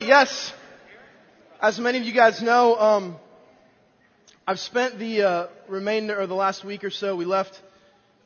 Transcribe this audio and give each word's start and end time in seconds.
Yes, 0.00 0.52
as 1.58 1.78
many 1.78 1.96
of 1.96 2.04
you 2.04 2.12
guys 2.12 2.42
know, 2.42 2.78
um, 2.78 3.16
I've 4.46 4.60
spent 4.60 4.98
the 4.98 5.22
uh, 5.22 5.46
remainder 5.68 6.20
or 6.20 6.26
the 6.26 6.34
last 6.34 6.66
week 6.66 6.84
or 6.84 6.90
so. 6.90 7.16
We 7.16 7.24
left 7.24 7.58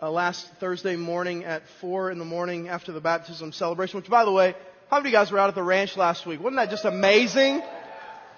uh, 0.03 0.11
last 0.11 0.49
Thursday 0.59 0.97
morning 0.97 1.45
at 1.45 1.63
four 1.81 2.11
in 2.11 2.19
the 2.19 2.25
morning 2.25 2.69
after 2.69 2.91
the 2.91 3.01
baptism 3.01 3.53
celebration. 3.53 4.01
Which, 4.01 4.11
by 4.11 4.25
the 4.25 4.33
way, 4.33 4.57
how 4.91 4.97
many 4.97 5.11
of 5.11 5.13
you 5.13 5.19
guys 5.19 5.31
were 5.31 5.39
out 5.39 5.49
at 5.49 5.55
the 5.55 5.63
ranch 5.63 5.97
last 5.97 6.27
week? 6.27 6.41
Wasn't 6.41 6.57
that 6.57 6.71
just 6.71 6.85
amazing? 6.85 7.63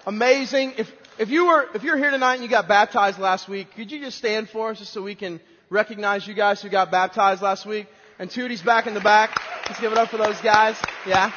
Amazing. 0.05 0.73
If 0.77 0.91
if 1.17 1.29
you 1.29 1.47
were 1.47 1.65
if 1.73 1.81
you're 1.81 1.97
here 1.97 2.11
tonight 2.11 2.35
and 2.35 2.43
you 2.43 2.49
got 2.49 2.67
baptized 2.67 3.17
last 3.17 3.49
week, 3.49 3.69
could 3.75 3.91
you 3.91 3.99
just 3.99 4.19
stand 4.19 4.47
for 4.49 4.69
us 4.69 4.77
just 4.77 4.93
so 4.93 5.01
we 5.01 5.15
can 5.15 5.41
recognize 5.71 6.27
you 6.27 6.35
guys 6.35 6.61
who 6.61 6.69
got 6.69 6.91
baptized 6.91 7.41
last 7.41 7.65
week? 7.65 7.87
And 8.19 8.29
Tootie's 8.29 8.61
back 8.61 8.85
in 8.85 8.93
the 8.93 9.01
back. 9.01 9.41
Let's 9.67 9.81
give 9.81 9.91
it 9.91 9.97
up 9.97 10.09
for 10.09 10.17
those 10.17 10.39
guys. 10.41 10.75
Yeah. 11.07 11.31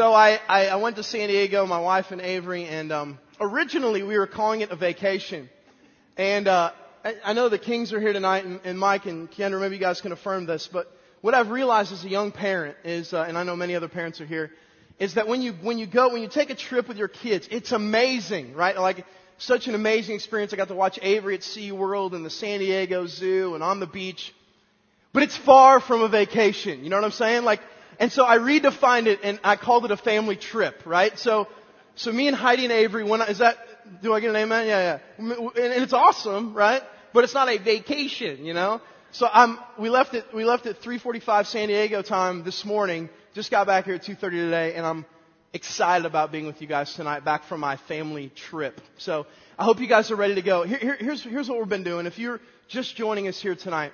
So 0.00 0.14
I, 0.14 0.40
I, 0.48 0.68
I 0.68 0.76
went 0.76 0.96
to 0.96 1.02
San 1.02 1.28
Diego, 1.28 1.66
my 1.66 1.78
wife 1.78 2.10
and 2.10 2.22
Avery, 2.22 2.64
and 2.64 2.90
um, 2.90 3.18
originally 3.38 4.02
we 4.02 4.16
were 4.16 4.26
calling 4.26 4.62
it 4.62 4.70
a 4.70 4.74
vacation. 4.74 5.50
And 6.16 6.48
uh, 6.48 6.72
I, 7.04 7.16
I 7.22 7.32
know 7.34 7.50
the 7.50 7.58
Kings 7.58 7.92
are 7.92 8.00
here 8.00 8.14
tonight, 8.14 8.46
and, 8.46 8.60
and 8.64 8.78
Mike 8.78 9.04
and 9.04 9.30
Kendra, 9.30 9.60
maybe 9.60 9.74
you 9.74 9.80
guys 9.82 10.00
can 10.00 10.12
affirm 10.12 10.46
this, 10.46 10.70
but 10.72 10.90
what 11.20 11.34
I've 11.34 11.50
realized 11.50 11.92
as 11.92 12.02
a 12.02 12.08
young 12.08 12.32
parent 12.32 12.78
is, 12.82 13.12
uh, 13.12 13.26
and 13.28 13.36
I 13.36 13.42
know 13.42 13.54
many 13.56 13.74
other 13.74 13.88
parents 13.88 14.22
are 14.22 14.24
here, 14.24 14.50
is 14.98 15.16
that 15.16 15.28
when 15.28 15.42
you 15.42 15.52
when 15.52 15.76
you 15.76 15.86
go 15.86 16.10
when 16.10 16.22
you 16.22 16.28
take 16.28 16.48
a 16.48 16.54
trip 16.54 16.88
with 16.88 16.96
your 16.96 17.08
kids, 17.08 17.46
it's 17.50 17.72
amazing, 17.72 18.54
right? 18.54 18.78
Like 18.78 19.04
such 19.36 19.68
an 19.68 19.74
amazing 19.74 20.14
experience. 20.14 20.54
I 20.54 20.56
got 20.56 20.68
to 20.68 20.74
watch 20.74 20.98
Avery 21.02 21.34
at 21.34 21.42
SeaWorld 21.42 22.14
and 22.14 22.24
the 22.24 22.30
San 22.30 22.60
Diego 22.60 23.06
Zoo 23.06 23.54
and 23.54 23.62
on 23.62 23.80
the 23.80 23.86
beach. 23.86 24.34
But 25.12 25.24
it's 25.24 25.36
far 25.36 25.78
from 25.78 26.00
a 26.00 26.08
vacation. 26.08 26.84
You 26.84 26.88
know 26.88 26.96
what 26.96 27.04
I'm 27.04 27.10
saying? 27.10 27.44
Like 27.44 27.60
and 28.00 28.10
so 28.10 28.24
I 28.24 28.38
redefined 28.38 29.06
it 29.06 29.20
and 29.22 29.38
I 29.44 29.56
called 29.56 29.84
it 29.84 29.90
a 29.90 29.96
family 29.96 30.34
trip, 30.34 30.82
right? 30.86 31.16
So, 31.18 31.46
so 31.96 32.10
me 32.10 32.28
and 32.28 32.36
Heidi 32.36 32.64
and 32.64 32.72
Avery, 32.72 33.04
when 33.04 33.20
I, 33.20 33.26
is 33.26 33.38
that, 33.38 33.58
do 34.02 34.14
I 34.14 34.20
get 34.20 34.30
an 34.30 34.36
amen? 34.36 34.66
Yeah, 34.66 34.98
yeah. 35.18 35.34
And, 35.34 35.82
it's 35.82 35.92
awesome, 35.92 36.54
right? 36.54 36.82
But 37.12 37.24
it's 37.24 37.34
not 37.34 37.50
a 37.50 37.58
vacation, 37.58 38.46
you 38.46 38.54
know? 38.54 38.80
So 39.12 39.28
I'm, 39.30 39.58
we 39.78 39.90
left 39.90 40.14
it, 40.14 40.24
we 40.32 40.44
left 40.44 40.64
at 40.64 40.80
3.45 40.80 41.46
San 41.46 41.68
Diego 41.68 42.00
time 42.00 42.42
this 42.42 42.64
morning, 42.64 43.10
just 43.34 43.50
got 43.50 43.66
back 43.66 43.84
here 43.84 43.96
at 43.96 44.02
2.30 44.02 44.18
today, 44.30 44.74
and 44.74 44.86
I'm 44.86 45.04
excited 45.52 46.06
about 46.06 46.32
being 46.32 46.46
with 46.46 46.62
you 46.62 46.68
guys 46.68 46.94
tonight, 46.94 47.22
back 47.24 47.44
from 47.44 47.60
my 47.60 47.76
family 47.76 48.30
trip. 48.34 48.80
So 48.96 49.26
I 49.58 49.64
hope 49.64 49.78
you 49.78 49.88
guys 49.88 50.10
are 50.10 50.16
ready 50.16 50.36
to 50.36 50.42
go. 50.42 50.62
Here, 50.62 50.78
here, 50.78 50.96
here's, 50.98 51.22
here's 51.22 51.50
what 51.50 51.58
we've 51.58 51.68
been 51.68 51.84
doing. 51.84 52.06
If 52.06 52.18
you're 52.18 52.40
just 52.68 52.96
joining 52.96 53.28
us 53.28 53.38
here 53.38 53.56
tonight, 53.56 53.92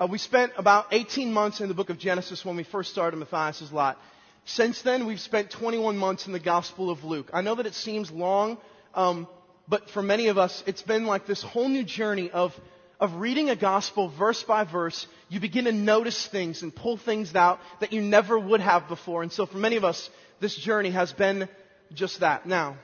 uh, 0.00 0.06
we 0.06 0.18
spent 0.18 0.52
about 0.56 0.86
18 0.92 1.32
months 1.32 1.60
in 1.60 1.68
the 1.68 1.74
book 1.74 1.90
of 1.90 1.98
Genesis 1.98 2.44
when 2.44 2.56
we 2.56 2.62
first 2.62 2.90
started 2.92 3.16
Matthias' 3.16 3.72
Lot. 3.72 3.98
Since 4.44 4.82
then, 4.82 5.06
we've 5.06 5.20
spent 5.20 5.50
21 5.50 5.96
months 5.96 6.26
in 6.26 6.32
the 6.32 6.38
Gospel 6.38 6.90
of 6.90 7.02
Luke. 7.02 7.30
I 7.32 7.42
know 7.42 7.56
that 7.56 7.66
it 7.66 7.74
seems 7.74 8.10
long, 8.10 8.58
um, 8.94 9.26
but 9.66 9.90
for 9.90 10.00
many 10.00 10.28
of 10.28 10.38
us, 10.38 10.62
it's 10.66 10.82
been 10.82 11.04
like 11.04 11.26
this 11.26 11.42
whole 11.42 11.68
new 11.68 11.82
journey 11.82 12.30
of, 12.30 12.54
of 13.00 13.14
reading 13.14 13.50
a 13.50 13.56
gospel 13.56 14.08
verse 14.08 14.42
by 14.44 14.64
verse. 14.64 15.06
You 15.28 15.40
begin 15.40 15.64
to 15.64 15.72
notice 15.72 16.26
things 16.28 16.62
and 16.62 16.74
pull 16.74 16.96
things 16.96 17.34
out 17.34 17.58
that 17.80 17.92
you 17.92 18.00
never 18.00 18.38
would 18.38 18.60
have 18.60 18.88
before. 18.88 19.22
And 19.22 19.32
so 19.32 19.46
for 19.46 19.58
many 19.58 19.76
of 19.76 19.84
us, 19.84 20.08
this 20.40 20.56
journey 20.56 20.90
has 20.90 21.12
been 21.12 21.48
just 21.92 22.20
that. 22.20 22.46
Now, 22.46 22.76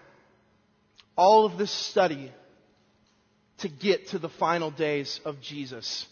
all 1.16 1.46
of 1.46 1.58
this 1.58 1.70
study 1.70 2.32
to 3.58 3.68
get 3.68 4.08
to 4.08 4.18
the 4.18 4.28
final 4.28 4.72
days 4.72 5.20
of 5.24 5.40
Jesus 5.40 6.06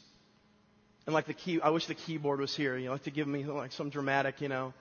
and 1.06 1.14
like 1.14 1.26
the 1.26 1.34
key, 1.34 1.60
I 1.60 1.70
wish 1.70 1.86
the 1.86 1.94
keyboard 1.94 2.40
was 2.40 2.54
here, 2.54 2.76
you 2.76 2.86
know, 2.86 2.92
like 2.92 3.04
to 3.04 3.10
give 3.10 3.26
me 3.26 3.44
like 3.44 3.72
some 3.72 3.90
dramatic, 3.90 4.40
you 4.40 4.48
know. 4.48 4.72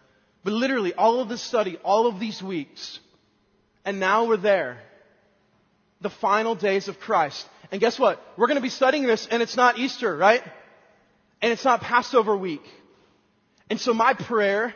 But 0.43 0.53
literally, 0.53 0.93
all 0.93 1.19
of 1.19 1.29
this 1.29 1.41
study, 1.41 1.77
all 1.83 2.07
of 2.07 2.19
these 2.19 2.41
weeks, 2.41 2.99
and 3.85 3.99
now 3.99 4.27
we're 4.27 4.37
there. 4.37 4.79
The 6.01 6.09
final 6.09 6.55
days 6.55 6.87
of 6.87 6.99
Christ. 6.99 7.45
And 7.71 7.79
guess 7.79 7.99
what? 7.99 8.19
We're 8.37 8.47
going 8.47 8.57
to 8.57 8.61
be 8.61 8.69
studying 8.69 9.05
this, 9.05 9.27
and 9.29 9.41
it's 9.41 9.55
not 9.55 9.77
Easter, 9.77 10.15
right? 10.15 10.41
And 11.41 11.51
it's 11.51 11.63
not 11.63 11.81
Passover 11.81 12.35
week. 12.35 12.63
And 13.69 13.79
so 13.79 13.93
my 13.93 14.13
prayer 14.13 14.73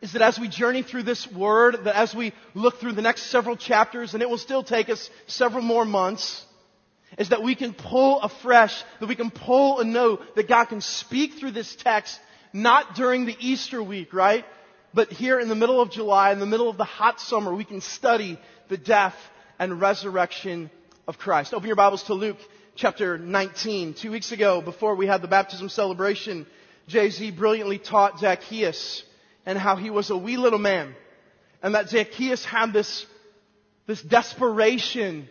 is 0.00 0.12
that 0.12 0.22
as 0.22 0.38
we 0.38 0.48
journey 0.48 0.82
through 0.82 1.02
this 1.02 1.30
word, 1.30 1.84
that 1.84 1.96
as 1.96 2.14
we 2.14 2.32
look 2.54 2.78
through 2.78 2.92
the 2.92 3.02
next 3.02 3.24
several 3.30 3.56
chapters, 3.56 4.14
and 4.14 4.22
it 4.22 4.30
will 4.30 4.38
still 4.38 4.62
take 4.62 4.88
us 4.88 5.10
several 5.26 5.62
more 5.62 5.84
months, 5.84 6.44
is 7.16 7.30
that 7.30 7.42
we 7.42 7.54
can 7.54 7.72
pull 7.72 8.20
afresh, 8.20 8.84
that 9.00 9.08
we 9.08 9.14
can 9.14 9.30
pull 9.30 9.80
and 9.80 9.92
know 9.92 10.20
that 10.36 10.48
God 10.48 10.66
can 10.66 10.80
speak 10.80 11.34
through 11.34 11.52
this 11.52 11.74
text, 11.76 12.18
not 12.52 12.94
during 12.94 13.24
the 13.24 13.36
Easter 13.40 13.82
week, 13.82 14.12
right? 14.12 14.44
But 14.92 15.12
here 15.12 15.38
in 15.38 15.48
the 15.48 15.54
middle 15.54 15.80
of 15.80 15.90
July, 15.90 16.32
in 16.32 16.40
the 16.40 16.46
middle 16.46 16.68
of 16.68 16.76
the 16.76 16.84
hot 16.84 17.20
summer, 17.20 17.54
we 17.54 17.64
can 17.64 17.80
study 17.80 18.38
the 18.68 18.76
death 18.76 19.16
and 19.58 19.80
resurrection 19.80 20.70
of 21.06 21.18
Christ. 21.18 21.54
Open 21.54 21.66
your 21.66 21.76
Bibles 21.76 22.04
to 22.04 22.14
Luke 22.14 22.38
chapter 22.74 23.18
19. 23.18 23.94
Two 23.94 24.10
weeks 24.10 24.32
ago, 24.32 24.60
before 24.60 24.94
we 24.94 25.06
had 25.06 25.22
the 25.22 25.28
baptism 25.28 25.68
celebration, 25.68 26.46
Jay-Z 26.86 27.30
brilliantly 27.32 27.78
taught 27.78 28.18
Zacchaeus 28.18 29.02
and 29.44 29.58
how 29.58 29.76
he 29.76 29.90
was 29.90 30.10
a 30.10 30.16
wee 30.16 30.36
little 30.36 30.58
man. 30.58 30.94
And 31.62 31.74
that 31.74 31.88
Zacchaeus 31.88 32.44
had 32.44 32.72
this, 32.72 33.06
this 33.86 34.00
desperation 34.02 35.28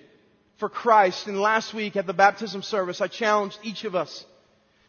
for 0.57 0.69
Christ. 0.69 1.27
And 1.27 1.39
last 1.39 1.73
week 1.73 1.95
at 1.95 2.07
the 2.07 2.13
baptism 2.13 2.61
service, 2.61 3.01
I 3.01 3.07
challenged 3.07 3.57
each 3.63 3.83
of 3.83 3.95
us 3.95 4.25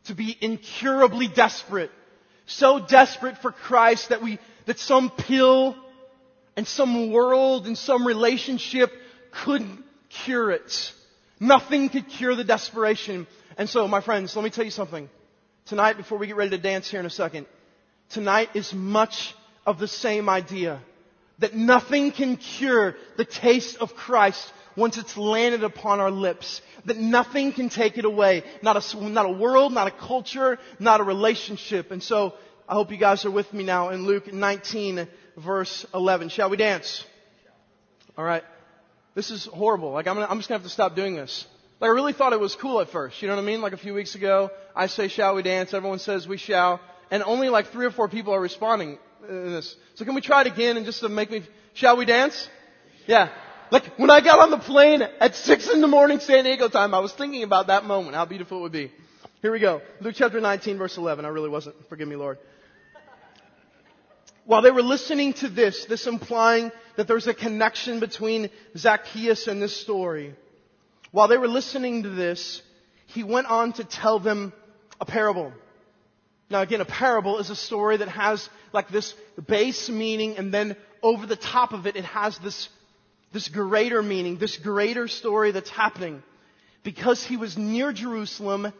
to 0.04 0.14
be 0.14 0.36
incurably 0.40 1.28
desperate. 1.28 1.90
So 2.46 2.78
desperate 2.78 3.38
for 3.38 3.52
Christ 3.52 4.08
that 4.08 4.22
we, 4.22 4.38
that 4.66 4.78
some 4.78 5.10
pill 5.10 5.76
and 6.56 6.66
some 6.66 7.12
world 7.12 7.66
and 7.66 7.76
some 7.76 8.06
relationship 8.06 8.90
couldn't 9.30 9.84
cure 10.08 10.50
it. 10.50 10.92
Nothing 11.40 11.88
could 11.88 12.08
cure 12.08 12.34
the 12.34 12.44
desperation. 12.44 13.26
And 13.56 13.68
so, 13.68 13.86
my 13.86 14.00
friends, 14.00 14.34
let 14.34 14.44
me 14.44 14.50
tell 14.50 14.64
you 14.64 14.70
something. 14.70 15.08
Tonight, 15.66 15.98
before 15.98 16.18
we 16.18 16.26
get 16.26 16.36
ready 16.36 16.50
to 16.50 16.58
dance 16.58 16.90
here 16.90 17.00
in 17.00 17.06
a 17.06 17.10
second, 17.10 17.46
tonight 18.10 18.48
is 18.54 18.72
much 18.72 19.34
of 19.66 19.78
the 19.78 19.88
same 19.88 20.28
idea. 20.28 20.80
That 21.40 21.54
nothing 21.54 22.10
can 22.10 22.36
cure 22.36 22.96
the 23.16 23.24
taste 23.24 23.76
of 23.76 23.94
Christ 23.94 24.52
once 24.78 24.96
it's 24.96 25.16
landed 25.16 25.64
upon 25.64 26.00
our 26.00 26.10
lips, 26.10 26.62
that 26.84 26.96
nothing 26.96 27.52
can 27.52 27.68
take 27.68 27.98
it 27.98 28.04
away. 28.04 28.44
Not 28.62 28.76
a, 28.76 29.08
not 29.08 29.26
a 29.26 29.32
world, 29.32 29.72
not 29.72 29.88
a 29.88 29.90
culture, 29.90 30.58
not 30.78 31.00
a 31.00 31.04
relationship. 31.04 31.90
And 31.90 32.02
so, 32.02 32.34
I 32.68 32.74
hope 32.74 32.90
you 32.90 32.98
guys 32.98 33.24
are 33.24 33.30
with 33.30 33.52
me 33.52 33.64
now 33.64 33.88
in 33.90 34.06
Luke 34.06 34.32
19 34.32 35.08
verse 35.38 35.86
11. 35.94 36.28
Shall 36.28 36.50
we 36.50 36.56
dance? 36.56 37.04
Alright. 38.16 38.44
This 39.14 39.30
is 39.30 39.46
horrible. 39.46 39.92
Like, 39.92 40.06
I'm, 40.06 40.14
gonna, 40.14 40.26
I'm 40.28 40.38
just 40.38 40.48
gonna 40.48 40.58
have 40.58 40.66
to 40.66 40.72
stop 40.72 40.94
doing 40.94 41.14
this. 41.16 41.46
Like, 41.80 41.88
I 41.88 41.92
really 41.92 42.12
thought 42.12 42.32
it 42.32 42.40
was 42.40 42.56
cool 42.56 42.80
at 42.80 42.90
first. 42.90 43.22
You 43.22 43.28
know 43.28 43.36
what 43.36 43.42
I 43.42 43.46
mean? 43.46 43.60
Like 43.60 43.72
a 43.72 43.78
few 43.78 43.94
weeks 43.94 44.14
ago, 44.14 44.50
I 44.74 44.86
say, 44.86 45.08
shall 45.08 45.34
we 45.34 45.42
dance? 45.42 45.72
Everyone 45.72 45.98
says 45.98 46.26
we 46.26 46.36
shall. 46.36 46.80
And 47.10 47.22
only 47.22 47.48
like 47.48 47.68
three 47.68 47.86
or 47.86 47.90
four 47.90 48.08
people 48.08 48.34
are 48.34 48.40
responding 48.40 48.98
in 49.28 49.52
this. 49.52 49.74
So 49.94 50.04
can 50.04 50.14
we 50.14 50.20
try 50.20 50.42
it 50.42 50.46
again 50.46 50.76
and 50.76 50.84
just 50.84 51.00
to 51.00 51.08
make 51.08 51.30
me, 51.30 51.42
shall 51.74 51.96
we 51.96 52.04
dance? 52.04 52.48
Yeah. 53.06 53.30
Like 53.70 53.98
when 53.98 54.10
I 54.10 54.20
got 54.20 54.38
on 54.38 54.50
the 54.50 54.58
plane 54.58 55.02
at 55.02 55.34
six 55.34 55.68
in 55.68 55.80
the 55.80 55.86
morning 55.86 56.20
San 56.20 56.44
Diego 56.44 56.68
time, 56.68 56.94
I 56.94 57.00
was 57.00 57.12
thinking 57.12 57.42
about 57.42 57.66
that 57.66 57.84
moment, 57.84 58.14
how 58.14 58.24
beautiful 58.24 58.58
it 58.58 58.62
would 58.62 58.72
be. 58.72 58.90
Here 59.42 59.52
we 59.52 59.60
go. 59.60 59.82
Luke 60.00 60.14
chapter 60.16 60.40
19 60.40 60.78
verse 60.78 60.96
11. 60.96 61.24
I 61.24 61.28
really 61.28 61.50
wasn't. 61.50 61.76
Forgive 61.88 62.08
me, 62.08 62.16
Lord. 62.16 62.38
While 64.46 64.62
they 64.62 64.70
were 64.70 64.82
listening 64.82 65.34
to 65.34 65.50
this, 65.50 65.84
this 65.84 66.06
implying 66.06 66.72
that 66.96 67.06
there's 67.06 67.26
a 67.26 67.34
connection 67.34 68.00
between 68.00 68.48
Zacchaeus 68.74 69.46
and 69.46 69.60
this 69.60 69.76
story. 69.76 70.34
While 71.12 71.28
they 71.28 71.36
were 71.36 71.48
listening 71.48 72.04
to 72.04 72.08
this, 72.08 72.62
he 73.06 73.22
went 73.22 73.48
on 73.48 73.74
to 73.74 73.84
tell 73.84 74.18
them 74.18 74.54
a 74.98 75.04
parable. 75.04 75.52
Now 76.48 76.62
again, 76.62 76.80
a 76.80 76.86
parable 76.86 77.38
is 77.38 77.50
a 77.50 77.56
story 77.56 77.98
that 77.98 78.08
has 78.08 78.48
like 78.72 78.88
this 78.88 79.14
base 79.46 79.90
meaning 79.90 80.38
and 80.38 80.52
then 80.54 80.74
over 81.02 81.26
the 81.26 81.36
top 81.36 81.72
of 81.72 81.86
it, 81.86 81.96
it 81.96 82.06
has 82.06 82.38
this 82.38 82.70
this 83.32 83.48
greater 83.48 84.02
meaning, 84.02 84.38
this 84.38 84.56
greater 84.56 85.08
story 85.08 85.52
that's 85.52 85.70
happening 85.70 86.22
because 86.82 87.24
he 87.24 87.36
was 87.36 87.56
near 87.56 87.92
Jerusalem 87.92 88.72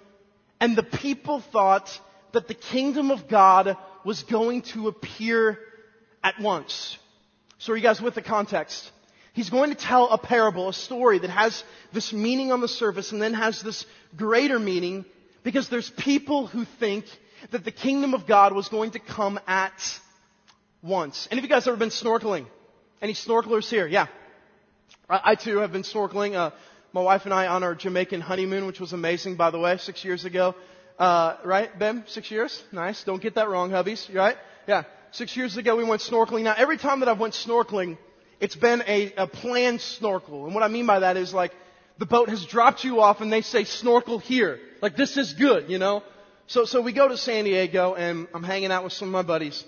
and 0.60 0.76
the 0.76 0.82
people 0.82 1.40
thought 1.52 1.88
that 2.32 2.48
the 2.48 2.54
kingdom 2.54 3.10
of 3.10 3.28
God 3.28 3.76
was 4.04 4.22
going 4.22 4.62
to 4.62 4.88
appear 4.88 5.58
at 6.22 6.40
once. 6.40 6.98
So 7.58 7.72
are 7.72 7.76
you 7.76 7.82
guys 7.82 8.00
with 8.00 8.14
the 8.14 8.22
context? 8.22 8.90
He's 9.32 9.50
going 9.50 9.70
to 9.70 9.76
tell 9.76 10.08
a 10.10 10.18
parable, 10.18 10.68
a 10.68 10.72
story 10.72 11.18
that 11.20 11.30
has 11.30 11.62
this 11.92 12.12
meaning 12.12 12.50
on 12.50 12.60
the 12.60 12.68
surface 12.68 13.12
and 13.12 13.22
then 13.22 13.34
has 13.34 13.62
this 13.62 13.86
greater 14.16 14.58
meaning 14.58 15.04
because 15.44 15.68
there's 15.68 15.90
people 15.90 16.46
who 16.46 16.64
think 16.80 17.04
that 17.52 17.64
the 17.64 17.70
kingdom 17.70 18.14
of 18.14 18.26
God 18.26 18.52
was 18.52 18.68
going 18.68 18.92
to 18.92 18.98
come 18.98 19.38
at 19.46 20.00
once. 20.82 21.28
Any 21.30 21.38
of 21.38 21.44
you 21.44 21.50
guys 21.50 21.68
ever 21.68 21.76
been 21.76 21.90
snorkeling? 21.90 22.46
Any 23.00 23.14
snorkelers 23.14 23.68
here? 23.68 23.86
Yeah. 23.86 24.08
I, 25.08 25.34
too 25.34 25.58
have 25.58 25.72
been 25.72 25.82
snorkeling. 25.82 26.34
Uh, 26.34 26.50
my 26.92 27.00
wife 27.00 27.24
and 27.24 27.32
I 27.32 27.46
on 27.46 27.62
our 27.62 27.74
Jamaican 27.74 28.20
honeymoon, 28.20 28.66
which 28.66 28.80
was 28.80 28.92
amazing, 28.92 29.36
by 29.36 29.50
the 29.50 29.58
way, 29.58 29.76
six 29.78 30.04
years 30.04 30.24
ago. 30.24 30.54
Uh, 30.98 31.36
right, 31.44 31.76
Ben? 31.78 32.04
Six 32.08 32.30
years? 32.30 32.62
Nice. 32.72 33.04
Don't 33.04 33.22
get 33.22 33.36
that 33.36 33.48
wrong, 33.48 33.70
hubbies, 33.70 34.12
right? 34.14 34.36
Yeah. 34.66 34.84
Six 35.12 35.36
years 35.36 35.56
ago 35.56 35.76
we 35.76 35.84
went 35.84 36.02
snorkeling. 36.02 36.42
Now 36.42 36.54
every 36.56 36.76
time 36.76 37.00
that 37.00 37.08
I've 37.08 37.20
went 37.20 37.34
snorkeling, 37.34 37.96
it's 38.40 38.56
been 38.56 38.82
a, 38.86 39.12
a 39.16 39.26
planned 39.26 39.80
snorkel. 39.80 40.44
And 40.44 40.54
what 40.54 40.62
I 40.62 40.68
mean 40.68 40.86
by 40.86 41.00
that 41.00 41.16
is 41.16 41.32
like, 41.32 41.52
the 41.98 42.06
boat 42.06 42.28
has 42.28 42.44
dropped 42.44 42.84
you 42.84 43.00
off 43.00 43.20
and 43.20 43.32
they 43.32 43.40
say 43.40 43.64
snorkel 43.64 44.18
here. 44.18 44.60
Like 44.82 44.96
this 44.96 45.16
is 45.16 45.32
good, 45.32 45.70
you 45.70 45.78
know? 45.78 46.02
So, 46.46 46.64
so 46.64 46.80
we 46.80 46.92
go 46.92 47.08
to 47.08 47.16
San 47.16 47.44
Diego 47.44 47.94
and 47.94 48.28
I'm 48.34 48.44
hanging 48.44 48.70
out 48.70 48.84
with 48.84 48.92
some 48.92 49.08
of 49.08 49.12
my 49.12 49.22
buddies 49.22 49.64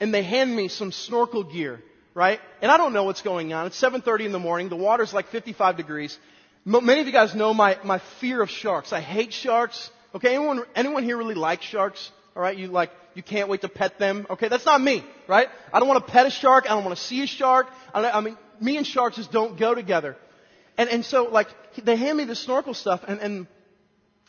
and 0.00 0.12
they 0.12 0.22
hand 0.22 0.54
me 0.54 0.68
some 0.68 0.92
snorkel 0.92 1.44
gear, 1.44 1.82
right? 2.14 2.40
And 2.60 2.70
I 2.70 2.76
don't 2.76 2.92
know 2.92 3.04
what's 3.04 3.22
going 3.22 3.52
on. 3.52 3.66
It's 3.66 3.80
7.30 3.80 4.26
in 4.26 4.32
the 4.32 4.38
morning. 4.38 4.68
The 4.68 4.76
water's 4.76 5.12
like 5.12 5.28
55 5.28 5.76
degrees. 5.76 6.18
Many 6.64 7.00
of 7.00 7.06
you 7.06 7.12
guys 7.12 7.34
know 7.34 7.52
my, 7.52 7.78
my 7.84 8.00
fear 8.20 8.42
of 8.42 8.50
sharks. 8.50 8.92
I 8.92 9.00
hate 9.00 9.32
sharks. 9.32 9.90
Okay, 10.14 10.34
anyone, 10.34 10.64
anyone 10.74 11.02
here 11.02 11.16
really 11.16 11.34
like 11.34 11.62
sharks? 11.62 12.10
Alright, 12.36 12.56
you 12.56 12.68
like, 12.68 12.90
you 13.14 13.22
can't 13.22 13.48
wait 13.48 13.62
to 13.62 13.68
pet 13.68 13.98
them. 13.98 14.26
Okay, 14.30 14.48
that's 14.48 14.64
not 14.64 14.80
me, 14.80 15.04
right? 15.26 15.48
I 15.72 15.80
don't 15.80 15.88
want 15.88 16.06
to 16.06 16.12
pet 16.12 16.26
a 16.26 16.30
shark. 16.30 16.64
I 16.66 16.74
don't 16.74 16.84
want 16.84 16.96
to 16.96 17.02
see 17.02 17.22
a 17.22 17.26
shark. 17.26 17.66
I, 17.92 18.10
I 18.10 18.20
mean, 18.20 18.38
me 18.60 18.76
and 18.76 18.86
sharks 18.86 19.16
just 19.16 19.32
don't 19.32 19.58
go 19.58 19.74
together. 19.74 20.16
And, 20.78 20.88
and 20.88 21.04
so 21.04 21.24
like, 21.24 21.48
they 21.82 21.96
hand 21.96 22.16
me 22.16 22.24
the 22.24 22.36
snorkel 22.36 22.74
stuff 22.74 23.02
and, 23.06 23.20
and, 23.20 23.46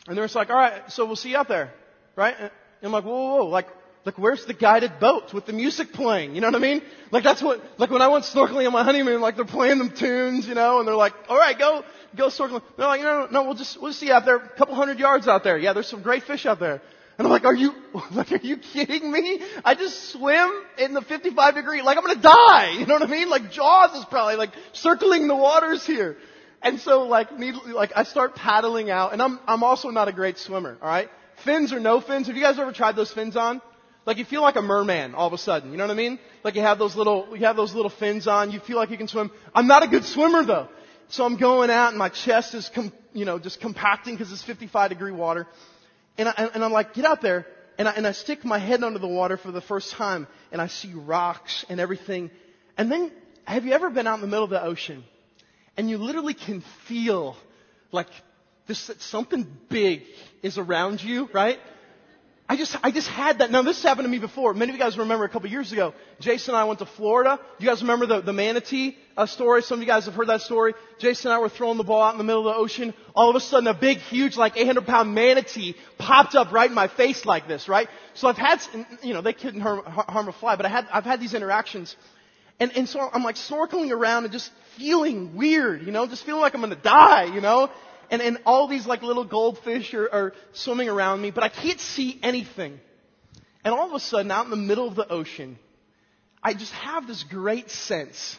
and 0.06 0.16
they're 0.16 0.24
just 0.24 0.34
like, 0.34 0.50
alright, 0.50 0.90
so 0.90 1.06
we'll 1.06 1.16
see 1.16 1.30
you 1.30 1.36
out 1.36 1.48
there. 1.48 1.72
Right? 2.16 2.34
And 2.38 2.50
I'm 2.82 2.92
like, 2.92 3.04
whoa, 3.04 3.12
whoa, 3.12 3.36
whoa, 3.36 3.46
like, 3.46 3.68
like 4.04 4.18
where's 4.18 4.44
the 4.44 4.52
guided 4.54 5.00
boat 5.00 5.32
with 5.32 5.46
the 5.46 5.52
music 5.52 5.92
playing? 5.92 6.34
You 6.34 6.40
know 6.42 6.48
what 6.48 6.56
I 6.56 6.58
mean? 6.58 6.82
Like 7.10 7.24
that's 7.24 7.42
what, 7.42 7.62
like 7.78 7.90
when 7.90 8.02
I 8.02 8.08
went 8.08 8.24
snorkeling 8.24 8.66
on 8.66 8.72
my 8.72 8.84
honeymoon, 8.84 9.20
like 9.20 9.36
they're 9.36 9.44
playing 9.46 9.78
them 9.78 9.90
tunes, 9.90 10.46
you 10.46 10.54
know, 10.54 10.78
and 10.78 10.86
they're 10.86 10.94
like, 10.94 11.14
alright, 11.28 11.58
go, 11.58 11.84
go 12.14 12.28
snorkeling. 12.28 12.62
They're 12.76 12.86
like, 12.86 13.00
no, 13.00 13.20
no, 13.20 13.26
no, 13.30 13.42
we'll 13.44 13.54
just, 13.54 13.80
we'll 13.80 13.92
see 13.92 14.10
out 14.10 14.26
there, 14.26 14.36
a 14.36 14.48
couple 14.50 14.74
hundred 14.74 14.98
yards 14.98 15.26
out 15.26 15.42
there. 15.42 15.56
Yeah, 15.58 15.72
there's 15.72 15.88
some 15.88 16.02
great 16.02 16.24
fish 16.24 16.44
out 16.44 16.60
there. 16.60 16.82
And 17.16 17.26
I'm 17.26 17.30
like, 17.30 17.44
are 17.44 17.54
you, 17.54 17.74
like, 18.12 18.32
are 18.32 18.40
you 18.42 18.58
kidding 18.58 19.10
me? 19.10 19.40
I 19.64 19.74
just 19.74 20.10
swim 20.10 20.50
in 20.78 20.92
the 20.92 21.02
55 21.02 21.54
degree, 21.54 21.80
like 21.80 21.96
I'm 21.96 22.04
gonna 22.04 22.20
die. 22.20 22.76
You 22.78 22.86
know 22.86 22.94
what 22.94 23.02
I 23.02 23.06
mean? 23.06 23.30
Like 23.30 23.52
Jaws 23.52 23.96
is 23.98 24.04
probably 24.04 24.36
like 24.36 24.50
circling 24.72 25.28
the 25.28 25.36
waters 25.36 25.86
here. 25.86 26.16
And 26.60 26.78
so 26.80 27.04
like, 27.04 27.38
need, 27.38 27.54
like 27.54 27.92
I 27.96 28.04
start 28.04 28.34
paddling 28.34 28.90
out 28.90 29.14
and 29.14 29.22
I'm, 29.22 29.38
I'm 29.46 29.62
also 29.62 29.88
not 29.88 30.08
a 30.08 30.12
great 30.12 30.38
swimmer, 30.38 30.76
alright? 30.82 31.08
Fins 31.44 31.72
or 31.72 31.80
no 31.80 32.00
fins. 32.00 32.26
Have 32.26 32.36
you 32.36 32.42
guys 32.42 32.58
ever 32.58 32.72
tried 32.72 32.96
those 32.96 33.12
fins 33.12 33.36
on? 33.36 33.62
Like 34.06 34.18
you 34.18 34.24
feel 34.24 34.42
like 34.42 34.56
a 34.56 34.62
merman 34.62 35.14
all 35.14 35.26
of 35.26 35.32
a 35.32 35.38
sudden. 35.38 35.70
You 35.70 35.78
know 35.78 35.84
what 35.84 35.92
I 35.92 35.96
mean? 35.96 36.18
Like 36.42 36.54
you 36.54 36.62
have 36.62 36.78
those 36.78 36.94
little, 36.94 37.28
you 37.32 37.46
have 37.46 37.56
those 37.56 37.74
little 37.74 37.90
fins 37.90 38.26
on. 38.26 38.50
You 38.50 38.60
feel 38.60 38.76
like 38.76 38.90
you 38.90 38.98
can 38.98 39.08
swim. 39.08 39.30
I'm 39.54 39.66
not 39.66 39.82
a 39.82 39.88
good 39.88 40.04
swimmer 40.04 40.44
though. 40.44 40.68
So 41.08 41.24
I'm 41.24 41.36
going 41.36 41.70
out 41.70 41.90
and 41.90 41.98
my 41.98 42.08
chest 42.08 42.54
is, 42.54 42.70
com, 42.74 42.92
you 43.12 43.24
know, 43.24 43.38
just 43.38 43.60
compacting 43.60 44.14
because 44.14 44.32
it's 44.32 44.42
55 44.42 44.90
degree 44.90 45.12
water. 45.12 45.46
And, 46.18 46.28
I, 46.28 46.50
and 46.54 46.64
I'm 46.64 46.72
like, 46.72 46.94
get 46.94 47.04
out 47.04 47.22
there. 47.22 47.46
And 47.78 47.88
I, 47.88 47.92
and 47.92 48.06
I 48.06 48.12
stick 48.12 48.44
my 48.44 48.58
head 48.58 48.84
under 48.84 48.98
the 48.98 49.08
water 49.08 49.36
for 49.36 49.50
the 49.50 49.60
first 49.60 49.92
time 49.92 50.26
and 50.52 50.60
I 50.62 50.68
see 50.68 50.92
rocks 50.92 51.64
and 51.68 51.80
everything. 51.80 52.30
And 52.76 52.90
then, 52.90 53.10
have 53.44 53.64
you 53.64 53.72
ever 53.72 53.90
been 53.90 54.06
out 54.06 54.14
in 54.14 54.20
the 54.20 54.26
middle 54.26 54.44
of 54.44 54.50
the 54.50 54.62
ocean 54.62 55.04
and 55.76 55.90
you 55.90 55.98
literally 55.98 56.34
can 56.34 56.62
feel 56.86 57.36
like 57.90 58.08
this, 58.66 58.90
something 58.98 59.46
big 59.68 60.04
is 60.42 60.56
around 60.56 61.02
you, 61.02 61.28
right? 61.32 61.58
I 62.46 62.56
just, 62.56 62.76
I 62.82 62.90
just 62.90 63.08
had 63.08 63.38
that. 63.38 63.50
Now 63.50 63.62
this 63.62 63.82
happened 63.82 64.04
to 64.04 64.10
me 64.10 64.18
before. 64.18 64.52
Many 64.52 64.70
of 64.70 64.76
you 64.76 64.82
guys 64.82 64.98
remember 64.98 65.24
a 65.24 65.30
couple 65.30 65.48
years 65.48 65.72
ago. 65.72 65.94
Jason 66.20 66.54
and 66.54 66.60
I 66.60 66.64
went 66.64 66.78
to 66.80 66.86
Florida. 66.86 67.40
You 67.58 67.66
guys 67.66 67.80
remember 67.80 68.04
the, 68.04 68.20
the 68.20 68.34
manatee 68.34 68.98
uh, 69.16 69.24
story? 69.24 69.62
Some 69.62 69.78
of 69.78 69.80
you 69.80 69.86
guys 69.86 70.04
have 70.04 70.14
heard 70.14 70.28
that 70.28 70.42
story. 70.42 70.74
Jason 70.98 71.30
and 71.30 71.36
I 71.36 71.38
were 71.38 71.48
throwing 71.48 71.78
the 71.78 71.84
ball 71.84 72.02
out 72.02 72.12
in 72.12 72.18
the 72.18 72.24
middle 72.24 72.46
of 72.46 72.54
the 72.54 72.60
ocean. 72.60 72.92
All 73.14 73.30
of 73.30 73.36
a 73.36 73.40
sudden 73.40 73.66
a 73.66 73.72
big, 73.72 73.96
huge, 73.96 74.36
like 74.36 74.58
800 74.58 74.84
pound 74.84 75.14
manatee 75.14 75.74
popped 75.96 76.34
up 76.34 76.52
right 76.52 76.68
in 76.68 76.74
my 76.74 76.88
face 76.88 77.24
like 77.24 77.48
this, 77.48 77.66
right? 77.66 77.88
So 78.12 78.28
I've 78.28 78.36
had, 78.36 78.60
you 79.02 79.14
know, 79.14 79.22
they 79.22 79.32
couldn't 79.32 79.62
harm, 79.62 79.82
harm 79.86 80.28
a 80.28 80.32
fly, 80.32 80.56
but 80.56 80.66
I 80.66 80.68
had, 80.68 80.86
I've 80.92 81.04
had 81.04 81.20
these 81.20 81.32
interactions. 81.32 81.96
And, 82.60 82.76
and 82.76 82.86
so 82.86 83.00
I'm 83.00 83.24
like 83.24 83.36
snorkeling 83.36 83.90
around 83.90 84.24
and 84.24 84.32
just 84.32 84.50
feeling 84.76 85.34
weird, 85.34 85.82
you 85.82 85.92
know, 85.92 86.06
just 86.06 86.26
feeling 86.26 86.42
like 86.42 86.54
I'm 86.54 86.60
gonna 86.60 86.76
die, 86.76 87.24
you 87.34 87.40
know? 87.40 87.70
And, 88.10 88.22
and 88.22 88.38
all 88.46 88.66
these 88.68 88.86
like 88.86 89.02
little 89.02 89.24
goldfish 89.24 89.94
are, 89.94 90.08
are 90.12 90.32
swimming 90.52 90.88
around 90.88 91.20
me, 91.20 91.30
but 91.30 91.44
I 91.44 91.48
can't 91.48 91.80
see 91.80 92.18
anything. 92.22 92.80
And 93.64 93.72
all 93.72 93.86
of 93.86 93.94
a 93.94 94.00
sudden, 94.00 94.30
out 94.30 94.44
in 94.44 94.50
the 94.50 94.56
middle 94.56 94.86
of 94.86 94.94
the 94.94 95.08
ocean, 95.08 95.58
I 96.42 96.52
just 96.54 96.72
have 96.72 97.06
this 97.06 97.22
great 97.22 97.70
sense. 97.70 98.36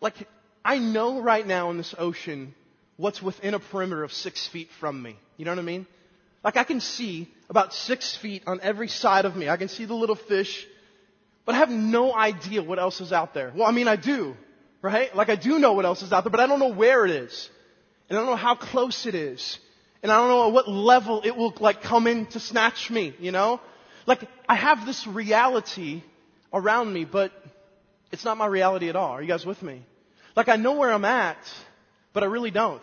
Like, 0.00 0.14
I 0.64 0.78
know 0.78 1.20
right 1.20 1.46
now 1.46 1.70
in 1.70 1.76
this 1.76 1.94
ocean 1.98 2.54
what's 2.96 3.20
within 3.20 3.54
a 3.54 3.58
perimeter 3.58 4.04
of 4.04 4.12
six 4.12 4.46
feet 4.46 4.68
from 4.78 5.02
me. 5.02 5.16
You 5.36 5.44
know 5.44 5.50
what 5.50 5.58
I 5.58 5.62
mean? 5.62 5.86
Like, 6.44 6.56
I 6.56 6.64
can 6.64 6.80
see 6.80 7.28
about 7.50 7.72
six 7.74 8.16
feet 8.16 8.44
on 8.46 8.60
every 8.62 8.88
side 8.88 9.24
of 9.24 9.34
me. 9.36 9.48
I 9.48 9.56
can 9.56 9.68
see 9.68 9.84
the 9.84 9.94
little 9.94 10.16
fish, 10.16 10.66
but 11.44 11.54
I 11.54 11.58
have 11.58 11.70
no 11.70 12.14
idea 12.14 12.62
what 12.62 12.78
else 12.78 13.00
is 13.00 13.12
out 13.12 13.34
there. 13.34 13.52
Well, 13.54 13.66
I 13.66 13.72
mean, 13.72 13.88
I 13.88 13.96
do, 13.96 14.36
right? 14.80 15.14
Like, 15.14 15.28
I 15.28 15.36
do 15.36 15.58
know 15.58 15.72
what 15.72 15.84
else 15.84 16.02
is 16.02 16.12
out 16.12 16.24
there, 16.24 16.30
but 16.30 16.40
I 16.40 16.46
don't 16.46 16.60
know 16.60 16.72
where 16.72 17.04
it 17.04 17.10
is. 17.10 17.50
And 18.12 18.18
I 18.18 18.24
don't 18.24 18.30
know 18.32 18.36
how 18.36 18.56
close 18.56 19.06
it 19.06 19.14
is. 19.14 19.58
And 20.02 20.12
I 20.12 20.18
don't 20.18 20.28
know 20.28 20.48
at 20.48 20.52
what 20.52 20.68
level 20.68 21.22
it 21.24 21.34
will 21.34 21.54
like 21.60 21.80
come 21.80 22.06
in 22.06 22.26
to 22.26 22.40
snatch 22.40 22.90
me, 22.90 23.14
you 23.18 23.32
know? 23.32 23.58
Like, 24.04 24.28
I 24.46 24.54
have 24.54 24.84
this 24.84 25.06
reality 25.06 26.02
around 26.52 26.92
me, 26.92 27.06
but 27.06 27.32
it's 28.10 28.22
not 28.22 28.36
my 28.36 28.44
reality 28.44 28.90
at 28.90 28.96
all. 28.96 29.12
Are 29.12 29.22
you 29.22 29.28
guys 29.28 29.46
with 29.46 29.62
me? 29.62 29.80
Like, 30.36 30.50
I 30.50 30.56
know 30.56 30.72
where 30.72 30.92
I'm 30.92 31.06
at, 31.06 31.38
but 32.12 32.22
I 32.22 32.26
really 32.26 32.50
don't. 32.50 32.82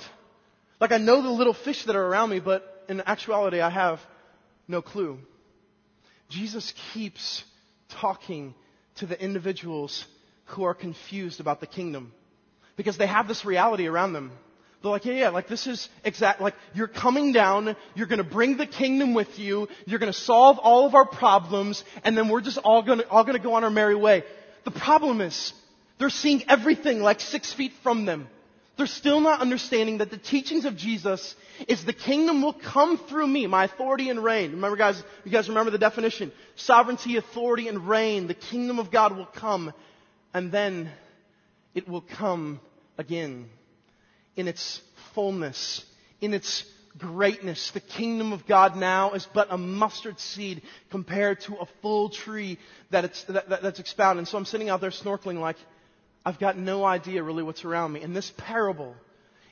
Like, 0.80 0.92
I 0.92 0.98
know 0.98 1.22
the 1.22 1.30
little 1.30 1.54
fish 1.54 1.86
that 1.86 1.96
are 1.96 2.08
around 2.08 2.32
me, 2.32 2.40
but 2.40 2.86
in 2.90 3.00
actuality, 3.02 3.62
I 3.62 3.70
have 3.70 4.00
no 4.68 4.82
clue. 4.82 5.20
Jesus 6.30 6.74
keeps 6.92 7.44
talking 7.90 8.56
to 8.96 9.06
the 9.06 9.24
individuals 9.24 10.08
who 10.46 10.64
are 10.64 10.74
confused 10.74 11.40
about 11.40 11.60
the 11.60 11.68
kingdom 11.68 12.14
because 12.78 12.98
they 12.98 13.06
have 13.06 13.28
this 13.28 13.46
reality 13.46 13.86
around 13.86 14.14
them. 14.14 14.32
They're 14.82 14.92
like, 14.92 15.06
yeah, 15.06 15.14
yeah, 15.14 15.30
like 15.30 15.48
this 15.48 15.68
is 15.68 15.90
exact, 16.06 16.40
like 16.40 16.56
you're 16.74 16.88
coming 16.88 17.34
down, 17.34 17.76
you're 17.96 18.08
gonna 18.08 18.24
bring 18.24 18.56
the 18.56 18.66
kingdom 18.66 19.14
with 19.14 19.38
you, 19.38 19.68
you're 19.86 20.00
gonna 20.00 20.14
solve 20.14 20.58
all 20.58 20.86
of 20.86 20.96
our 20.96 21.06
problems, 21.06 21.84
and 22.04 22.18
then 22.18 22.30
we're 22.30 22.42
just 22.42 22.58
all 22.60 22.82
gonna, 22.82 23.04
all 23.10 23.26
gonna 23.26 23.40
go 23.40 23.56
on 23.56 23.66
our 23.66 23.70
merry 23.70 23.96
way. 23.96 24.24
The 24.64 24.72
problem 24.72 25.20
is, 25.20 25.52
they're 25.98 26.10
seeing 26.10 26.44
everything 26.48 27.02
like 27.02 27.20
six 27.20 27.54
feet 27.54 27.74
from 27.84 28.06
them. 28.06 28.30
They're 28.78 28.88
still 28.88 29.20
not 29.20 29.42
understanding 29.42 29.98
that 29.98 30.12
the 30.12 30.18
teachings 30.18 30.64
of 30.64 30.78
Jesus 30.78 31.36
is 31.68 31.84
the 31.84 31.92
kingdom 31.92 32.42
will 32.42 32.54
come 32.54 32.98
through 32.98 33.28
me, 33.28 33.46
my 33.48 33.66
authority 33.66 34.10
and 34.10 34.24
reign. 34.24 34.52
Remember 34.52 34.78
guys, 34.78 35.04
you 35.26 35.32
guys 35.32 35.50
remember 35.50 35.72
the 35.72 35.78
definition? 35.78 36.32
Sovereignty, 36.56 37.18
authority, 37.18 37.68
and 37.68 37.90
reign. 37.90 38.28
The 38.28 38.34
kingdom 38.34 38.80
of 38.80 38.92
God 38.92 39.18
will 39.18 39.26
come, 39.26 39.74
and 40.34 40.54
then 40.54 40.90
it 41.76 41.90
will 41.90 42.00
come 42.00 42.62
again 42.98 43.50
in 44.40 44.48
its 44.48 44.82
fullness, 45.14 45.84
in 46.22 46.34
its 46.34 46.64
greatness. 46.98 47.72
The 47.72 47.82
kingdom 47.82 48.32
of 48.32 48.48
God 48.48 48.78
now 48.78 49.12
is 49.12 49.28
but 49.34 49.48
a 49.52 49.58
mustard 49.58 50.18
seed 50.18 50.62
compared 50.90 51.42
to 51.42 51.58
a 51.58 51.68
full 51.82 52.10
tree 52.10 52.58
that 52.90 53.04
it's, 53.04 53.24
that, 53.26 53.50
that, 53.50 53.62
that's 53.62 53.80
expounded. 53.80 54.20
And 54.20 54.28
so 54.28 54.38
I'm 54.38 54.46
sitting 54.46 54.70
out 54.70 54.80
there 54.80 54.92
snorkeling 54.92 55.40
like, 55.40 55.58
I've 56.26 56.40
got 56.40 56.58
no 56.58 56.86
idea 56.86 57.22
really 57.22 57.44
what's 57.44 57.66
around 57.66 57.92
me. 57.92 58.02
And 58.02 58.16
this 58.16 58.32
parable 58.38 58.96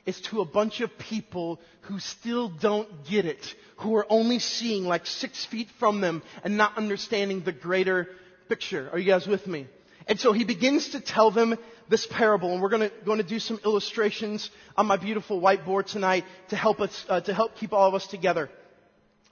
is 0.06 0.18
to 0.22 0.40
a 0.40 0.46
bunch 0.46 0.80
of 0.80 0.96
people 0.96 1.60
who 1.82 1.98
still 1.98 2.48
don't 2.48 3.04
get 3.04 3.26
it, 3.26 3.54
who 3.76 3.94
are 3.96 4.06
only 4.08 4.38
seeing 4.38 4.86
like 4.86 5.06
six 5.06 5.44
feet 5.44 5.68
from 5.78 6.00
them 6.00 6.22
and 6.42 6.56
not 6.56 6.78
understanding 6.78 7.42
the 7.42 7.52
greater 7.52 8.08
picture. 8.48 8.88
Are 8.90 8.98
you 8.98 9.06
guys 9.06 9.26
with 9.26 9.46
me? 9.46 9.66
And 10.08 10.18
so 10.18 10.32
he 10.32 10.44
begins 10.44 10.90
to 10.90 11.00
tell 11.00 11.30
them 11.30 11.58
this 11.90 12.06
parable, 12.06 12.52
and 12.52 12.62
we're 12.62 12.70
going 12.70 12.88
to, 12.88 12.92
going 13.04 13.18
to 13.18 13.24
do 13.24 13.38
some 13.38 13.60
illustrations 13.64 14.50
on 14.76 14.86
my 14.86 14.96
beautiful 14.96 15.40
whiteboard 15.40 15.86
tonight 15.86 16.24
to 16.48 16.56
help 16.56 16.80
us, 16.80 17.04
uh, 17.08 17.20
to 17.20 17.34
help 17.34 17.56
keep 17.56 17.74
all 17.74 17.86
of 17.88 17.94
us 17.94 18.06
together. 18.06 18.48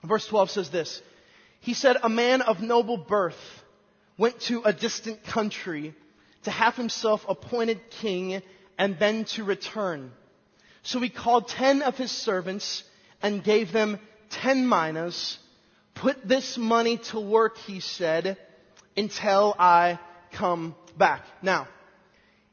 Verse 0.03 0.27
12 0.27 0.51
says 0.51 0.69
this. 0.69 1.01
He 1.61 1.73
said, 1.73 1.97
a 2.01 2.09
man 2.09 2.41
of 2.41 2.61
noble 2.61 2.97
birth 2.97 3.35
went 4.17 4.39
to 4.41 4.61
a 4.63 4.71
distant 4.71 5.23
country 5.23 5.95
to 6.43 6.51
have 6.51 6.75
himself 6.75 7.25
appointed 7.27 7.79
king 7.89 8.41
and 8.77 8.97
then 8.99 9.25
to 9.25 9.43
return. 9.43 10.11
So 10.83 10.99
he 10.99 11.09
called 11.09 11.47
ten 11.47 11.81
of 11.81 11.97
his 11.97 12.11
servants 12.11 12.83
and 13.21 13.43
gave 13.43 13.71
them 13.71 13.99
ten 14.29 14.67
minas. 14.67 15.39
Put 15.95 16.27
this 16.27 16.57
money 16.57 16.97
to 17.09 17.19
work, 17.19 17.57
he 17.57 17.79
said, 17.79 18.37
until 18.95 19.55
I 19.57 19.99
come 20.31 20.75
back. 20.97 21.23
Now, 21.41 21.67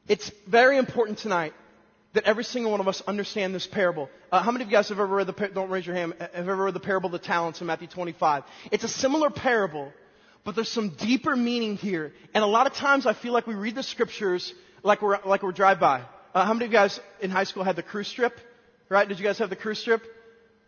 it's 0.07 0.31
very 0.47 0.77
important 0.77 1.19
tonight 1.19 1.53
that 2.13 2.23
every 2.23 2.43
single 2.43 2.71
one 2.71 2.79
of 2.79 2.87
us 2.87 3.01
understand 3.07 3.53
this 3.53 3.67
parable. 3.67 4.09
Uh, 4.31 4.41
how 4.41 4.51
many 4.51 4.63
of 4.63 4.69
you 4.69 4.77
guys 4.77 4.89
have 4.89 4.99
ever 4.99 5.15
read 5.15 5.27
the, 5.27 5.49
don't 5.53 5.69
raise 5.69 5.85
your 5.85 5.95
hand, 5.95 6.13
have 6.19 6.29
ever 6.33 6.63
read 6.63 6.73
the 6.73 6.79
parable 6.79 7.07
of 7.07 7.11
the 7.11 7.19
talents 7.19 7.61
in 7.61 7.67
Matthew 7.67 7.87
25? 7.87 8.43
It's 8.71 8.83
a 8.83 8.87
similar 8.87 9.29
parable, 9.29 9.91
but 10.43 10.55
there's 10.55 10.69
some 10.69 10.89
deeper 10.89 11.35
meaning 11.35 11.75
here. 11.75 12.13
And 12.33 12.43
a 12.43 12.47
lot 12.47 12.67
of 12.67 12.73
times 12.73 13.05
I 13.05 13.13
feel 13.13 13.33
like 13.33 13.47
we 13.47 13.55
read 13.55 13.75
the 13.75 13.83
scriptures 13.83 14.53
like 14.83 15.01
we're, 15.01 15.19
like 15.25 15.43
we're 15.43 15.51
drive-by. 15.51 16.03
Uh, 16.33 16.45
how 16.45 16.53
many 16.53 16.65
of 16.65 16.71
you 16.71 16.77
guys 16.77 16.99
in 17.19 17.31
high 17.31 17.43
school 17.43 17.63
had 17.63 17.75
the 17.75 17.83
cruise 17.83 18.07
strip? 18.07 18.33
Right? 18.87 19.07
Did 19.07 19.19
you 19.19 19.25
guys 19.25 19.39
have 19.39 19.49
the 19.49 19.55
cruise 19.55 19.79
strip? 19.79 20.01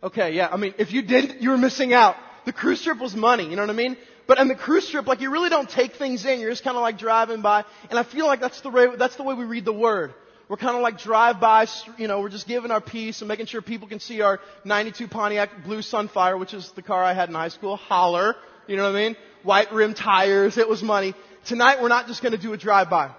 Okay, 0.02 0.32
yeah. 0.34 0.48
I 0.50 0.56
mean, 0.56 0.74
if 0.78 0.92
you 0.92 1.02
didn't, 1.02 1.40
you 1.40 1.50
were 1.50 1.58
missing 1.58 1.92
out. 1.92 2.16
The 2.44 2.52
cruise 2.52 2.80
strip 2.80 2.98
was 2.98 3.14
money, 3.14 3.48
you 3.48 3.56
know 3.56 3.62
what 3.62 3.70
I 3.70 3.74
mean? 3.74 3.96
But 4.28 4.38
on 4.38 4.46
the 4.46 4.54
cruise 4.54 4.88
trip, 4.88 5.06
like 5.06 5.22
you 5.22 5.30
really 5.30 5.48
don't 5.48 5.68
take 5.68 5.96
things 5.96 6.24
in. 6.26 6.38
You're 6.38 6.50
just 6.50 6.62
kind 6.62 6.76
of 6.76 6.82
like 6.82 6.98
driving 6.98 7.40
by. 7.40 7.64
And 7.88 7.98
I 7.98 8.02
feel 8.04 8.26
like 8.26 8.40
that's 8.40 8.60
the 8.60 8.68
way, 8.68 8.94
that's 8.94 9.16
the 9.16 9.22
way 9.22 9.34
we 9.34 9.44
read 9.44 9.64
the 9.64 9.72
word. 9.72 10.14
We're 10.48 10.58
kind 10.58 10.76
of 10.76 10.82
like 10.82 10.98
drive-by, 10.98 11.66
you 11.98 12.08
know, 12.08 12.20
we're 12.20 12.28
just 12.28 12.46
giving 12.46 12.70
our 12.70 12.80
piece 12.80 13.20
and 13.20 13.28
making 13.28 13.46
sure 13.46 13.60
people 13.60 13.88
can 13.88 14.00
see 14.00 14.20
our 14.20 14.40
92 14.64 15.08
Pontiac 15.08 15.64
Blue 15.64 15.78
Sunfire, 15.80 16.38
which 16.38 16.54
is 16.54 16.70
the 16.72 16.82
car 16.82 17.02
I 17.02 17.12
had 17.12 17.28
in 17.28 17.34
high 17.34 17.48
school. 17.48 17.76
Holler. 17.76 18.36
You 18.66 18.76
know 18.76 18.84
what 18.84 18.96
I 18.96 19.08
mean? 19.08 19.16
White 19.42 19.72
rim 19.72 19.94
tires. 19.94 20.56
It 20.58 20.68
was 20.68 20.82
money. 20.82 21.14
Tonight 21.46 21.80
we're 21.80 21.88
not 21.88 22.06
just 22.06 22.22
going 22.22 22.32
to 22.32 22.38
do 22.38 22.52
a 22.52 22.58
drive-by. 22.58 23.10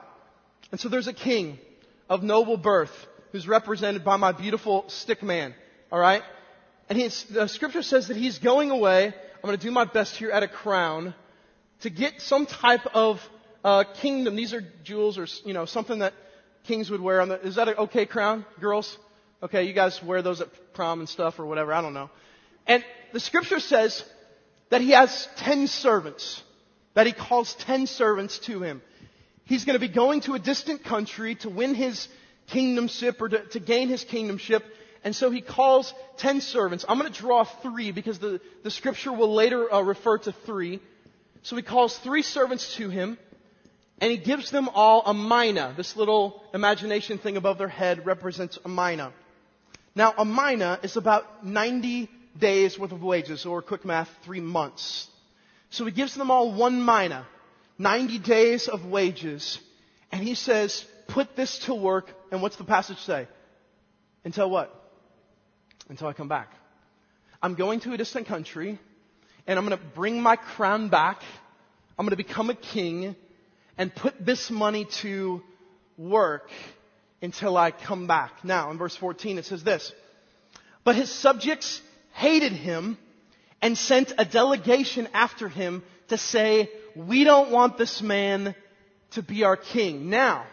And 0.72 0.80
so 0.80 0.90
there's 0.90 1.08
a 1.08 1.14
king 1.14 1.58
of 2.08 2.22
noble 2.22 2.58
birth 2.58 2.94
who's 3.32 3.48
represented 3.48 4.04
by 4.06 4.18
my 4.18 4.32
beautiful 4.32 4.86
stick 4.90 5.24
man. 5.24 5.56
Alright? 5.92 6.22
And 6.88 7.00
he's, 7.00 7.24
the 7.26 7.48
scripture 7.48 7.84
says 7.84 8.10
that 8.10 8.18
he's 8.18 8.38
going 8.38 8.70
away. 8.70 9.14
I'm 9.42 9.48
going 9.48 9.58
to 9.58 9.66
do 9.66 9.72
my 9.72 9.86
best 9.86 10.18
here 10.18 10.32
at 10.32 10.44
a 10.44 10.50
crown 10.50 11.16
to 11.82 11.90
get 11.90 12.20
some 12.20 12.46
type 12.46 12.86
of 12.94 13.22
uh, 13.64 13.86
kingdom. 14.02 14.36
These 14.36 14.54
are 14.54 14.62
jewels 14.84 15.18
or, 15.18 15.28
you 15.46 15.54
know, 15.54 15.64
something 15.64 16.00
that 16.00 16.14
kings 16.66 16.90
would 16.90 17.00
wear 17.00 17.22
on 17.22 17.30
the, 17.30 17.40
is 17.48 17.56
that 17.56 17.70
an 17.70 17.76
okay 17.76 18.06
crown, 18.06 18.46
girls? 18.60 18.98
Okay, 19.42 19.64
you 19.64 19.72
guys 19.72 20.04
wear 20.04 20.22
those 20.22 20.42
at 20.42 20.50
prom 20.74 21.00
and 21.00 21.08
stuff 21.08 21.40
or 21.40 21.46
whatever, 21.46 21.74
I 21.74 21.82
don't 21.82 21.94
know. 21.94 22.10
And 22.68 22.84
the 23.14 23.22
scripture 23.22 23.62
says 23.62 24.04
that 24.72 24.82
he 24.82 24.92
has 24.92 25.30
ten 25.38 25.68
servants, 25.68 26.44
that 26.94 27.08
he 27.08 27.14
calls 27.14 27.54
ten 27.56 27.88
servants 27.88 28.40
to 28.40 28.62
him. 28.62 28.82
He's 29.46 29.64
going 29.64 29.80
to 29.80 29.88
be 29.88 29.94
going 29.94 30.20
to 30.22 30.34
a 30.34 30.40
distant 30.40 30.84
country 30.84 31.36
to 31.36 31.50
win 31.50 31.76
his 31.76 32.10
kingdomship 32.52 33.22
or 33.22 33.30
to, 33.30 33.46
to 33.52 33.60
gain 33.62 33.88
his 33.88 34.04
kingdomship. 34.04 34.64
And 35.04 35.16
so 35.16 35.30
he 35.30 35.42
calls 35.42 35.94
ten 36.18 36.42
servants. 36.42 36.86
I'm 36.88 37.00
going 37.00 37.12
to 37.12 37.20
draw 37.20 37.44
three 37.44 37.92
because 37.92 38.20
the, 38.20 38.42
the 38.64 38.72
scripture 38.72 39.14
will 39.14 39.34
later 39.34 39.72
uh, 39.72 39.82
refer 39.82 40.18
to 40.20 40.32
three. 40.46 40.82
So 41.44 41.56
he 41.56 41.62
calls 41.62 41.98
three 42.00 42.22
servants 42.22 42.76
to 42.76 42.90
him. 42.90 43.18
And 44.02 44.12
he 44.12 44.18
gives 44.18 44.50
them 44.52 44.70
all 44.70 45.04
a 45.06 45.14
mina. 45.14 45.74
This 45.76 45.96
little 45.98 46.42
imagination 46.54 47.18
thing 47.18 47.36
above 47.38 47.58
their 47.58 47.68
head 47.68 48.06
represents 48.06 48.58
a 48.64 48.70
mina. 48.70 49.12
Now, 49.94 50.14
a 50.18 50.24
mina 50.24 50.80
is 50.84 50.96
about 50.96 51.46
90 51.46 52.10
days 52.38 52.80
worth 52.80 52.94
of 52.94 53.04
wages, 53.04 53.46
or 53.46 53.62
quick 53.62 53.84
math, 53.84 54.10
three 54.24 54.40
months. 54.40 55.08
So 55.70 55.86
he 55.86 55.92
gives 55.92 56.16
them 56.16 56.32
all 56.32 56.54
one 56.54 56.84
mina, 56.84 57.28
90 57.78 58.20
days 58.20 58.68
of 58.68 58.86
wages, 58.86 59.60
and 60.12 60.24
he 60.24 60.36
says, 60.36 60.86
put 61.08 61.36
this 61.36 61.60
to 61.60 61.76
work, 61.76 62.10
and 62.32 62.42
what's 62.42 62.56
the 62.56 62.64
passage 62.64 63.00
say? 63.00 63.28
Until 64.24 64.50
what? 64.50 64.74
Until 65.90 66.08
I 66.08 66.14
come 66.14 66.28
back. 66.28 66.52
I'm 67.42 67.56
going 67.56 67.80
to 67.82 67.94
a 67.94 67.98
distant 67.98 68.28
country, 68.28 68.80
and 69.48 69.58
I'm 69.58 69.66
going 69.66 69.78
to 69.78 69.86
bring 69.96 70.22
my 70.22 70.36
crown 70.36 70.90
back. 70.90 71.22
I'm 71.98 72.06
going 72.06 72.16
to 72.16 72.24
become 72.24 72.50
a 72.50 72.56
king, 72.56 73.16
and 73.78 73.94
put 73.94 74.24
this 74.24 74.52
money 74.52 74.86
to 75.02 75.42
work 75.98 76.50
until 77.22 77.58
I 77.58 77.72
come 77.72 78.08
back. 78.08 78.44
Now, 78.44 78.72
in 78.72 78.78
verse 78.78 78.96
14, 78.96 79.38
it 79.40 79.46
says 79.46 79.64
this. 79.64 79.92
But 80.84 80.96
his 80.96 81.12
subjects 81.12 81.82
hated 82.14 82.52
him 82.52 82.98
and 83.62 83.78
sent 83.78 84.14
a 84.18 84.26
delegation 84.26 85.08
after 85.14 85.50
him 85.50 85.84
to 86.10 86.18
say, 86.18 86.70
we 86.96 87.24
don't 87.24 87.52
want 87.52 87.78
this 87.78 88.02
man 88.02 88.56
to 89.12 89.24
be 89.24 89.44
our 89.44 89.58
king. 89.58 90.10
Now, 90.10 90.46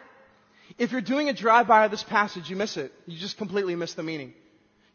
if 0.79 0.93
you're 0.93 1.01
doing 1.01 1.29
a 1.29 1.33
drive-by 1.33 1.85
of 1.85 1.91
this 1.91 2.03
passage, 2.03 2.49
you 2.51 2.57
miss 2.57 2.77
it. 2.77 2.93
You 3.07 3.19
just 3.19 3.39
completely 3.39 3.77
miss 3.77 3.95
the 3.95 4.03
meaning. 4.03 4.35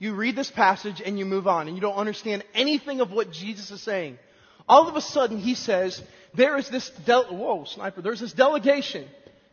You 0.01 0.15
read 0.15 0.35
this 0.35 0.49
passage 0.49 0.99
and 0.99 1.19
you 1.19 1.25
move 1.25 1.45
on 1.45 1.67
and 1.67 1.77
you 1.77 1.81
don't 1.81 1.95
understand 1.95 2.43
anything 2.55 3.01
of 3.01 3.11
what 3.11 3.31
Jesus 3.31 3.69
is 3.69 3.83
saying. 3.83 4.17
All 4.67 4.87
of 4.87 4.95
a 4.95 5.01
sudden, 5.01 5.37
he 5.37 5.53
says, 5.53 6.01
there 6.33 6.57
is 6.57 6.67
this, 6.69 6.89
de- 7.05 7.21
whoa, 7.21 7.65
sniper, 7.65 8.01
there's 8.01 8.19
this 8.19 8.33
delegation. 8.33 9.07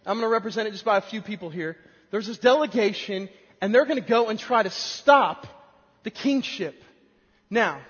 I'm 0.07 0.15
going 0.15 0.27
to 0.27 0.33
represent 0.33 0.67
it 0.67 0.71
just 0.71 0.87
by 0.87 0.97
a 0.97 1.03
few 1.03 1.21
people 1.21 1.51
here. 1.51 1.77
There's 2.11 2.27
this 2.27 2.39
delegation, 2.39 3.29
and 3.61 3.75
they're 3.75 3.85
going 3.85 4.01
to 4.03 4.09
go 4.09 4.31
and 4.31 4.39
try 4.39 4.63
to 4.63 4.71
stop 4.71 5.47
the 6.03 6.11
kingship. 6.11 6.83
Now, 7.51 7.83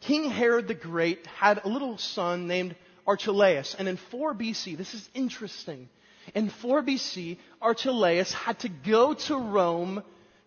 King 0.00 0.30
Herod 0.30 0.68
the 0.68 0.74
Great 0.74 1.26
had 1.26 1.60
a 1.64 1.68
little 1.68 1.98
son 1.98 2.46
named 2.46 2.76
Archelaus, 3.06 3.76
and 3.78 3.86
in 3.86 3.98
4 4.10 4.34
BC, 4.34 4.78
this 4.78 4.94
is 4.94 5.06
interesting. 5.12 5.90
In 6.34 6.48
4 6.48 6.82
BC, 6.82 7.36
Archelaus 7.60 8.32
had 8.32 8.58
to 8.60 8.70
go 8.70 9.12
to 9.12 9.36
Rome 9.36 10.02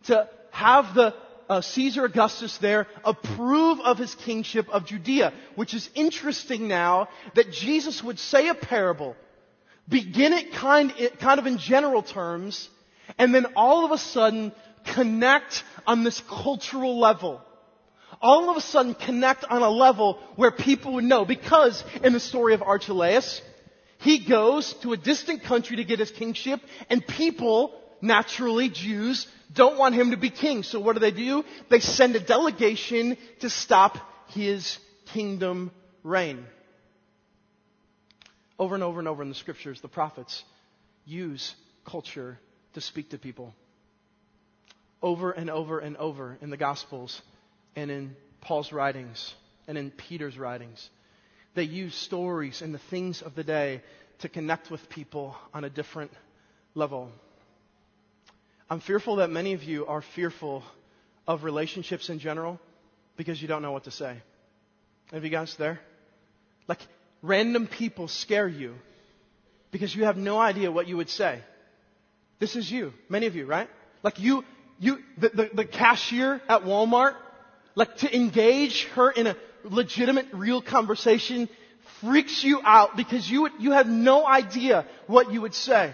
to 0.06 0.28
have 0.50 0.96
the 0.96 1.14
uh, 1.50 1.62
Caesar 1.62 2.06
Augustus 2.06 2.58
there 2.58 2.88
approve 3.04 3.80
of 3.80 3.98
his 3.98 4.16
kingship 4.16 4.70
of 4.70 4.86
Judea, 4.86 5.34
which 5.56 5.74
is 5.74 5.90
interesting 5.96 6.68
now 6.68 7.10
that 7.36 7.52
Jesus 7.52 8.04
would 8.04 8.20
say 8.20 8.48
a 8.48 8.56
parable, 8.56 9.16
begin 9.88 10.34
it 10.34 10.54
kind, 10.54 10.94
kind 11.20 11.40
of 11.40 11.48
in 11.48 11.58
general 11.58 12.02
terms, 12.02 12.70
and 13.18 13.34
then 13.34 13.48
all 13.56 13.86
of 13.86 13.92
a 13.92 13.98
sudden 13.98 14.52
connect 14.86 15.64
on 15.86 16.04
this 16.04 16.22
cultural 16.22 17.00
level. 17.00 17.42
All 18.22 18.50
of 18.50 18.58
a 18.58 18.62
sudden 18.62 18.94
connect 18.94 19.44
on 19.44 19.62
a 19.62 19.70
level 19.70 20.20
where 20.36 20.52
people 20.52 20.94
would 20.94 21.04
know 21.04 21.26
because 21.26 21.84
in 22.04 22.14
the 22.14 22.20
story 22.20 22.54
of 22.54 22.62
Archelaus, 22.62 23.42
he 24.00 24.20
goes 24.20 24.74
to 24.82 24.94
a 24.94 24.98
distant 24.98 25.44
country 25.44 25.78
to 25.78 25.84
get 25.84 26.00
his 26.00 26.12
kingship 26.12 26.62
and 26.90 27.06
people, 27.06 27.74
naturally 28.04 28.70
Jews, 28.70 29.28
don't 29.54 29.78
want 29.78 29.96
him 29.96 30.12
to 30.12 30.18
be 30.18 30.30
king. 30.30 30.64
So 30.64 30.80
what 30.80 30.94
do 30.94 31.00
they 31.00 31.12
do? 31.12 31.44
They 31.70 31.80
send 31.80 32.16
a 32.16 32.20
delegation 32.20 33.18
to 33.40 33.50
stop 33.50 33.98
his 34.28 34.78
kingdom 35.14 35.72
reign. 36.04 36.46
Over 38.60 38.76
and 38.76 38.84
over 38.84 39.00
and 39.00 39.08
over 39.08 39.24
in 39.24 39.30
the 39.30 39.36
scriptures, 39.36 39.82
the 39.82 39.88
prophets 39.88 40.44
use 41.06 41.56
culture 41.86 42.38
to 42.74 42.82
speak 42.82 43.10
to 43.10 43.18
people. 43.18 43.54
Over 45.02 45.32
and 45.32 45.50
over 45.50 45.80
and 45.80 45.98
over 45.98 46.38
in 46.42 46.50
the 46.50 46.58
Gospels 46.58 47.22
and 47.76 47.90
in 47.90 48.16
Paul's 48.42 48.72
writings 48.72 49.34
and 49.68 49.78
in 49.78 49.92
Peter's 49.92 50.38
writings. 50.38 50.90
They 51.56 51.64
use 51.64 51.96
stories 51.96 52.62
and 52.62 52.74
the 52.74 52.80
things 52.90 53.22
of 53.22 53.36
the 53.36 53.44
day 53.44 53.82
to 54.20 54.30
connect 54.30 54.72
with 54.72 54.90
people 54.90 55.36
on 55.54 55.64
a 55.64 55.70
different 55.70 56.12
level. 56.76 57.12
I'm 58.70 58.80
fearful 58.80 59.18
that 59.18 59.30
many 59.30 59.54
of 59.54 59.64
you 59.64 59.86
are 59.86 60.02
fearful 60.02 60.64
of 61.28 61.44
relationships 61.44 62.10
in 62.10 62.20
general 62.20 62.60
because 63.18 63.42
you 63.42 63.48
don't 63.48 63.62
know 63.62 63.72
what 63.72 63.84
to 63.86 63.92
say. 63.92 64.18
Have 65.12 65.24
you 65.24 65.30
guys 65.30 65.56
there? 65.58 65.80
Like, 66.68 66.80
random 67.22 67.68
people 67.68 68.08
scare 68.08 68.48
you 68.48 68.76
because 69.72 69.96
you 69.96 70.06
have 70.06 70.18
no 70.18 70.40
idea 70.40 70.72
what 70.72 70.88
you 70.88 70.98
would 70.98 71.10
say. 71.10 71.40
This 72.40 72.56
is 72.56 72.72
you. 72.72 72.94
Many 73.10 73.28
of 73.28 73.36
you, 73.36 73.46
right? 73.46 73.70
Like 74.04 74.20
you, 74.20 74.44
you, 74.80 75.00
the, 75.18 75.30
the, 75.30 75.50
the 75.54 75.66
cashier 75.66 76.42
at 76.50 76.62
Walmart, 76.64 77.16
like 77.76 77.98
to 77.98 78.16
engage 78.16 78.86
her 78.96 79.10
in 79.12 79.28
a 79.28 79.36
legitimate, 79.64 80.28
real 80.34 80.62
conversation 80.62 81.50
freaks 82.02 82.44
you 82.44 82.60
out 82.64 82.98
because 82.98 83.30
you, 83.30 83.50
you 83.60 83.72
have 83.72 83.88
no 83.88 84.28
idea 84.28 84.86
what 85.08 85.32
you 85.32 85.42
would 85.42 85.54
say. 85.54 85.94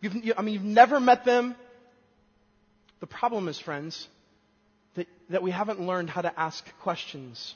You've, 0.00 0.14
you, 0.16 0.34
I 0.36 0.42
mean, 0.42 0.54
you've 0.54 0.64
never 0.64 0.98
met 0.98 1.24
them. 1.24 1.54
The 3.00 3.06
problem 3.06 3.48
is, 3.48 3.58
friends, 3.58 4.08
that, 4.94 5.06
that 5.30 5.42
we 5.42 5.50
haven't 5.50 5.80
learned 5.80 6.10
how 6.10 6.22
to 6.22 6.40
ask 6.40 6.64
questions. 6.82 7.54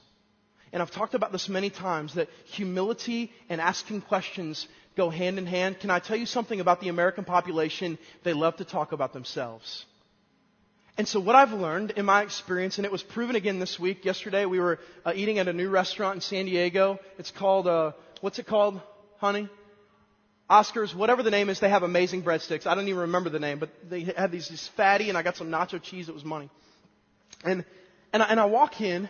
And 0.73 0.83
I've 0.83 0.91
talked 0.91 1.15
about 1.15 1.33
this 1.33 1.49
many 1.49 1.71
times 1.71 2.15
that 2.15 2.29
humility 2.45 3.33
and 3.49 3.61
asking 3.61 4.03
questions 4.03 4.69
go 4.97 5.11
hand 5.11 5.39
in 5.39 5.47
hand. 5.47 5.81
Can 5.81 5.91
I 5.91 5.99
tell 5.99 6.17
you 6.17 6.27
something 6.27 6.61
about 6.61 6.81
the 6.81 6.89
American 6.89 7.25
population? 7.25 7.99
They 8.23 8.33
love 8.33 8.57
to 8.57 8.65
talk 8.65 8.93
about 8.93 9.13
themselves. 9.13 9.85
And 10.99 11.09
so 11.09 11.19
what 11.19 11.35
I've 11.35 11.53
learned 11.53 11.93
in 11.93 12.05
my 12.05 12.23
experience, 12.23 12.77
and 12.77 12.85
it 12.85 12.93
was 12.93 13.03
proven 13.03 13.35
again 13.35 13.59
this 13.59 13.81
week, 13.81 14.05
yesterday 14.05 14.45
we 14.45 14.61
were 14.61 14.79
uh, 15.05 15.13
eating 15.15 15.39
at 15.39 15.49
a 15.49 15.53
new 15.53 15.71
restaurant 15.71 16.17
in 16.17 16.21
San 16.21 16.45
Diego. 16.45 16.99
It's 17.19 17.31
called, 17.31 17.67
uh, 17.67 17.93
what's 18.21 18.39
it 18.39 18.47
called, 18.47 18.81
honey? 19.19 19.49
Oscars, 20.51 20.95
whatever 20.95 21.23
the 21.23 21.31
name 21.31 21.49
is, 21.49 21.61
they 21.61 21.69
have 21.69 21.85
amazing 21.85 22.25
breadsticks. 22.25 22.67
I 22.67 22.75
don't 22.75 22.89
even 22.89 23.03
remember 23.03 23.31
the 23.31 23.39
name, 23.39 23.61
but 23.61 23.71
they 23.89 24.01
had 24.03 24.33
these, 24.33 24.49
these 24.49 24.67
fatty, 24.77 25.09
and 25.09 25.17
I 25.17 25.23
got 25.23 25.37
some 25.37 25.49
nacho 25.49 25.81
cheese. 25.81 26.09
It 26.09 26.15
was 26.15 26.25
money. 26.25 26.51
And 27.45 27.65
and 28.13 28.23
I, 28.23 28.27
and 28.27 28.41
I 28.41 28.47
walk 28.47 28.81
in, 28.81 29.09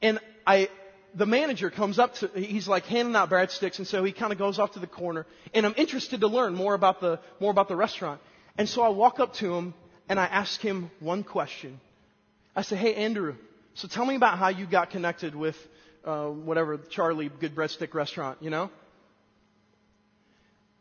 and 0.00 0.20
I 0.46 0.68
the 1.14 1.26
manager 1.26 1.70
comes 1.70 1.98
up 1.98 2.14
to 2.16 2.28
he's 2.28 2.68
like 2.68 2.84
handing 2.86 3.16
out 3.16 3.28
breadsticks, 3.28 3.78
and 3.78 3.86
so 3.86 4.04
he 4.04 4.12
kind 4.12 4.32
of 4.32 4.38
goes 4.38 4.60
off 4.60 4.72
to 4.74 4.78
the 4.78 4.86
corner, 4.86 5.26
and 5.52 5.66
I'm 5.66 5.74
interested 5.76 6.20
to 6.20 6.28
learn 6.28 6.54
more 6.54 6.74
about 6.74 7.00
the 7.00 7.18
more 7.40 7.50
about 7.50 7.66
the 7.66 7.76
restaurant. 7.76 8.20
And 8.56 8.68
so 8.68 8.82
I 8.82 8.88
walk 8.90 9.18
up 9.18 9.34
to 9.34 9.54
him 9.54 9.74
and 10.08 10.18
I 10.18 10.26
ask 10.26 10.60
him 10.60 10.90
one 11.00 11.24
question. 11.24 11.80
I 12.54 12.62
say, 12.62 12.76
"Hey 12.76 12.94
Andrew, 12.94 13.34
so 13.74 13.88
tell 13.88 14.06
me 14.06 14.14
about 14.14 14.38
how 14.38 14.48
you 14.48 14.66
got 14.66 14.90
connected 14.90 15.34
with 15.34 15.56
uh, 16.04 16.26
whatever 16.28 16.78
Charlie 16.90 17.30
Good 17.40 17.56
Breadstick 17.56 17.94
Restaurant, 17.94 18.38
you 18.40 18.50
know?" 18.50 18.70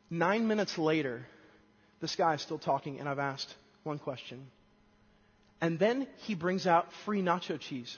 Nine 0.09 0.47
minutes 0.47 0.77
later, 0.77 1.25
this 2.01 2.15
guy 2.15 2.35
is 2.35 2.41
still 2.41 2.59
talking, 2.59 2.99
and 2.99 3.09
I've 3.09 3.19
asked 3.19 3.53
one 3.83 3.99
question. 3.99 4.47
And 5.59 5.79
then 5.79 6.07
he 6.17 6.35
brings 6.35 6.67
out 6.67 6.87
free 7.05 7.21
nacho 7.21 7.59
cheese. 7.59 7.97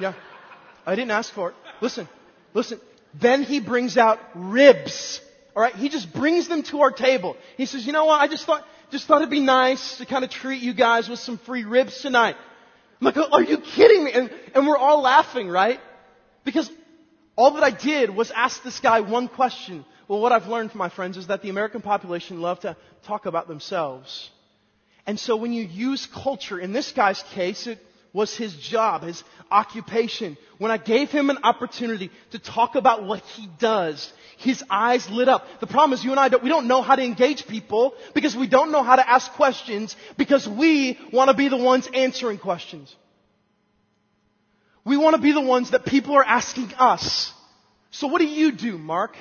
Yeah. 0.00 0.14
I 0.86 0.94
didn't 0.94 1.12
ask 1.12 1.32
for 1.32 1.50
it. 1.50 1.54
Listen, 1.80 2.08
listen. 2.52 2.80
Then 3.20 3.42
he 3.42 3.60
brings 3.60 3.96
out 3.96 4.18
ribs. 4.34 5.20
Alright, 5.54 5.76
he 5.76 5.88
just 5.88 6.12
brings 6.12 6.48
them 6.48 6.64
to 6.64 6.80
our 6.80 6.90
table. 6.90 7.36
He 7.56 7.66
says, 7.66 7.86
you 7.86 7.92
know 7.92 8.06
what, 8.06 8.20
I 8.20 8.26
just 8.26 8.44
thought, 8.44 8.66
just 8.90 9.06
thought 9.06 9.18
it'd 9.18 9.30
be 9.30 9.40
nice 9.40 9.98
to 9.98 10.06
kind 10.06 10.24
of 10.24 10.30
treat 10.30 10.62
you 10.62 10.74
guys 10.74 11.08
with 11.08 11.20
some 11.20 11.38
free 11.38 11.64
ribs 11.64 12.00
tonight. 12.00 12.36
I'm 13.00 13.04
like, 13.04 13.16
are 13.16 13.42
you 13.42 13.58
kidding 13.58 14.04
me? 14.04 14.12
And, 14.12 14.30
and 14.54 14.66
we're 14.66 14.76
all 14.76 15.00
laughing, 15.00 15.48
right? 15.48 15.78
Because 16.44 16.70
all 17.36 17.52
that 17.52 17.64
I 17.64 17.70
did 17.70 18.10
was 18.10 18.30
ask 18.30 18.62
this 18.62 18.80
guy 18.80 19.00
one 19.00 19.28
question. 19.28 19.84
Well, 20.08 20.20
what 20.20 20.32
I've 20.32 20.46
learned 20.46 20.70
from 20.70 20.78
my 20.78 20.88
friends 20.88 21.16
is 21.16 21.28
that 21.28 21.42
the 21.42 21.48
American 21.50 21.80
population 21.80 22.40
love 22.40 22.60
to 22.60 22.76
talk 23.04 23.26
about 23.26 23.48
themselves. 23.48 24.30
And 25.06 25.18
so 25.18 25.36
when 25.36 25.52
you 25.52 25.64
use 25.64 26.06
culture, 26.06 26.58
in 26.58 26.72
this 26.72 26.92
guy's 26.92 27.22
case, 27.34 27.66
it 27.66 27.78
was 28.12 28.34
his 28.36 28.54
job, 28.54 29.02
his 29.02 29.22
occupation. 29.50 30.36
When 30.58 30.70
I 30.70 30.76
gave 30.76 31.10
him 31.10 31.30
an 31.30 31.38
opportunity 31.42 32.10
to 32.30 32.38
talk 32.38 32.76
about 32.76 33.04
what 33.04 33.20
he 33.20 33.48
does, 33.58 34.10
his 34.38 34.62
eyes 34.70 35.10
lit 35.10 35.28
up. 35.28 35.44
The 35.60 35.66
problem 35.66 35.92
is 35.98 36.04
you 36.04 36.12
and 36.12 36.20
I 36.20 36.28
don't, 36.28 36.42
we 36.42 36.48
don't 36.48 36.68
know 36.68 36.80
how 36.80 36.96
to 36.96 37.02
engage 37.02 37.46
people 37.46 37.94
because 38.14 38.36
we 38.36 38.46
don't 38.46 38.70
know 38.70 38.82
how 38.82 38.96
to 38.96 39.08
ask 39.08 39.32
questions 39.32 39.96
because 40.16 40.48
we 40.48 40.98
want 41.12 41.28
to 41.30 41.36
be 41.36 41.48
the 41.48 41.56
ones 41.56 41.88
answering 41.92 42.38
questions. 42.38 42.94
We 44.84 44.96
want 44.96 45.16
to 45.16 45.22
be 45.22 45.32
the 45.32 45.40
ones 45.40 45.70
that 45.70 45.84
people 45.84 46.14
are 46.14 46.24
asking 46.24 46.74
us. 46.74 47.32
So 47.90 48.06
what 48.08 48.20
do 48.20 48.26
you 48.26 48.52
do, 48.52 48.76
Mark? 48.76 49.16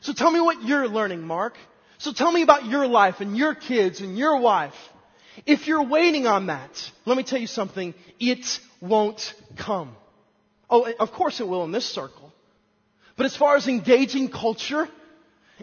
So 0.00 0.12
tell 0.12 0.30
me 0.30 0.40
what 0.40 0.62
you're 0.62 0.88
learning, 0.88 1.22
Mark. 1.22 1.54
So 1.98 2.12
tell 2.12 2.30
me 2.30 2.42
about 2.42 2.66
your 2.66 2.86
life 2.86 3.20
and 3.20 3.36
your 3.36 3.54
kids 3.54 4.00
and 4.00 4.18
your 4.18 4.38
wife. 4.38 4.74
If 5.46 5.66
you're 5.66 5.82
waiting 5.82 6.26
on 6.26 6.46
that, 6.46 6.70
let 7.04 7.16
me 7.16 7.22
tell 7.22 7.38
you 7.38 7.46
something, 7.46 7.94
it 8.20 8.60
won't 8.80 9.34
come. 9.56 9.96
Oh, 10.68 10.90
of 10.98 11.12
course 11.12 11.40
it 11.40 11.48
will 11.48 11.64
in 11.64 11.72
this 11.72 11.86
circle. 11.86 12.32
But 13.16 13.26
as 13.26 13.36
far 13.36 13.56
as 13.56 13.68
engaging 13.68 14.28
culture, 14.28 14.88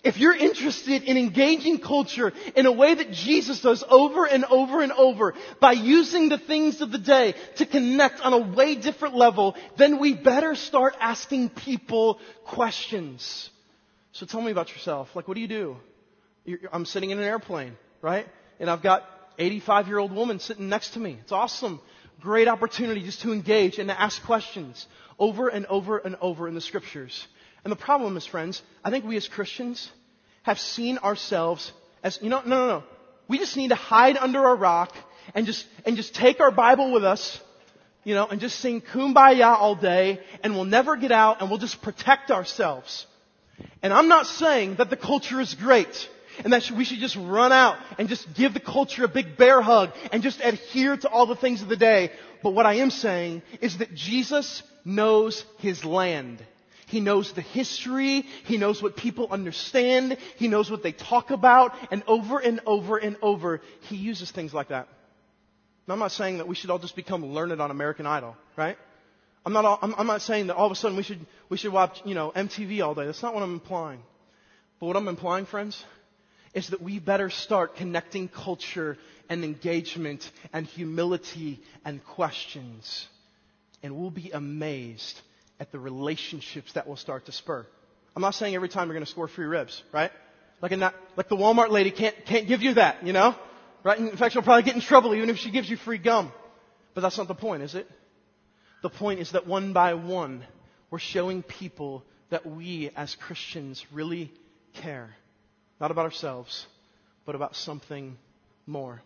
if 0.01 0.17
you're 0.17 0.35
interested 0.35 1.03
in 1.03 1.17
engaging 1.17 1.79
culture 1.79 2.33
in 2.55 2.65
a 2.65 2.71
way 2.71 2.95
that 2.95 3.12
Jesus 3.12 3.62
does 3.62 3.83
over 3.88 4.25
and 4.25 4.43
over 4.45 4.81
and 4.81 4.91
over 4.91 5.35
by 5.59 5.73
using 5.73 6.29
the 6.29 6.39
things 6.39 6.81
of 6.81 6.91
the 6.91 6.97
day 6.97 7.35
to 7.57 7.65
connect 7.65 8.19
on 8.21 8.33
a 8.33 8.39
way 8.39 8.73
different 8.73 9.15
level, 9.15 9.55
then 9.77 10.00
we 10.00 10.15
better 10.15 10.55
start 10.55 10.95
asking 11.00 11.50
people 11.50 12.19
questions. 12.45 13.50
So 14.13 14.25
tell 14.25 14.41
me 14.41 14.51
about 14.51 14.71
yourself. 14.71 15.15
Like, 15.15 15.27
what 15.27 15.35
do 15.35 15.41
you 15.41 15.47
do? 15.47 15.77
I'm 16.71 16.85
sitting 16.85 17.12
in 17.12 17.19
an 17.19 17.25
airplane, 17.25 17.77
right? 18.01 18.27
And 18.59 18.69
I've 18.69 18.81
got 18.81 19.03
85 19.38 19.88
year 19.88 20.00
old 20.00 20.12
woman 20.12 20.39
sitting 20.39 20.69
next 20.69 20.91
to 20.91 21.00
me. 21.00 21.17
It's 21.21 21.31
awesome. 21.31 21.79
Great 22.19 22.47
opportunity 22.47 23.03
just 23.03 23.21
to 23.21 23.31
engage 23.31 23.77
and 23.77 23.89
to 23.89 24.00
ask 24.00 24.23
questions 24.23 24.88
over 25.19 25.50
and 25.50 25.65
over 25.67 26.00
and 26.00 26.15
over 26.15 26.47
in 26.47 26.55
the 26.55 26.62
scriptures. 26.62 27.27
And 27.63 27.72
the 27.72 27.77
problem 27.77 28.17
is, 28.17 28.25
friends, 28.25 28.62
I 28.84 28.89
think 28.89 29.05
we 29.05 29.17
as 29.17 29.27
Christians 29.27 29.89
have 30.43 30.60
seen 30.60 30.98
ourselves 30.98 31.72
as, 32.03 32.20
you 32.22 32.29
know, 32.29 32.41
no, 32.41 32.58
no, 32.58 32.67
no. 32.67 32.84
We 33.27 33.38
just 33.38 33.55
need 33.55 33.70
to 33.70 33.75
hide 33.75 34.17
under 34.17 34.43
a 34.46 34.55
rock 34.55 34.93
and 35.34 35.46
just, 35.46 35.65
and 35.86 35.96
just 35.96 36.13
take 36.13 36.41
our 36.41 36.51
Bible 36.51 36.91
with 36.91 37.05
us, 37.05 37.39
you 38.03 38.13
know, 38.13 38.27
and 38.27 38.41
just 38.41 38.60
sing 38.60 38.82
kumbaya 38.82 39.48
all 39.48 39.75
day 39.75 40.20
and 40.43 40.53
we'll 40.53 40.65
never 40.65 40.98
get 40.98 41.13
out 41.13 41.39
and 41.39 41.50
we'll 41.50 41.60
just 41.60 41.82
protect 41.82 42.32
ourselves. 42.32 43.08
And 43.82 43.93
I'm 43.93 44.10
not 44.10 44.27
saying 44.27 44.75
that 44.75 44.89
the 44.89 44.98
culture 44.98 45.39
is 45.39 45.53
great 45.53 46.10
and 46.43 46.51
that 46.51 46.70
we 46.72 46.84
should 46.84 47.00
just 47.00 47.15
run 47.15 47.53
out 47.53 47.77
and 47.98 48.10
just 48.10 48.34
give 48.34 48.53
the 48.53 48.60
culture 48.60 49.05
a 49.05 49.08
big 49.08 49.38
bear 49.38 49.62
hug 49.62 49.91
and 50.12 50.22
just 50.22 50.41
adhere 50.43 50.98
to 50.98 51.08
all 51.08 51.25
the 51.25 51.36
things 51.36 51.62
of 51.62 51.70
the 51.70 51.77
day. 51.77 52.12
But 52.41 52.51
what 52.51 52.65
I 52.65 52.75
am 52.75 52.89
saying 52.89 53.41
is 53.62 53.77
that 53.77 53.93
Jesus 53.93 54.63
knows 54.84 55.46
his 55.60 55.86
land. 55.86 56.43
He 56.93 57.00
knows 57.00 57.31
the 57.33 57.41
history. 57.41 58.21
He 58.43 58.57
knows 58.57 58.79
what 58.79 58.95
people 58.95 59.27
understand. 59.31 60.15
He 60.35 60.47
knows 60.47 60.69
what 60.69 60.83
they 60.83 60.91
talk 60.91 61.31
about. 61.31 61.73
And 61.89 62.03
over 62.05 62.38
and 62.38 62.59
over 62.67 62.97
and 62.97 63.17
over, 63.23 63.61
he 63.89 63.96
uses 63.96 64.29
things 64.29 64.53
like 64.53 64.68
that. 64.68 64.87
Now, 65.87 65.96
I'm 65.96 66.00
not 66.00 66.11
saying 66.11 66.37
that 66.37 66.48
we 66.48 66.53
should 66.53 66.70
all 66.70 66.77
just 66.77 66.96
become 66.96 67.25
learned 67.25 67.59
on 67.59 67.72
American 67.72 68.05
Idol, 68.05 68.37
right? 68.55 68.77
I'm 69.44 69.53
not, 69.53 69.65
all, 69.65 69.79
I'm, 69.81 69.96
I'm 69.98 70.05
not 70.05 70.22
saying 70.22 70.48
that 70.48 70.55
all 70.55 70.68
of 70.68 70.72
a 70.72 70.75
sudden 70.75 70.96
we 70.96 71.01
should, 71.01 71.25
we 71.50 71.57
should 71.57 71.74
watch, 71.74 72.00
you 72.05 72.13
know, 72.13 72.31
MTV 72.35 72.85
all 72.85 72.94
day. 72.94 73.07
That's 73.07 73.24
not 73.24 73.33
what 73.33 73.41
I'm 73.41 73.53
implying. 73.55 74.03
But 74.79 74.85
what 74.85 74.96
I'm 74.96 75.07
implying, 75.07 75.48
friends, 75.48 75.83
is 76.53 76.70
that 76.70 76.81
we 76.83 77.00
better 77.00 77.31
start 77.31 77.75
connecting 77.75 78.27
culture 78.27 79.00
and 79.29 79.44
engagement 79.44 80.29
and 80.53 80.68
humility 80.68 81.59
and 81.83 82.05
questions. 82.05 83.07
And 83.81 83.98
we'll 83.98 84.11
be 84.11 84.29
amazed 84.29 85.20
at 85.59 85.72
the 85.72 85.79
relationships 85.79 86.74
that 86.74 86.87
will 86.87 86.96
start 86.96 87.25
to 87.25 87.31
spur. 87.31 87.66
I'm 88.16 88.22
not 88.22 88.35
saying 88.35 88.55
every 88.55 88.70
time 88.70 88.87
you're 88.87 88.96
going 88.96 89.05
to 89.05 89.11
score 89.11 89.27
free 89.27 89.46
ribs, 89.46 89.81
right? 89.92 90.11
Like, 90.61 90.72
not, 90.77 90.94
like 91.18 91.29
the 91.29 91.35
Walmart 91.35 91.70
lady 91.70 91.92
can't, 91.92 92.16
can't 92.25 92.48
give 92.48 92.61
you 92.61 92.75
that, 92.75 93.05
you 93.05 93.13
know? 93.13 93.35
Right? 93.83 93.98
In 94.00 94.16
fact, 94.16 94.33
she'll 94.33 94.44
probably 94.44 94.63
get 94.63 94.75
in 94.75 94.81
trouble 94.81 95.13
even 95.13 95.29
if 95.29 95.37
she 95.37 95.51
gives 95.51 95.70
you 95.70 95.77
free 95.77 95.98
gum. 95.98 96.31
But 96.94 97.01
that's 97.01 97.18
not 97.18 97.27
the 97.27 97.33
point, 97.35 97.63
is 97.63 97.75
it? 97.75 97.89
The 98.81 98.89
point 98.89 99.20
is 99.20 99.31
that 99.31 99.48
one 99.48 99.74
by 99.74 99.96
one, 99.96 100.46
we're 100.92 101.00
showing 101.00 101.42
people 101.42 102.03
that 102.29 102.46
we 102.46 102.92
as 102.96 103.16
Christians 103.16 103.83
really 103.92 104.31
care. 104.74 105.09
Not 105.79 105.92
about 105.92 106.05
ourselves, 106.05 106.66
but 107.25 107.35
about 107.35 107.55
something 107.55 108.18
more. 108.66 109.01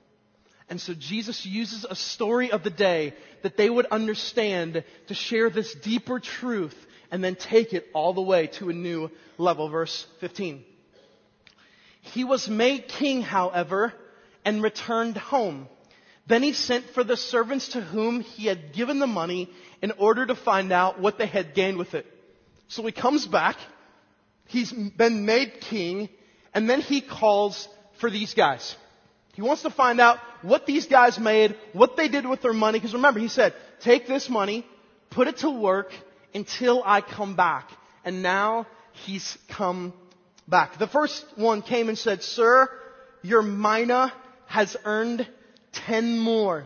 And 0.70 0.82
so 0.82 0.94
Jesus 0.94 1.46
uses 1.46 1.86
a 1.90 1.96
story 1.96 2.52
of 2.52 2.64
the 2.64 2.70
day 2.70 3.14
that 3.42 3.56
they 3.56 3.70
would 3.70 3.86
understand 3.86 4.84
to 5.08 5.14
share 5.14 5.50
this 5.50 5.74
deeper 5.74 6.20
truth 6.20 6.76
and 7.10 7.24
then 7.24 7.36
take 7.36 7.74
it 7.74 7.88
all 7.94 8.14
the 8.14 8.22
way 8.22 8.48
to 8.48 8.70
a 8.70 8.74
new 8.74 9.10
level. 9.38 9.70
Verse 9.70 10.06
15. 10.20 10.64
He 12.02 12.24
was 12.24 12.50
made 12.50 12.88
king, 12.88 13.22
however, 13.22 13.94
and 14.44 14.62
returned 14.62 15.18
home. 15.18 15.68
Then 16.26 16.44
he 16.44 16.52
sent 16.52 16.90
for 16.90 17.04
the 17.04 17.16
servants 17.16 17.70
to 17.70 17.82
whom 17.82 18.20
he 18.20 18.48
had 18.48 18.74
given 18.74 19.00
the 19.00 19.08
money 19.08 19.50
in 19.82 19.92
order 19.92 20.26
to 20.26 20.36
find 20.36 20.74
out 20.74 21.00
what 21.00 21.18
they 21.18 21.28
had 21.28 21.54
gained 21.54 21.78
with 21.78 21.94
it. 21.94 22.06
So 22.68 22.86
he 22.86 22.92
comes 22.92 23.26
back. 23.26 23.56
He's 24.48 24.72
been 24.72 25.26
made 25.26 25.62
king 25.62 26.10
and 26.54 26.70
then 26.70 26.82
he 26.82 27.02
calls 27.02 27.68
for 28.00 28.10
these 28.10 28.34
guys. 28.34 28.76
He 29.38 29.44
wants 29.44 29.62
to 29.62 29.70
find 29.70 30.02
out 30.02 30.18
what 30.42 30.66
these 30.66 30.88
guys 30.88 31.20
made, 31.20 31.56
what 31.72 31.96
they 31.96 32.08
did 32.08 32.26
with 32.28 32.42
their 32.42 32.54
money. 32.54 32.80
Because 32.80 32.96
remember, 32.96 33.20
he 33.20 33.28
said, 33.28 33.54
take 33.82 34.08
this 34.08 34.32
money, 34.32 34.66
put 35.12 35.28
it 35.28 35.38
to 35.38 35.52
work 35.52 35.92
until 36.34 36.82
I 36.84 37.02
come 37.02 37.36
back. 37.36 37.70
And 38.04 38.24
now 38.24 38.66
he's 39.06 39.38
come 39.48 39.94
back. 40.48 40.80
The 40.80 40.88
first 40.88 41.24
one 41.36 41.62
came 41.62 41.88
and 41.88 41.96
said, 41.96 42.24
Sir, 42.24 42.68
your 43.22 43.44
mina 43.44 44.12
has 44.48 44.76
earned 44.86 45.28
ten 45.72 46.18
more. 46.18 46.66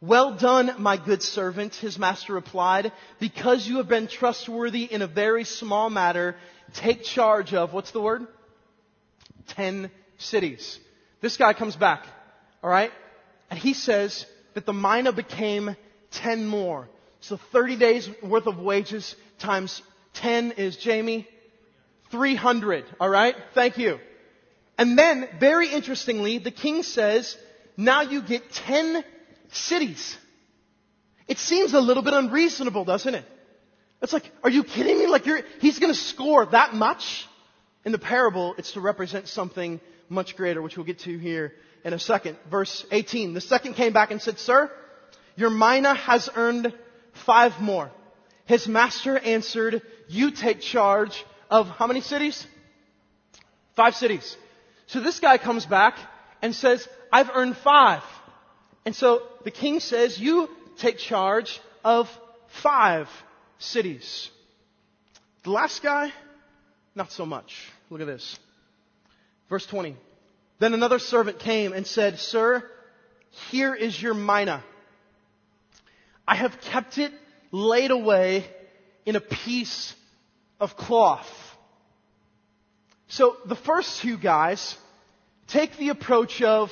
Well 0.00 0.34
done, 0.34 0.76
my 0.78 0.96
good 0.96 1.22
servant, 1.22 1.74
his 1.74 1.98
master 1.98 2.32
replied. 2.32 2.90
Because 3.20 3.68
you 3.68 3.76
have 3.76 3.88
been 3.88 4.08
trustworthy 4.08 4.84
in 4.84 5.02
a 5.02 5.06
very 5.06 5.44
small 5.44 5.90
matter, 5.90 6.36
take 6.72 7.02
charge 7.02 7.52
of, 7.52 7.74
what's 7.74 7.90
the 7.90 8.00
word? 8.00 8.26
Ten 9.48 9.90
cities. 10.16 10.78
This 11.20 11.36
guy 11.36 11.52
comes 11.52 11.76
back, 11.76 12.04
alright? 12.62 12.92
And 13.50 13.58
he 13.58 13.74
says 13.74 14.26
that 14.54 14.66
the 14.66 14.72
mina 14.72 15.12
became 15.12 15.76
10 16.12 16.46
more. 16.46 16.88
So 17.20 17.38
30 17.52 17.76
days 17.76 18.08
worth 18.22 18.46
of 18.46 18.58
wages 18.58 19.16
times 19.38 19.82
10 20.14 20.52
is, 20.52 20.76
Jamie, 20.76 21.26
300, 22.10 22.84
alright? 23.00 23.34
Thank 23.54 23.78
you. 23.78 23.98
And 24.76 24.96
then, 24.96 25.28
very 25.40 25.68
interestingly, 25.68 26.38
the 26.38 26.52
king 26.52 26.84
says, 26.84 27.36
now 27.76 28.02
you 28.02 28.22
get 28.22 28.52
10 28.52 29.04
cities. 29.50 30.16
It 31.26 31.38
seems 31.38 31.74
a 31.74 31.80
little 31.80 32.02
bit 32.02 32.14
unreasonable, 32.14 32.84
doesn't 32.84 33.14
it? 33.14 33.24
It's 34.00 34.12
like, 34.12 34.30
are 34.44 34.50
you 34.50 34.62
kidding 34.62 34.98
me? 34.98 35.06
Like 35.06 35.24
he's 35.60 35.78
gonna 35.78 35.94
score 35.94 36.46
that 36.46 36.74
much? 36.74 37.26
In 37.84 37.92
the 37.92 37.98
parable, 37.98 38.54
it's 38.58 38.72
to 38.72 38.80
represent 38.80 39.28
something 39.28 39.80
much 40.08 40.36
greater, 40.36 40.62
which 40.62 40.76
we'll 40.76 40.86
get 40.86 41.00
to 41.00 41.18
here 41.18 41.52
in 41.84 41.92
a 41.92 41.98
second. 41.98 42.36
Verse 42.50 42.84
18. 42.90 43.34
The 43.34 43.40
second 43.40 43.74
came 43.74 43.92
back 43.92 44.10
and 44.10 44.20
said, 44.20 44.38
Sir, 44.38 44.70
your 45.36 45.50
mina 45.50 45.94
has 45.94 46.28
earned 46.34 46.72
five 47.26 47.60
more. 47.60 47.90
His 48.44 48.66
master 48.66 49.18
answered, 49.18 49.82
You 50.08 50.30
take 50.30 50.60
charge 50.60 51.24
of 51.50 51.68
how 51.68 51.86
many 51.86 52.00
cities? 52.00 52.46
Five 53.76 53.94
cities. 53.94 54.36
So 54.86 55.00
this 55.00 55.20
guy 55.20 55.38
comes 55.38 55.66
back 55.66 55.96
and 56.42 56.54
says, 56.54 56.88
I've 57.12 57.30
earned 57.34 57.56
five. 57.58 58.02
And 58.84 58.96
so 58.96 59.22
the 59.44 59.50
king 59.50 59.80
says, 59.80 60.18
You 60.18 60.48
take 60.78 60.98
charge 60.98 61.60
of 61.84 62.08
five 62.62 63.08
cities. 63.58 64.30
The 65.44 65.50
last 65.50 65.82
guy, 65.82 66.12
not 66.94 67.12
so 67.12 67.26
much. 67.26 67.54
Look 67.90 68.00
at 68.00 68.06
this. 68.06 68.38
Verse 69.48 69.66
20. 69.66 69.96
Then 70.58 70.74
another 70.74 70.98
servant 70.98 71.38
came 71.38 71.72
and 71.72 71.86
said, 71.86 72.18
Sir, 72.18 72.68
here 73.50 73.74
is 73.74 74.00
your 74.00 74.14
mina. 74.14 74.62
I 76.26 76.34
have 76.34 76.60
kept 76.60 76.98
it 76.98 77.12
laid 77.50 77.90
away 77.90 78.44
in 79.06 79.16
a 79.16 79.20
piece 79.20 79.94
of 80.60 80.76
cloth. 80.76 81.28
So 83.08 83.36
the 83.46 83.56
first 83.56 84.00
two 84.00 84.18
guys 84.18 84.76
take 85.46 85.78
the 85.78 85.88
approach 85.88 86.42
of, 86.42 86.70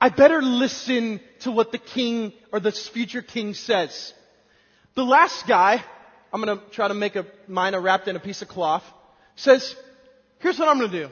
I 0.00 0.08
better 0.10 0.40
listen 0.40 1.20
to 1.40 1.50
what 1.50 1.72
the 1.72 1.78
king 1.78 2.32
or 2.52 2.60
the 2.60 2.70
future 2.70 3.22
king 3.22 3.54
says. 3.54 4.14
The 4.94 5.04
last 5.04 5.46
guy, 5.48 5.82
I'm 6.32 6.40
gonna 6.40 6.62
try 6.70 6.88
to 6.88 6.94
make 6.94 7.16
a 7.16 7.26
mina 7.48 7.80
wrapped 7.80 8.06
in 8.06 8.14
a 8.14 8.20
piece 8.20 8.42
of 8.42 8.48
cloth, 8.48 8.84
says, 9.34 9.74
here's 10.38 10.58
what 10.58 10.68
I'm 10.68 10.78
gonna 10.78 10.92
do. 10.92 11.10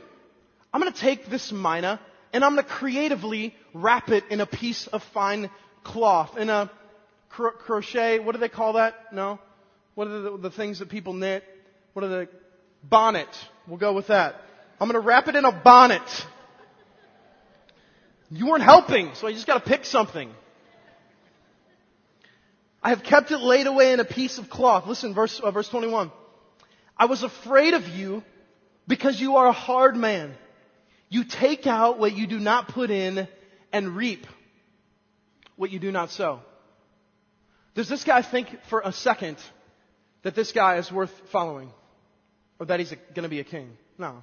I'm 0.79 0.85
gonna 0.85 0.97
take 0.97 1.29
this 1.29 1.51
mina 1.51 1.99
and 2.33 2.45
I'm 2.45 2.53
gonna 2.53 2.63
creatively 2.63 3.53
wrap 3.75 4.11
it 4.11 4.23
in 4.31 4.41
a 4.41 4.47
piece 4.47 4.87
of 4.87 5.03
fine 5.13 5.51
cloth, 5.83 6.39
in 6.39 6.49
a 6.51 6.71
cro- 7.31 7.51
crochet, 7.51 8.21
what 8.21 8.37
do 8.37 8.39
they 8.39 8.49
call 8.49 8.75
that? 8.75 9.13
No? 9.13 9.41
What 9.97 10.07
are 10.07 10.21
the, 10.21 10.37
the 10.37 10.51
things 10.53 10.79
that 10.79 10.89
people 10.89 11.15
knit? 11.15 11.43
What 11.95 12.05
are 12.05 12.09
the, 12.09 12.29
bonnet. 12.81 13.27
We'll 13.67 13.79
go 13.79 13.93
with 13.93 14.07
that. 14.07 14.37
I'm 14.81 14.87
gonna 14.87 15.01
wrap 15.01 15.27
it 15.27 15.35
in 15.35 15.45
a 15.45 15.51
bonnet. 15.51 16.09
You 18.31 18.47
weren't 18.47 18.63
helping, 18.63 19.17
so 19.17 19.27
I 19.27 19.33
just 19.33 19.49
gotta 19.49 19.69
pick 19.69 19.85
something. 19.85 20.31
I 22.81 22.91
have 22.91 23.03
kept 23.03 23.33
it 23.33 23.39
laid 23.39 23.67
away 23.67 23.91
in 23.95 23.99
a 23.99 24.05
piece 24.05 24.39
of 24.39 24.49
cloth. 24.49 24.87
Listen, 24.87 25.13
verse, 25.13 25.41
uh, 25.41 25.51
verse 25.51 25.69
21. 25.69 26.13
I 26.97 27.07
was 27.07 27.25
afraid 27.25 27.75
of 27.75 27.89
you 27.89 28.23
because 28.87 29.21
you 29.21 29.39
are 29.39 29.49
a 29.49 29.53
hard 29.53 29.97
man. 29.97 30.37
You 31.09 31.25
take 31.25 31.67
out 31.67 31.99
what 31.99 32.17
you 32.17 32.27
do 32.27 32.39
not 32.39 32.69
put 32.69 32.91
in 32.91 33.29
and 33.73 33.97
reap 33.97 34.27
what 35.57 35.71
you 35.71 35.79
do 35.79 35.91
not 35.91 36.11
sow. 36.11 36.41
Does 37.75 37.89
this 37.89 38.05
guy 38.05 38.23
think 38.23 38.49
for 38.69 38.83
a 38.85 38.93
second 38.93 39.37
that 40.23 40.35
this 40.35 40.53
guy 40.53 40.77
is 40.77 40.91
worth 40.91 41.13
following? 41.31 41.71
Or 42.59 42.67
that 42.67 42.81
he's 42.81 42.91
going 43.15 43.23
to 43.23 43.29
be 43.29 43.41
a 43.41 43.45
king? 43.45 43.77
No. 43.97 44.23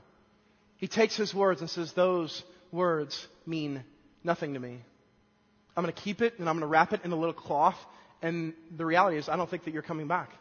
He 0.78 0.88
takes 0.88 1.16
his 1.16 1.34
words 1.34 1.62
and 1.62 1.70
says, 1.70 1.94
those 1.94 2.44
words 2.72 3.28
mean 3.46 3.84
nothing 4.24 4.56
to 4.56 4.60
me. 4.60 4.82
I'm 5.76 5.84
going 5.84 5.94
to 5.94 6.02
keep 6.02 6.22
it 6.22 6.38
and 6.38 6.50
I'm 6.50 6.56
going 6.56 6.62
to 6.62 6.68
wrap 6.68 6.94
it 6.94 7.02
in 7.04 7.12
a 7.12 7.16
little 7.16 7.34
cloth. 7.34 7.78
And 8.22 8.54
the 8.76 8.86
reality 8.86 9.18
is, 9.18 9.30
I 9.30 9.36
don't 9.36 9.50
think 9.50 9.66
that 9.66 9.74
you're 9.74 9.84
coming 9.84 10.08
back. 10.08 10.32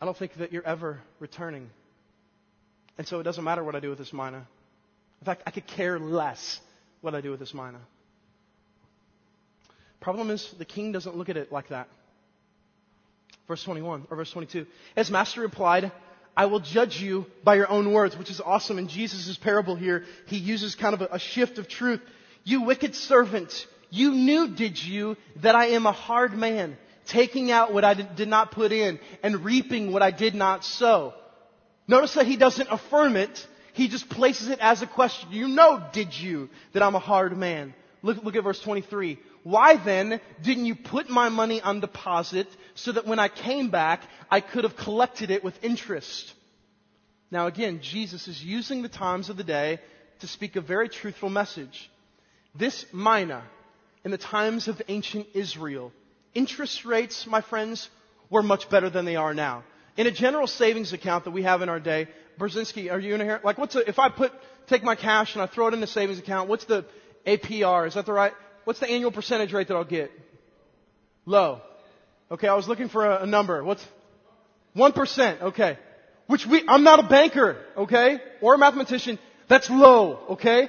I 0.00 0.04
don't 0.04 0.16
think 0.16 0.34
that 0.34 0.52
you're 0.52 0.66
ever 0.66 1.00
returning. 1.20 1.70
And 2.98 3.06
so 3.06 3.20
it 3.20 3.24
doesn't 3.24 3.44
matter 3.44 3.62
what 3.62 3.74
I 3.74 3.80
do 3.80 3.90
with 3.90 3.98
this 3.98 4.12
mina. 4.12 4.46
In 5.20 5.24
fact, 5.24 5.42
I 5.46 5.50
could 5.50 5.66
care 5.66 5.98
less 5.98 6.60
what 7.00 7.14
I 7.14 7.20
do 7.20 7.30
with 7.30 7.40
this 7.40 7.54
mina. 7.54 7.80
Problem 10.00 10.30
is, 10.30 10.54
the 10.58 10.64
king 10.64 10.92
doesn't 10.92 11.16
look 11.16 11.28
at 11.28 11.36
it 11.36 11.50
like 11.50 11.68
that. 11.68 11.88
Verse 13.48 13.62
21 13.62 14.06
or 14.10 14.16
verse 14.16 14.30
22. 14.30 14.66
His 14.94 15.10
master 15.10 15.40
replied, 15.40 15.92
I 16.36 16.46
will 16.46 16.60
judge 16.60 17.00
you 17.00 17.26
by 17.42 17.54
your 17.54 17.70
own 17.70 17.92
words, 17.92 18.16
which 18.16 18.30
is 18.30 18.40
awesome. 18.40 18.78
In 18.78 18.88
Jesus' 18.88 19.36
parable 19.38 19.74
here, 19.74 20.04
he 20.26 20.36
uses 20.36 20.74
kind 20.74 20.94
of 20.94 21.00
a, 21.00 21.08
a 21.12 21.18
shift 21.18 21.58
of 21.58 21.68
truth. 21.68 22.00
You 22.44 22.62
wicked 22.62 22.94
servant, 22.94 23.66
you 23.90 24.12
knew, 24.12 24.48
did 24.48 24.82
you, 24.82 25.16
that 25.42 25.54
I 25.54 25.68
am 25.68 25.86
a 25.86 25.92
hard 25.92 26.34
man, 26.34 26.76
taking 27.06 27.50
out 27.50 27.72
what 27.72 27.84
I 27.84 27.94
did 27.94 28.28
not 28.28 28.52
put 28.52 28.72
in 28.72 28.98
and 29.22 29.44
reaping 29.44 29.92
what 29.92 30.02
I 30.02 30.10
did 30.10 30.34
not 30.34 30.64
sow. 30.64 31.14
Notice 31.88 32.14
that 32.14 32.26
he 32.26 32.36
doesn't 32.36 32.68
affirm 32.70 33.16
it. 33.16 33.46
He 33.72 33.88
just 33.88 34.08
places 34.08 34.48
it 34.48 34.58
as 34.60 34.82
a 34.82 34.86
question. 34.86 35.30
You 35.32 35.48
know, 35.48 35.82
did 35.92 36.18
you, 36.18 36.48
that 36.72 36.82
I'm 36.82 36.94
a 36.94 37.00
hard 37.00 37.36
man? 37.36 37.74
Look, 38.02 38.22
look 38.24 38.36
at 38.36 38.44
verse 38.44 38.60
23. 38.60 39.18
Why 39.42 39.76
then 39.76 40.20
didn't 40.42 40.66
you 40.66 40.74
put 40.74 41.08
my 41.08 41.28
money 41.28 41.60
on 41.60 41.80
deposit 41.80 42.48
so 42.74 42.92
that 42.92 43.06
when 43.06 43.18
I 43.18 43.28
came 43.28 43.70
back, 43.70 44.02
I 44.30 44.40
could 44.40 44.64
have 44.64 44.76
collected 44.76 45.30
it 45.30 45.44
with 45.44 45.62
interest? 45.62 46.32
Now 47.30 47.46
again, 47.46 47.80
Jesus 47.82 48.28
is 48.28 48.42
using 48.42 48.82
the 48.82 48.88
times 48.88 49.28
of 49.28 49.36
the 49.36 49.44
day 49.44 49.78
to 50.20 50.26
speak 50.26 50.56
a 50.56 50.60
very 50.60 50.88
truthful 50.88 51.28
message. 51.28 51.90
This 52.54 52.86
mina, 52.92 53.44
in 54.04 54.10
the 54.10 54.18
times 54.18 54.66
of 54.66 54.80
ancient 54.88 55.26
Israel, 55.34 55.92
interest 56.34 56.84
rates, 56.84 57.26
my 57.26 57.40
friends, 57.40 57.88
were 58.30 58.42
much 58.42 58.68
better 58.70 58.90
than 58.90 59.04
they 59.04 59.16
are 59.16 59.34
now. 59.34 59.62
In 59.96 60.06
a 60.06 60.10
general 60.10 60.46
savings 60.46 60.92
account 60.92 61.24
that 61.24 61.30
we 61.30 61.42
have 61.42 61.62
in 61.62 61.68
our 61.68 61.80
day, 61.80 62.08
Brzezinski, 62.38 62.90
are 62.92 62.98
you 63.00 63.14
in 63.14 63.20
here? 63.20 63.40
Like 63.42 63.58
what's 63.58 63.74
a, 63.76 63.88
if 63.88 63.98
I 63.98 64.08
put, 64.10 64.32
take 64.66 64.82
my 64.82 64.94
cash 64.94 65.34
and 65.34 65.42
I 65.42 65.46
throw 65.46 65.68
it 65.68 65.74
in 65.74 65.80
the 65.80 65.86
savings 65.86 66.18
account, 66.18 66.48
what's 66.48 66.66
the 66.66 66.84
APR? 67.26 67.86
Is 67.86 67.94
that 67.94 68.06
the 68.06 68.12
right? 68.12 68.32
What's 68.64 68.80
the 68.80 68.88
annual 68.88 69.10
percentage 69.10 69.52
rate 69.52 69.68
that 69.68 69.74
I'll 69.74 69.84
get? 69.84 70.10
Low. 71.24 71.60
Okay, 72.30 72.48
I 72.48 72.54
was 72.54 72.68
looking 72.68 72.88
for 72.88 73.06
a, 73.06 73.22
a 73.22 73.26
number. 73.26 73.62
What's 73.64 73.84
1%? 74.76 75.42
Okay. 75.42 75.78
Which 76.26 76.46
we, 76.46 76.64
I'm 76.66 76.82
not 76.82 76.98
a 76.98 77.08
banker, 77.08 77.56
okay? 77.76 78.18
Or 78.40 78.54
a 78.54 78.58
mathematician. 78.58 79.18
That's 79.48 79.70
low, 79.70 80.18
okay? 80.30 80.68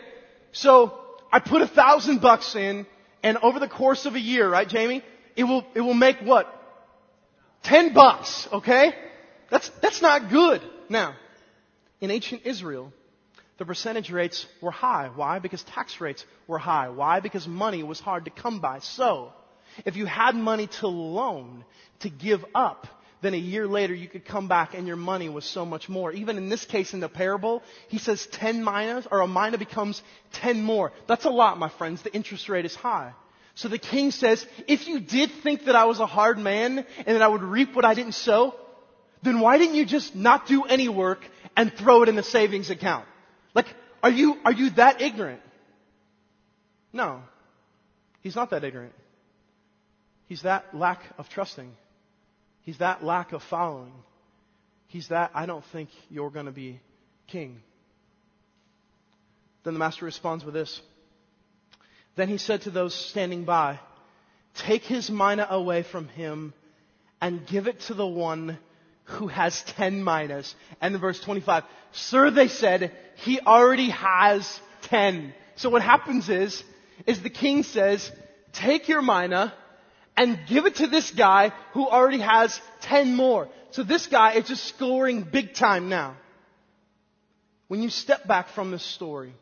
So, 0.51 0.93
I 1.31 1.39
put 1.39 1.61
a 1.61 1.67
thousand 1.67 2.21
bucks 2.21 2.55
in, 2.55 2.85
and 3.23 3.37
over 3.37 3.59
the 3.59 3.67
course 3.67 4.05
of 4.05 4.15
a 4.15 4.19
year, 4.19 4.47
right, 4.47 4.67
Jamie? 4.67 5.03
It 5.35 5.43
will, 5.43 5.65
it 5.73 5.81
will 5.81 5.95
make 5.95 6.17
what? 6.19 6.47
Ten 7.63 7.93
bucks, 7.93 8.47
okay? 8.53 8.93
That's, 9.49 9.69
that's 9.81 10.01
not 10.01 10.29
good. 10.29 10.61
Now, 10.89 11.15
in 12.01 12.11
ancient 12.11 12.43
Israel, 12.45 12.91
the 13.57 13.65
percentage 13.65 14.11
rates 14.11 14.45
were 14.61 14.71
high. 14.71 15.09
Why? 15.13 15.39
Because 15.39 15.63
tax 15.63 15.99
rates 15.99 16.25
were 16.47 16.59
high. 16.59 16.89
Why? 16.89 17.19
Because 17.19 17.47
money 17.47 17.83
was 17.83 17.99
hard 17.99 18.25
to 18.25 18.31
come 18.31 18.59
by. 18.59 18.79
So, 18.79 19.33
if 19.85 19.95
you 19.95 20.05
had 20.05 20.35
money 20.35 20.67
to 20.79 20.87
loan, 20.87 21.65
to 21.99 22.09
give 22.09 22.43
up, 22.53 22.87
then 23.21 23.33
a 23.33 23.37
year 23.37 23.67
later 23.67 23.95
you 23.95 24.07
could 24.07 24.25
come 24.25 24.47
back 24.47 24.75
and 24.75 24.85
your 24.85 24.95
money 24.95 25.27
was 25.27 25.43
so 25.43 25.65
much 25.65 25.89
more. 25.89 26.11
Even 26.11 26.37
in 26.37 26.49
this 26.49 26.65
case 26.65 26.93
in 26.93 26.99
the 26.99 27.09
parable, 27.09 27.63
he 27.87 27.97
says 27.97 28.27
10 28.27 28.63
minas, 28.63 29.07
or 29.09 29.21
a 29.21 29.27
mina 29.27 29.57
becomes 29.57 30.01
10 30.33 30.61
more. 30.61 30.91
That's 31.07 31.25
a 31.25 31.29
lot, 31.29 31.57
my 31.57 31.69
friends. 31.69 32.03
The 32.03 32.13
interest 32.13 32.47
rate 32.49 32.65
is 32.65 32.75
high. 32.75 33.13
So 33.55 33.69
the 33.69 33.79
king 33.79 34.11
says, 34.11 34.45
if 34.67 34.87
you 34.87 34.99
did 34.99 35.31
think 35.41 35.65
that 35.65 35.75
I 35.75 35.85
was 35.85 35.99
a 35.99 36.05
hard 36.05 36.37
man 36.37 36.85
and 37.05 37.15
that 37.15 37.23
I 37.23 37.27
would 37.27 37.41
reap 37.41 37.75
what 37.75 37.85
I 37.85 37.95
didn't 37.95 38.13
sow, 38.13 38.53
then 39.23 39.39
why 39.39 39.57
didn't 39.57 39.75
you 39.75 39.85
just 39.85 40.15
not 40.15 40.47
do 40.47 40.63
any 40.63 40.89
work 40.89 41.19
and 41.55 41.73
throw 41.73 42.03
it 42.03 42.09
in 42.09 42.15
the 42.15 42.23
savings 42.23 42.69
account? 42.69 43.05
Like, 43.53 43.67
are 44.03 44.09
you, 44.09 44.37
are 44.45 44.51
you 44.51 44.69
that 44.71 45.01
ignorant? 45.01 45.41
No. 46.93 47.21
He's 48.21 48.35
not 48.35 48.51
that 48.51 48.63
ignorant. 48.63 48.93
He's 50.27 50.43
that 50.43 50.75
lack 50.75 51.01
of 51.17 51.29
trusting. 51.29 51.71
He's 52.61 52.79
that 52.79 53.03
lack 53.03 53.31
of 53.31 53.41
following. 53.43 53.93
He's 54.87 55.09
that, 55.09 55.31
I 55.33 55.45
don't 55.45 55.65
think 55.71 55.89
you're 56.09 56.29
going 56.29 56.45
to 56.45 56.51
be 56.51 56.79
king. 57.27 57.61
Then 59.63 59.73
the 59.73 59.79
master 59.79 60.05
responds 60.05 60.45
with 60.45 60.53
this. 60.53 60.81
Then 62.15 62.29
he 62.29 62.37
said 62.37 62.61
to 62.61 62.71
those 62.71 62.93
standing 62.93 63.43
by, 63.43 63.79
Take 64.55 64.83
his 64.83 65.09
mina 65.09 65.47
away 65.49 65.83
from 65.83 66.07
him 66.07 66.53
and 67.21 67.45
give 67.45 67.67
it 67.67 67.81
to 67.81 67.93
the 67.93 68.07
one 68.07 68.57
who 69.07 69.27
has 69.27 69.61
10 69.77 70.03
minas. 70.03 70.53
And 70.81 70.93
in 70.93 71.01
verse 71.01 71.19
25, 71.19 71.63
Sir, 71.93 72.29
they 72.29 72.47
said, 72.47 72.91
he 73.15 73.39
already 73.39 73.89
has 73.89 74.59
10. 74.83 75.33
So 75.55 75.69
what 75.69 75.81
happens 75.81 76.29
is, 76.29 76.63
is 77.05 77.21
the 77.21 77.29
king 77.29 77.63
says, 77.63 78.11
take 78.53 78.87
your 78.87 79.01
mina 79.01 79.53
and 80.17 80.39
give 80.47 80.65
it 80.65 80.75
to 80.75 80.87
this 80.87 81.11
guy 81.11 81.53
who 81.73 81.87
already 81.87 82.19
has 82.19 82.59
10 82.81 83.15
more. 83.15 83.47
So 83.71 83.83
this 83.83 84.07
guy 84.07 84.33
is 84.33 84.47
just 84.47 84.65
scoring 84.65 85.21
big 85.23 85.53
time 85.53 85.89
now. 85.89 86.15
When 87.67 87.81
you 87.81 87.89
step 87.89 88.27
back 88.27 88.49
from 88.49 88.71
this 88.71 88.83
story 88.83 89.33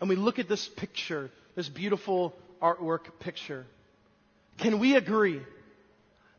and 0.00 0.08
we 0.10 0.16
look 0.16 0.38
at 0.38 0.48
this 0.48 0.68
picture, 0.68 1.30
this 1.54 1.68
beautiful 1.68 2.34
artwork 2.60 3.18
picture, 3.20 3.66
can 4.58 4.78
we 4.78 4.96
agree 4.96 5.40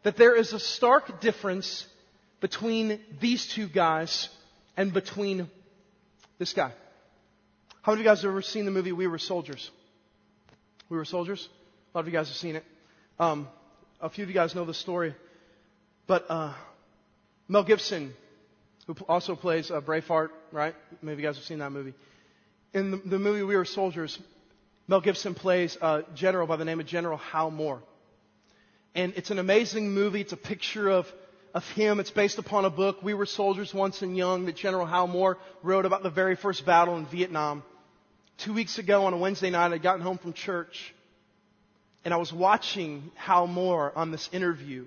that 0.04 0.18
there 0.18 0.36
is 0.36 0.54
a 0.54 0.60
stark 0.60 1.22
difference 1.22 1.86
between 2.40 3.00
these 3.20 3.48
two 3.48 3.68
guys 3.68 4.30
and 4.78 4.94
between 4.94 5.50
this 6.38 6.54
guy. 6.54 6.72
How 7.82 7.92
many 7.92 8.02
of 8.02 8.06
you 8.06 8.12
guys 8.12 8.22
have 8.22 8.32
ever 8.32 8.42
seen 8.42 8.66
the 8.66 8.72
movie 8.72 8.92
We 8.92 9.08
Were 9.08 9.18
Soldiers? 9.18 9.70
We 10.90 10.98
Were 10.98 11.06
Soldiers? 11.06 11.48
A 11.94 11.98
lot 11.98 12.02
of 12.02 12.08
you 12.08 12.14
guys 12.14 12.28
have 12.28 12.38
seen 12.38 12.56
it. 12.56 12.64
Um, 13.20 13.48
a 14.02 14.10
few 14.10 14.24
of 14.24 14.30
you 14.30 14.36
guys 14.36 14.56
know 14.56 14.66
the 14.66 14.74
story. 14.74 15.16
But 16.08 16.26
uh, 16.30 16.54
Mel 17.48 17.64
Gibson, 17.64 18.14
who 18.88 18.96
also 19.08 19.36
plays 19.36 19.72
uh, 19.72 19.82
Braveheart, 19.82 20.30
right? 20.52 20.76
Maybe 21.02 21.22
you 21.22 21.28
guys 21.28 21.36
have 21.36 21.46
seen 21.46 21.60
that 21.60 21.72
movie. 21.72 21.94
In 22.74 22.92
the, 22.92 22.98
the 22.98 23.20
movie 23.20 23.44
We 23.44 23.56
Were 23.56 23.66
Soldiers, 23.66 24.18
Mel 24.88 25.02
Gibson 25.02 25.36
plays 25.36 25.78
a 25.82 26.04
general 26.16 26.48
by 26.48 26.56
the 26.56 26.66
name 26.66 26.80
of 26.80 26.86
General 26.86 27.18
Hal 27.18 27.52
Moore. 27.52 27.82
And 28.96 29.14
it's 29.16 29.30
an 29.30 29.40
amazing 29.40 29.92
movie. 29.92 30.22
It's 30.22 30.34
a 30.34 30.38
picture 30.38 30.90
of 30.90 31.06
of 31.54 31.68
him. 31.70 32.00
It's 32.00 32.12
based 32.12 32.38
upon 32.38 32.66
a 32.66 32.70
book, 32.70 33.02
We 33.02 33.14
Were 33.14 33.26
Soldiers 33.26 33.74
Once 33.74 34.02
and 34.02 34.16
Young, 34.16 34.46
that 34.46 34.56
General 34.56 34.86
Hal 34.86 35.08
Moore 35.08 35.38
wrote 35.64 35.86
about 35.86 36.04
the 36.04 36.10
very 36.10 36.36
first 36.36 36.66
battle 36.66 36.98
in 36.98 37.06
Vietnam. 37.08 37.64
Two 38.38 38.54
weeks 38.54 38.78
ago 38.78 39.06
on 39.06 39.14
a 39.14 39.18
Wednesday 39.18 39.50
night, 39.50 39.74
I'd 39.74 39.82
gotten 39.82 40.02
home 40.02 40.18
from 40.18 40.34
church, 40.34 40.94
and 42.06 42.14
I 42.14 42.18
was 42.18 42.32
watching 42.32 43.12
Hal 43.16 43.48
Moore 43.48 43.92
on 43.96 44.12
this 44.12 44.30
interview. 44.32 44.86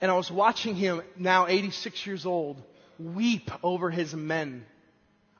And 0.00 0.10
I 0.10 0.14
was 0.14 0.30
watching 0.30 0.74
him, 0.74 1.02
now 1.16 1.46
86 1.46 2.06
years 2.06 2.24
old, 2.24 2.62
weep 2.98 3.50
over 3.62 3.90
his 3.90 4.14
men. 4.14 4.64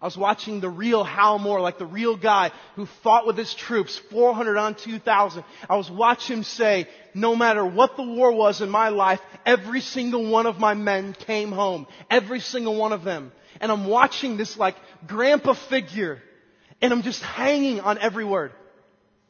I 0.03 0.07
was 0.07 0.17
watching 0.17 0.61
the 0.61 0.71
real 0.71 1.05
Hal 1.05 1.39
Moore, 1.39 1.61
like 1.61 1.77
the 1.79 1.85
real 1.85 2.17
guy 2.17 2.53
who 2.75 2.87
fought 3.03 3.27
with 3.27 3.37
his 3.37 3.53
troops, 3.53 4.01
400 4.11 4.57
on 4.57 4.75
2,000. 4.75 5.45
I 5.69 5.77
was 5.77 5.91
watching 5.91 6.39
him 6.39 6.43
say, 6.43 6.89
no 7.13 7.37
matter 7.37 7.65
what 7.65 7.97
the 7.97 8.03
war 8.03 8.33
was 8.33 8.63
in 8.63 8.71
my 8.71 8.89
life, 8.89 9.21
every 9.45 9.83
single 9.83 10.31
one 10.31 10.47
of 10.47 10.59
my 10.59 10.73
men 10.73 11.13
came 11.13 11.53
home. 11.53 11.87
Every 12.09 12.41
single 12.41 12.77
one 12.77 12.95
of 12.95 13.05
them. 13.05 13.31
And 13.61 13.71
I'm 13.71 13.87
watching 13.87 14.39
this 14.39 14.57
like 14.57 14.77
grandpa 15.07 15.53
figure, 15.53 16.23
and 16.81 16.95
I'm 16.95 17.03
just 17.03 17.23
hanging 17.23 17.81
on 17.81 17.99
every 17.99 18.25
word. 18.25 18.53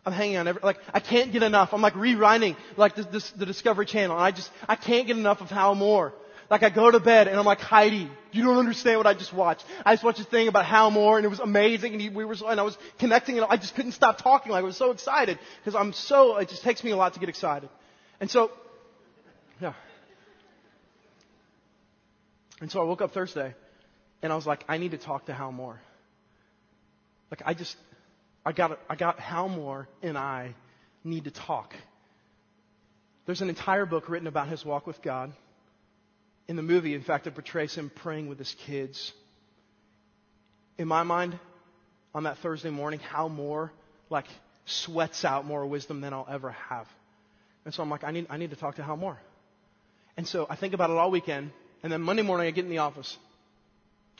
I'm 0.06 0.12
hanging 0.12 0.37
on 0.37 0.48
every, 0.48 0.62
like, 0.62 0.78
I 0.94 1.00
can't 1.00 1.33
get 1.33 1.42
enough. 1.42 1.74
I'm 1.74 1.83
like 1.83 1.96
rewriting, 1.96 2.56
like, 2.76 2.94
this, 2.94 3.06
this, 3.06 3.30
the 3.33 3.44
Discovery 3.44 3.87
Channel. 3.87 4.16
I 4.16 4.30
just, 4.30 4.50
I 4.68 4.76
can't 4.76 5.06
get 5.06 5.16
enough 5.18 5.40
of 5.40 5.50
Hal 5.50 5.74
Moore. 5.74 6.14
Like, 6.50 6.64
I 6.64 6.70
go 6.70 6.90
to 6.90 6.98
bed 6.98 7.28
and 7.28 7.38
I'm 7.38 7.44
like, 7.46 7.60
Heidi, 7.60 8.10
you 8.32 8.42
don't 8.42 8.58
understand 8.58 8.98
what 8.98 9.06
I 9.06 9.14
just 9.14 9.32
watched. 9.32 9.64
I 9.86 9.94
just 9.94 10.02
watched 10.02 10.18
a 10.18 10.24
thing 10.24 10.48
about 10.48 10.66
Hal 10.66 10.90
Moore 10.90 11.16
and 11.16 11.24
it 11.24 11.28
was 11.28 11.38
amazing 11.38 11.92
and 11.92 12.02
he, 12.02 12.08
we 12.08 12.24
were, 12.24 12.34
so, 12.34 12.48
and 12.48 12.58
I 12.58 12.64
was 12.64 12.76
connecting 12.98 13.38
and 13.38 13.46
I 13.48 13.56
just 13.56 13.76
couldn't 13.76 13.92
stop 13.92 14.18
talking. 14.18 14.50
Like, 14.50 14.62
I 14.62 14.66
was 14.66 14.76
so 14.76 14.90
excited 14.90 15.38
because 15.60 15.76
I'm 15.76 15.92
so, 15.92 16.38
it 16.38 16.48
just 16.48 16.64
takes 16.64 16.82
me 16.82 16.90
a 16.90 16.96
lot 16.96 17.14
to 17.14 17.20
get 17.20 17.28
excited. 17.28 17.68
And 18.20 18.28
so, 18.28 18.50
yeah. 19.60 19.74
And 22.60 22.70
so 22.70 22.80
I 22.80 22.84
woke 22.84 23.00
up 23.00 23.12
Thursday 23.12 23.54
and 24.20 24.32
I 24.32 24.36
was 24.36 24.46
like, 24.46 24.64
I 24.68 24.78
need 24.78 24.90
to 24.90 24.98
talk 24.98 25.26
to 25.26 25.32
Hal 25.32 25.52
Moore. 25.52 25.80
Like, 27.30 27.42
I 27.46 27.54
just, 27.54 27.76
I 28.44 28.50
got, 28.50 28.80
I 28.88 28.96
got 28.96 29.20
Hal 29.20 29.48
Moore 29.48 29.88
and 30.02 30.18
I 30.18 30.56
need 31.04 31.24
to 31.24 31.30
talk. 31.30 31.74
There's 33.26 33.40
an 33.40 33.48
entire 33.48 33.86
book 33.86 34.08
written 34.08 34.26
about 34.26 34.48
his 34.48 34.64
walk 34.64 34.88
with 34.88 35.00
God. 35.00 35.32
In 36.48 36.57
the 36.57 36.62
movie, 36.62 36.94
in 36.94 37.03
fact, 37.03 37.26
it 37.26 37.35
portrays 37.35 37.74
him 37.74 37.90
praying 37.94 38.29
with 38.29 38.38
his 38.38 38.55
kids. 38.66 39.12
In 40.79 40.88
my 40.88 41.03
mind, 41.03 41.38
on 42.14 42.24
that 42.24 42.38
Thursday 42.38 42.70
morning, 42.70 43.00
Hal 43.00 43.29
Moore, 43.29 43.72
like, 44.09 44.26
sweats 44.64 45.24
out 45.24 45.46
more 45.46 45.64
wisdom 45.66 46.00
than 46.00 46.12
I'll 46.12 46.26
ever 46.29 46.50
have. 46.68 46.87
And 47.64 47.72
so 47.72 47.83
I'm 47.83 47.90
like, 47.90 48.05
I 48.05 48.11
need, 48.11 48.26
I 48.31 48.37
need 48.37 48.50
to 48.50 48.57
talk 48.57 48.76
to 48.76 48.83
Hal 48.83 48.96
Moore. 48.96 49.20
And 50.16 50.26
so 50.26 50.46
I 50.50 50.57
think 50.57 50.74
about 50.74 50.90
it 50.90 50.96
all 50.96 51.11
weekend, 51.11 51.50
and 51.83 51.92
then 51.92 52.03
Monday 52.03 52.22
morning 52.22 52.46
I 52.46 52.50
get 52.50 52.64
in 52.64 52.70
the 52.70 52.79
office. 52.79 53.16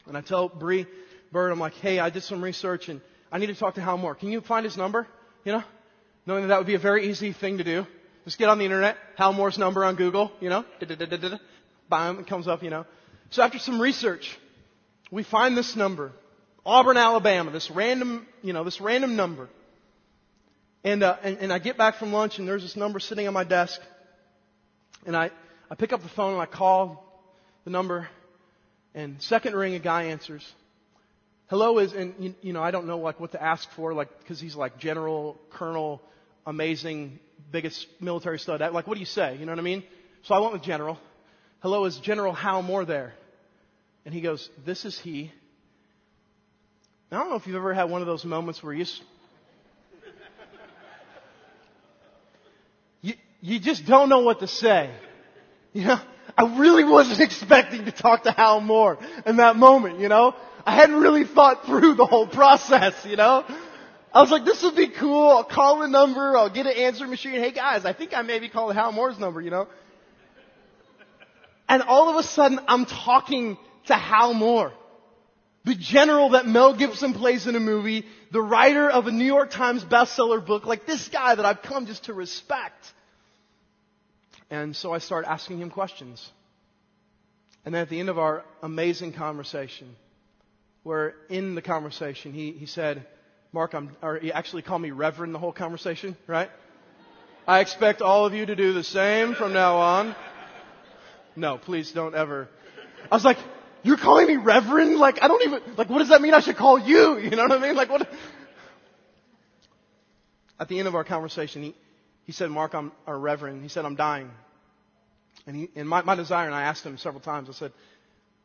And 0.07 0.17
I 0.17 0.21
tell 0.21 0.49
Bree 0.49 0.87
Bird, 1.33 1.53
I'm 1.53 1.61
like, 1.61 1.75
hey, 1.75 1.99
I 1.99 2.11
did 2.11 2.23
some 2.23 2.43
research 2.43 2.89
and 2.89 3.01
I 3.31 3.39
need 3.39 3.47
to 3.47 3.55
talk 3.55 3.75
to 3.75 3.81
Hal 3.81 3.99
Moore. 3.99 4.15
Can 4.15 4.31
you 4.31 4.41
find 4.41 4.65
his 4.65 4.77
number? 4.77 5.07
You 5.45 5.53
know? 5.53 5.63
Knowing 6.27 6.43
that 6.43 6.49
that 6.49 6.59
would 6.59 6.67
be 6.67 6.75
a 6.75 6.79
very 6.79 7.09
easy 7.09 7.33
thing 7.33 7.59
to 7.59 7.65
do. 7.65 7.87
Just 8.25 8.39
get 8.39 8.49
on 8.49 8.59
the 8.59 8.65
internet, 8.65 8.97
Hal 9.17 9.33
Moore's 9.33 9.59
number 9.59 9.85
on 9.85 9.97
Google, 9.97 10.33
you 10.41 10.49
know? 10.49 10.65
It 11.93 12.27
comes 12.27 12.49
up, 12.49 12.63
you 12.63 12.71
know. 12.71 12.87
So 13.31 13.43
after 13.43 13.59
some 13.59 13.81
research, 13.81 14.39
we 15.11 15.23
find 15.23 15.57
this 15.57 15.77
number. 15.77 16.13
Auburn, 16.65 16.97
Alabama, 16.97 17.51
this 17.51 17.71
random, 17.71 18.27
you 18.43 18.53
know, 18.53 18.65
this 18.65 18.81
random 18.81 19.17
number. 19.17 19.49
And, 20.85 21.03
uh, 21.03 21.17
and, 21.23 21.39
and 21.39 21.53
I 21.53 21.59
get 21.59 21.77
back 21.77 21.97
from 21.97 22.13
lunch 22.13 22.39
and 22.39 22.49
there's 22.49 22.63
this 22.63 22.77
number 22.77 23.01
sitting 23.01 23.27
on 23.27 23.35
my 23.35 23.45
desk. 23.45 23.81
And 25.07 25.17
I, 25.17 25.31
I 25.71 25.75
pick 25.75 25.93
up 25.93 26.03
the 26.03 26.09
phone 26.09 26.33
and 26.33 26.43
I 26.43 26.47
call 26.47 27.05
the 27.65 27.71
number 27.71 28.09
and 28.95 29.21
second 29.23 29.55
ring, 29.55 29.75
a 29.75 29.79
guy 29.79 30.05
answers. 30.05 30.47
Hello 31.49 31.79
is, 31.79 31.93
and 31.93 32.15
you, 32.19 32.35
you 32.43 32.53
know, 32.53 32.63
I 32.63 32.71
don't 32.71 32.87
know 32.87 32.99
like 32.99 33.21
what 33.21 33.33
to 33.33 33.43
ask 33.43 33.69
for, 33.73 33.93
like, 33.95 34.09
cause 34.27 34.41
he's 34.41 34.57
like 34.57 34.79
general, 34.79 35.37
colonel, 35.51 36.01
amazing, 36.47 37.19
biggest 37.51 37.87
military 38.01 38.39
stud. 38.39 38.61
Like, 38.61 38.87
what 38.87 38.95
do 38.95 39.01
you 39.01 39.07
say? 39.07 39.37
You 39.37 39.47
know 39.47 39.53
what 39.53 39.59
I 39.59 39.63
mean? 39.63 39.83
So 40.25 40.35
I 40.35 40.39
went 40.39 40.53
with 40.53 40.63
general. 40.63 40.99
Hello, 41.61 41.85
is 41.85 41.99
General 41.99 42.33
Hal 42.33 42.63
Moore 42.63 42.87
there? 42.87 43.13
And 44.07 44.15
he 44.15 44.23
goes, 44.23 44.49
this 44.65 44.87
is 44.87 44.99
he. 44.99 45.31
I 47.13 47.19
don't 47.19 47.29
know 47.29 47.37
if 47.37 47.47
you've 47.47 47.57
ever 47.57 47.75
had 47.75 47.85
one 47.85 48.01
of 48.01 48.07
those 48.07 48.25
moments 48.25 48.63
where 48.63 48.73
you, 48.73 48.87
you, 53.03 53.13
you 53.43 53.61
just 53.61 53.85
don't 53.85 54.09
know 54.09 54.21
what 54.21 54.41
to 54.41 54.47
say. 54.47 54.91
You 55.75 55.85
know, 55.85 56.01
I 56.37 56.59
really 56.59 56.85
wasn't 56.85 57.21
expecting 57.31 57.85
to 57.85 57.93
talk 57.93 58.23
to 58.23 58.31
Hal 58.31 58.63
Moore 58.63 58.99
in 59.27 59.37
that 59.37 59.57
moment, 59.57 60.01
you 60.01 60.09
know? 60.09 60.35
I 60.65 60.75
hadn't 60.75 60.97
really 60.97 61.25
thought 61.25 61.67
through 61.67 61.95
the 61.95 62.07
whole 62.07 62.27
process, 62.27 62.95
you 63.05 63.17
know? 63.17 63.45
I 64.15 64.23
was 64.23 64.31
like, 64.31 64.47
this 64.47 64.63
would 64.63 64.77
be 64.77 64.89
cool. 64.89 65.29
I'll 65.29 65.45
call 65.45 65.81
the 65.81 65.89
number. 65.89 66.37
I'll 66.39 66.49
get 66.49 66.65
an 66.67 66.73
answering 66.73 67.11
machine. 67.11 67.35
Hey 67.35 67.53
guys, 67.53 67.85
I 67.85 67.93
think 67.93 68.15
I 68.15 68.23
maybe 68.23 68.49
called 68.49 68.75
Hal 68.75 68.93
Moore's 68.93 69.19
number, 69.19 69.43
you 69.43 69.51
know? 69.51 69.69
And 71.71 71.83
all 71.83 72.11
of 72.11 72.17
a 72.17 72.25
sudden, 72.25 72.59
I'm 72.67 72.85
talking 72.85 73.57
to 73.87 73.95
Hal 73.95 74.35
Moore. 74.35 74.73
The 75.65 75.77
general 75.77 76.31
that 76.31 76.45
Mel 76.45 76.75
Gibson 76.75 77.15
plays 77.15 77.47
in 77.47 77.55
a 77.55 77.61
movie, 77.61 78.05
the 78.33 78.43
writer 78.43 78.91
of 78.91 79.07
a 79.07 79.13
New 79.13 79.25
York 79.25 79.51
Times 79.53 79.85
bestseller 79.85 80.45
book, 80.45 80.67
like 80.67 80.85
this 80.85 81.07
guy 81.09 81.37
that 81.37 81.45
I've 81.45 81.63
come 81.63 81.87
just 81.87 82.07
to 82.07 82.13
respect. 82.13 82.93
And 84.51 84.75
so 84.75 84.93
I 84.93 84.99
start 84.99 85.27
asking 85.27 85.61
him 85.61 85.71
questions. 85.71 86.29
And 87.65 87.73
then 87.73 87.83
at 87.83 87.89
the 87.89 88.01
end 88.01 88.09
of 88.09 88.19
our 88.19 88.43
amazing 88.65 89.13
conversation, 89.13 89.95
where 90.83 91.15
in 91.29 91.55
the 91.55 91.63
conversation 91.63 92.33
he, 92.33 92.51
he 92.51 92.67
said, 92.67 93.07
Mark, 93.53 93.75
I'm, 93.75 93.97
or 94.03 94.19
he 94.19 94.33
actually 94.33 94.63
called 94.63 94.83
me 94.83 94.91
Reverend 94.91 95.33
the 95.33 95.39
whole 95.39 95.53
conversation, 95.53 96.17
right? 96.27 96.51
I 97.47 97.61
expect 97.61 98.03
all 98.03 98.27
of 98.27 98.35
you 98.35 98.47
to 98.47 98.57
do 98.57 98.73
the 98.73 98.83
same 98.83 99.37
from 99.37 99.53
now 99.53 99.77
on. 99.77 100.17
No, 101.41 101.57
please 101.57 101.91
don't 101.93 102.15
ever. 102.15 102.49
I 103.11 103.17
was 103.17 103.25
like, 103.25 103.39
you're 103.83 103.97
calling 103.97 104.27
me 104.27 104.37
Reverend? 104.37 104.97
Like, 104.97 105.23
I 105.23 105.29
don't 105.29 105.43
even, 105.43 105.75
like, 105.77 105.89
what 105.89 106.01
does 106.01 106.11
that 106.11 106.21
mean 106.21 106.35
I 106.35 106.41
should 106.41 106.57
call 106.57 106.79
you? 106.79 107.19
You 107.19 107.31
know 107.31 107.45
what 107.45 107.53
I 107.53 107.59
mean? 107.59 107.75
Like, 107.75 107.89
what? 107.89 108.07
At 110.59 110.69
the 110.69 110.79
end 110.79 110.87
of 110.87 110.95
our 110.95 111.05
conversation, 111.05 111.63
he, 111.63 111.75
he 112.25 112.33
said, 112.33 112.51
Mark, 112.51 112.75
I'm, 112.75 112.93
or 113.07 113.19
Reverend, 113.19 113.63
he 113.63 113.69
said, 113.69 113.87
I'm 113.87 113.97
dying. 113.97 114.31
And, 115.47 115.57
he, 115.57 115.71
and 115.75 115.89
my, 115.89 116.03
my 116.03 116.15
desire, 116.15 116.45
and 116.45 116.55
I 116.55 116.63
asked 116.63 116.85
him 116.85 116.99
several 116.99 117.23
times, 117.23 117.49
I 117.49 117.53
said, 117.53 117.73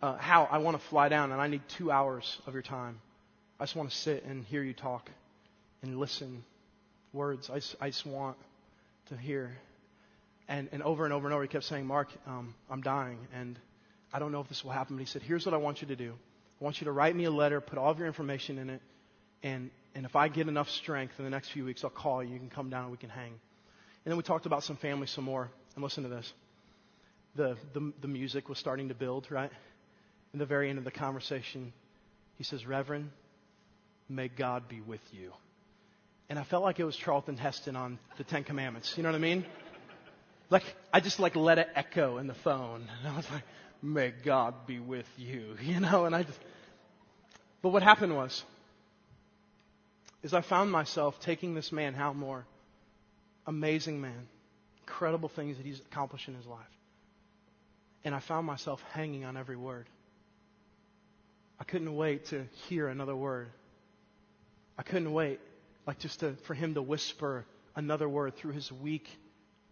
uh, 0.02 0.16
Hal, 0.18 0.48
I 0.50 0.60
want 0.60 0.80
to 0.80 0.88
fly 0.88 1.10
down 1.10 1.34
and 1.34 1.42
I 1.42 1.48
need 1.48 1.64
two 1.78 1.92
hours 1.92 2.40
of 2.48 2.54
your 2.54 2.64
time. 2.64 3.02
I 3.60 3.64
just 3.64 3.76
want 3.76 3.90
to 3.90 3.96
sit 3.96 4.24
and 4.24 4.46
hear 4.46 4.64
you 4.64 4.74
talk 4.74 5.10
and 5.82 6.00
listen 6.00 6.46
words. 7.12 7.50
I 7.50 7.60
I 7.84 7.90
just 7.90 8.06
want 8.06 8.38
to 9.10 9.18
hear. 9.18 9.52
And, 10.48 10.70
and 10.72 10.84
over 10.84 11.06
and 11.06 11.14
over 11.14 11.28
and 11.28 11.34
over, 11.34 11.44
he 11.44 11.48
kept 11.48 11.66
saying, 11.66 11.88
Mark, 11.88 12.10
um, 12.28 12.54
I'm 12.70 12.82
dying 12.82 13.18
and 13.34 13.58
I 14.14 14.20
don't 14.20 14.32
know 14.32 14.42
if 14.42 14.48
this 14.48 14.64
will 14.64 14.72
happen. 14.72 14.96
But 14.96 15.02
he 15.02 15.08
said, 15.08 15.24
Here's 15.24 15.46
what 15.46 15.54
I 15.54 15.58
want 15.58 15.82
you 15.82 15.88
to 15.88 15.96
do. 15.96 16.14
I 16.62 16.64
want 16.64 16.80
you 16.80 16.86
to 16.86 16.92
write 16.92 17.16
me 17.16 17.26
a 17.26 17.32
letter, 17.32 17.60
put 17.60 17.78
all 17.78 17.92
of 17.92 17.98
your 17.98 18.08
information 18.08 18.58
in 18.58 18.70
it, 18.70 18.82
and, 19.44 19.70
and 19.94 20.06
if 20.06 20.16
I 20.16 20.30
get 20.30 20.48
enough 20.48 20.70
strength 20.70 21.16
in 21.20 21.26
the 21.26 21.32
next 21.32 21.50
few 21.50 21.66
weeks, 21.66 21.84
I'll 21.84 21.90
call 21.90 22.24
you. 22.24 22.34
You 22.34 22.40
can 22.40 22.50
come 22.50 22.70
down 22.70 22.84
and 22.84 22.92
we 22.92 22.98
can 22.98 23.10
hang. 23.10 23.28
And 23.32 24.12
then 24.12 24.18
we 24.18 24.24
talked 24.24 24.46
about 24.46 24.64
some 24.64 24.78
family 24.78 25.08
some 25.08 25.24
more. 25.24 25.50
And 25.76 25.84
listen 25.84 26.04
to 26.04 26.10
this. 26.10 26.32
The, 27.36 27.58
the, 27.74 27.92
the 28.02 28.08
music 28.08 28.48
was 28.48 28.58
starting 28.58 28.88
to 28.88 28.96
build, 28.96 29.28
right? 29.30 29.52
In 30.34 30.40
the 30.40 30.46
very 30.46 30.70
end 30.70 30.78
of 30.78 30.86
the 30.86 30.92
conversation, 30.92 31.74
he 32.38 32.44
says, 32.44 32.66
Reverend, 32.66 33.10
may 34.08 34.30
God 34.30 34.70
be 34.70 34.80
with 34.80 35.02
you. 35.12 35.34
And 36.30 36.40
I 36.40 36.44
felt 36.44 36.64
like 36.64 36.80
it 36.80 36.86
was 36.86 36.96
Charlton 36.96 37.38
Heston 37.38 37.76
on 37.76 38.00
the 38.18 38.24
Ten 38.24 38.44
Commandments. 38.44 38.94
You 38.96 39.04
know 39.04 39.10
what 39.10 39.18
I 39.18 39.20
mean? 39.20 39.46
Like, 40.50 40.64
I 40.94 41.00
just 41.00 41.20
like 41.20 41.36
let 41.36 41.58
it 41.58 41.70
echo 41.76 42.18
in 42.18 42.28
the 42.28 42.34
phone. 42.34 42.88
And 43.04 43.14
I 43.14 43.16
was 43.18 43.30
like, 43.32 43.44
may 43.82 44.12
God 44.24 44.68
be 44.68 44.80
with 44.80 45.08
you. 45.18 45.58
You 45.62 45.80
know, 45.80 46.06
and 46.06 46.16
I 46.16 46.24
just, 46.24 46.40
but 47.62 47.70
what 47.70 47.84
happened 47.84 48.16
was, 48.16 48.44
is 50.24 50.34
I 50.34 50.42
found 50.42 50.72
myself 50.72 51.20
taking 51.20 51.54
this 51.54 51.72
man, 51.72 51.94
Hal 51.94 52.14
Moore, 52.14 52.46
amazing 53.46 54.02
man, 54.02 54.28
incredible 54.82 55.30
things 55.30 55.58
that 55.58 55.66
he's 55.66 55.80
accomplished 55.80 56.28
in 56.28 56.36
his 56.36 56.46
life. 56.46 56.60
And 58.04 58.14
I 58.14 58.20
found 58.20 58.46
myself 58.46 58.84
hanging 58.94 59.24
on 59.26 59.38
every 59.38 59.56
word. 59.56 59.88
I 61.60 61.64
couldn't 61.64 61.96
wait 61.96 62.26
to 62.26 62.46
hear 62.68 62.88
another 62.88 63.16
word. 63.16 63.48
I 64.78 64.84
couldn't 64.84 65.14
wait, 65.14 65.40
like 65.88 66.00
just 66.00 66.20
to, 66.20 66.34
for 66.46 66.54
him 66.54 66.74
to 66.74 66.82
whisper 66.82 67.46
another 67.76 68.08
word 68.10 68.36
through 68.36 68.54
his 68.54 68.72
weak 68.72 69.08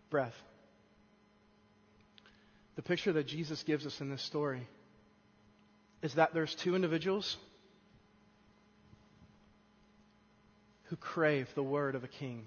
breath. 0.09 0.35
The 2.75 2.81
picture 2.81 3.13
that 3.13 3.27
Jesus 3.27 3.63
gives 3.63 3.85
us 3.85 4.01
in 4.01 4.09
this 4.09 4.21
story 4.21 4.67
is 6.01 6.15
that 6.15 6.33
there's 6.33 6.55
two 6.55 6.75
individuals 6.75 7.37
who 10.85 10.95
crave 10.95 11.47
the 11.55 11.63
word 11.63 11.95
of 11.95 12.03
a 12.03 12.07
king. 12.07 12.45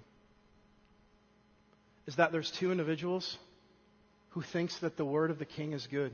Is 2.05 2.15
that 2.15 2.31
there's 2.31 2.51
two 2.51 2.71
individuals 2.71 3.37
who 4.29 4.41
thinks 4.41 4.77
that 4.79 4.97
the 4.97 5.05
word 5.05 5.31
of 5.31 5.39
the 5.39 5.45
king 5.45 5.73
is 5.73 5.87
good. 5.87 6.11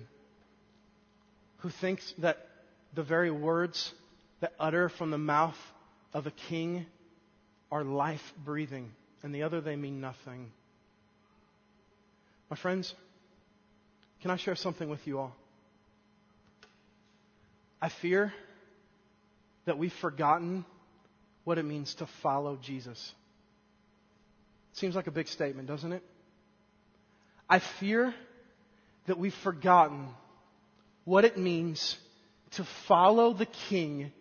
Who 1.58 1.70
thinks 1.70 2.14
that 2.20 2.38
the 2.94 3.04
very 3.04 3.32
words 3.32 3.94
that 4.40 4.54
utter 4.60 4.90
from 4.90 5.12
the 5.12 5.18
mouth 5.18 5.58
of 6.14 6.28
a 6.28 6.32
king 6.32 6.86
are 7.72 7.84
life 7.84 8.34
breathing, 8.46 8.92
and 9.24 9.34
the 9.34 9.44
other 9.44 9.62
they 9.62 9.76
mean 9.76 10.00
nothing. 10.00 10.52
My 12.50 12.56
friends, 12.56 12.94
Can 14.24 14.32
I 14.32 14.38
share 14.38 14.56
something 14.56 14.88
with 14.88 15.06
you 15.06 15.20
all? 15.20 15.36
I 17.82 17.90
fear 17.90 18.34
that 19.66 19.78
we've 19.78 19.92
forgotten 19.92 20.64
what 21.44 21.58
it 21.58 21.66
means 21.66 21.94
to 21.96 22.06
follow 22.22 22.56
Jesus. 22.56 23.12
Seems 24.72 24.96
like 24.96 25.08
a 25.08 25.12
big 25.12 25.28
statement, 25.28 25.68
doesn't 25.68 25.92
it? 25.92 26.04
I 27.50 27.60
fear 27.82 28.16
that 29.08 29.20
we've 29.20 29.34
forgotten 29.44 30.08
what 31.04 31.26
it 31.26 31.38
means 31.38 31.98
to 32.52 32.66
follow 32.88 33.34
the 33.34 33.48
King 33.68 34.14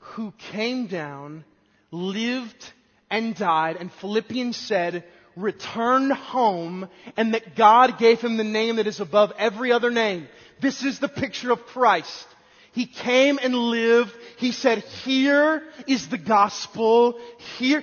who 0.00 0.32
came 0.50 0.88
down, 0.88 1.44
lived, 1.92 2.72
and 3.08 3.36
died, 3.36 3.76
and 3.76 3.92
Philippians 4.00 4.56
said, 4.56 5.04
returned 5.38 6.12
home, 6.12 6.88
and 7.16 7.34
that 7.34 7.56
God 7.56 7.98
gave 7.98 8.20
him 8.20 8.36
the 8.36 8.44
name 8.44 8.76
that 8.76 8.86
is 8.86 9.00
above 9.00 9.32
every 9.38 9.72
other 9.72 9.90
name. 9.90 10.28
This 10.60 10.82
is 10.82 10.98
the 10.98 11.08
picture 11.08 11.52
of 11.52 11.64
Christ. 11.66 12.26
He 12.72 12.86
came 12.86 13.38
and 13.42 13.54
lived. 13.54 14.12
He 14.36 14.52
said, 14.52 14.78
here 14.78 15.62
is 15.86 16.08
the 16.08 16.18
gospel. 16.18 17.18
Here, 17.58 17.82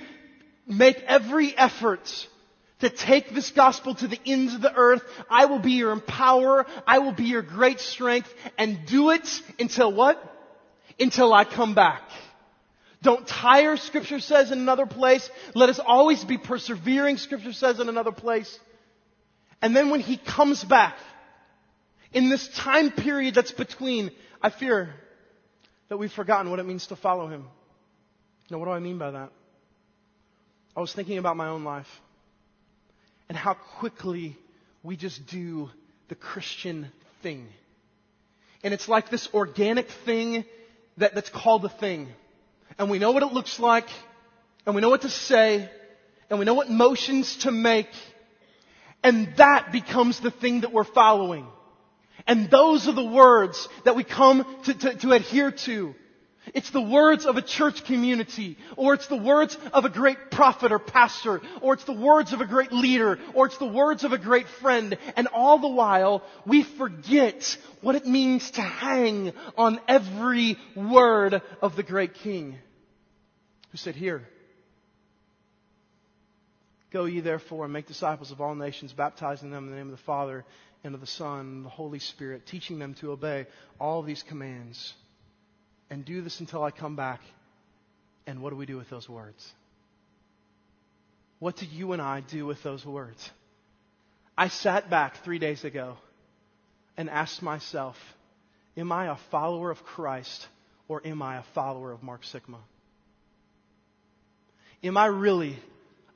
make 0.66 0.98
every 1.06 1.56
effort 1.56 2.28
to 2.80 2.90
take 2.90 3.34
this 3.34 3.50
gospel 3.50 3.94
to 3.96 4.08
the 4.08 4.20
ends 4.26 4.54
of 4.54 4.60
the 4.60 4.74
earth. 4.74 5.02
I 5.30 5.46
will 5.46 5.58
be 5.58 5.72
your 5.72 5.92
empower. 5.92 6.66
I 6.86 6.98
will 6.98 7.12
be 7.12 7.24
your 7.24 7.42
great 7.42 7.80
strength 7.80 8.32
and 8.58 8.86
do 8.86 9.10
it 9.10 9.28
until 9.58 9.92
what? 9.92 10.22
Until 11.00 11.32
I 11.32 11.44
come 11.44 11.74
back. 11.74 12.02
Don't 13.06 13.24
tire, 13.24 13.76
scripture 13.76 14.18
says 14.18 14.50
in 14.50 14.58
another 14.58 14.84
place. 14.84 15.30
Let 15.54 15.68
us 15.68 15.78
always 15.78 16.24
be 16.24 16.38
persevering, 16.38 17.18
scripture 17.18 17.52
says 17.52 17.78
in 17.78 17.88
another 17.88 18.10
place. 18.10 18.58
And 19.62 19.76
then 19.76 19.90
when 19.90 20.00
he 20.00 20.16
comes 20.16 20.64
back, 20.64 20.98
in 22.12 22.30
this 22.30 22.48
time 22.48 22.90
period 22.90 23.36
that's 23.36 23.52
between, 23.52 24.10
I 24.42 24.50
fear 24.50 24.92
that 25.88 25.98
we've 25.98 26.10
forgotten 26.10 26.50
what 26.50 26.58
it 26.58 26.66
means 26.66 26.88
to 26.88 26.96
follow 26.96 27.28
him. 27.28 27.44
Now, 28.50 28.58
what 28.58 28.64
do 28.64 28.72
I 28.72 28.80
mean 28.80 28.98
by 28.98 29.12
that? 29.12 29.30
I 30.76 30.80
was 30.80 30.92
thinking 30.92 31.18
about 31.18 31.36
my 31.36 31.46
own 31.46 31.62
life 31.62 31.86
and 33.28 33.38
how 33.38 33.54
quickly 33.78 34.36
we 34.82 34.96
just 34.96 35.28
do 35.28 35.70
the 36.08 36.16
Christian 36.16 36.90
thing. 37.22 37.46
And 38.64 38.74
it's 38.74 38.88
like 38.88 39.10
this 39.10 39.28
organic 39.32 39.86
thing 40.04 40.44
that, 40.96 41.14
that's 41.14 41.30
called 41.30 41.64
a 41.64 41.68
thing. 41.68 42.08
And 42.78 42.90
we 42.90 42.98
know 42.98 43.12
what 43.12 43.22
it 43.22 43.32
looks 43.32 43.58
like, 43.58 43.88
and 44.66 44.74
we 44.74 44.82
know 44.82 44.90
what 44.90 45.02
to 45.02 45.08
say, 45.08 45.70
and 46.28 46.38
we 46.38 46.44
know 46.44 46.54
what 46.54 46.70
motions 46.70 47.36
to 47.38 47.50
make, 47.50 47.88
and 49.02 49.32
that 49.36 49.72
becomes 49.72 50.20
the 50.20 50.30
thing 50.30 50.60
that 50.60 50.72
we're 50.72 50.84
following. 50.84 51.46
And 52.26 52.50
those 52.50 52.88
are 52.88 52.92
the 52.92 53.04
words 53.04 53.68
that 53.84 53.96
we 53.96 54.04
come 54.04 54.44
to, 54.64 54.74
to, 54.74 54.94
to 54.96 55.12
adhere 55.12 55.52
to. 55.52 55.94
It's 56.54 56.70
the 56.70 56.82
words 56.82 57.26
of 57.26 57.36
a 57.36 57.42
church 57.42 57.84
community, 57.84 58.56
or 58.76 58.94
it's 58.94 59.08
the 59.08 59.16
words 59.16 59.56
of 59.72 59.84
a 59.84 59.88
great 59.88 60.30
prophet 60.30 60.70
or 60.70 60.78
pastor, 60.78 61.40
or 61.60 61.74
it's 61.74 61.84
the 61.84 61.92
words 61.92 62.32
of 62.32 62.40
a 62.40 62.46
great 62.46 62.72
leader, 62.72 63.18
or 63.34 63.46
it's 63.46 63.58
the 63.58 63.66
words 63.66 64.04
of 64.04 64.12
a 64.12 64.18
great 64.18 64.46
friend, 64.60 64.96
and 65.16 65.28
all 65.28 65.58
the 65.58 65.68
while 65.68 66.22
we 66.44 66.62
forget 66.62 67.56
what 67.80 67.96
it 67.96 68.06
means 68.06 68.48
to 68.52 68.60
hang 68.60 69.32
on 69.56 69.80
every 69.88 70.56
word 70.76 71.40
of 71.62 71.74
the 71.74 71.82
great 71.82 72.14
king 72.14 72.58
who 73.76 73.78
said, 73.78 73.94
Here, 73.94 74.26
go 76.90 77.04
ye 77.04 77.20
therefore 77.20 77.64
and 77.64 77.72
make 77.74 77.86
disciples 77.86 78.30
of 78.30 78.40
all 78.40 78.54
nations, 78.54 78.94
baptizing 78.94 79.50
them 79.50 79.64
in 79.64 79.70
the 79.70 79.76
name 79.76 79.88
of 79.88 79.98
the 79.98 80.04
Father 80.04 80.46
and 80.82 80.94
of 80.94 81.02
the 81.02 81.06
Son 81.06 81.40
and 81.40 81.64
the 81.66 81.68
Holy 81.68 81.98
Spirit, 81.98 82.46
teaching 82.46 82.78
them 82.78 82.94
to 82.94 83.12
obey 83.12 83.46
all 83.78 84.02
these 84.02 84.22
commands 84.22 84.94
and 85.90 86.06
do 86.06 86.22
this 86.22 86.40
until 86.40 86.62
I 86.62 86.70
come 86.70 86.96
back. 86.96 87.20
And 88.26 88.40
what 88.40 88.48
do 88.48 88.56
we 88.56 88.64
do 88.64 88.78
with 88.78 88.88
those 88.88 89.10
words? 89.10 89.46
What 91.38 91.56
do 91.56 91.66
you 91.66 91.92
and 91.92 92.00
I 92.00 92.22
do 92.22 92.46
with 92.46 92.62
those 92.62 92.84
words? 92.86 93.30
I 94.38 94.48
sat 94.48 94.88
back 94.88 95.22
three 95.22 95.38
days 95.38 95.64
ago 95.64 95.98
and 96.96 97.10
asked 97.10 97.42
myself, 97.42 97.96
Am 98.74 98.90
I 98.90 99.12
a 99.12 99.16
follower 99.30 99.70
of 99.70 99.84
Christ 99.84 100.48
or 100.88 101.06
am 101.06 101.20
I 101.20 101.36
a 101.36 101.42
follower 101.54 101.92
of 101.92 102.02
Mark 102.02 102.24
Sigma? 102.24 102.58
Am 104.82 104.96
I 104.96 105.06
really 105.06 105.58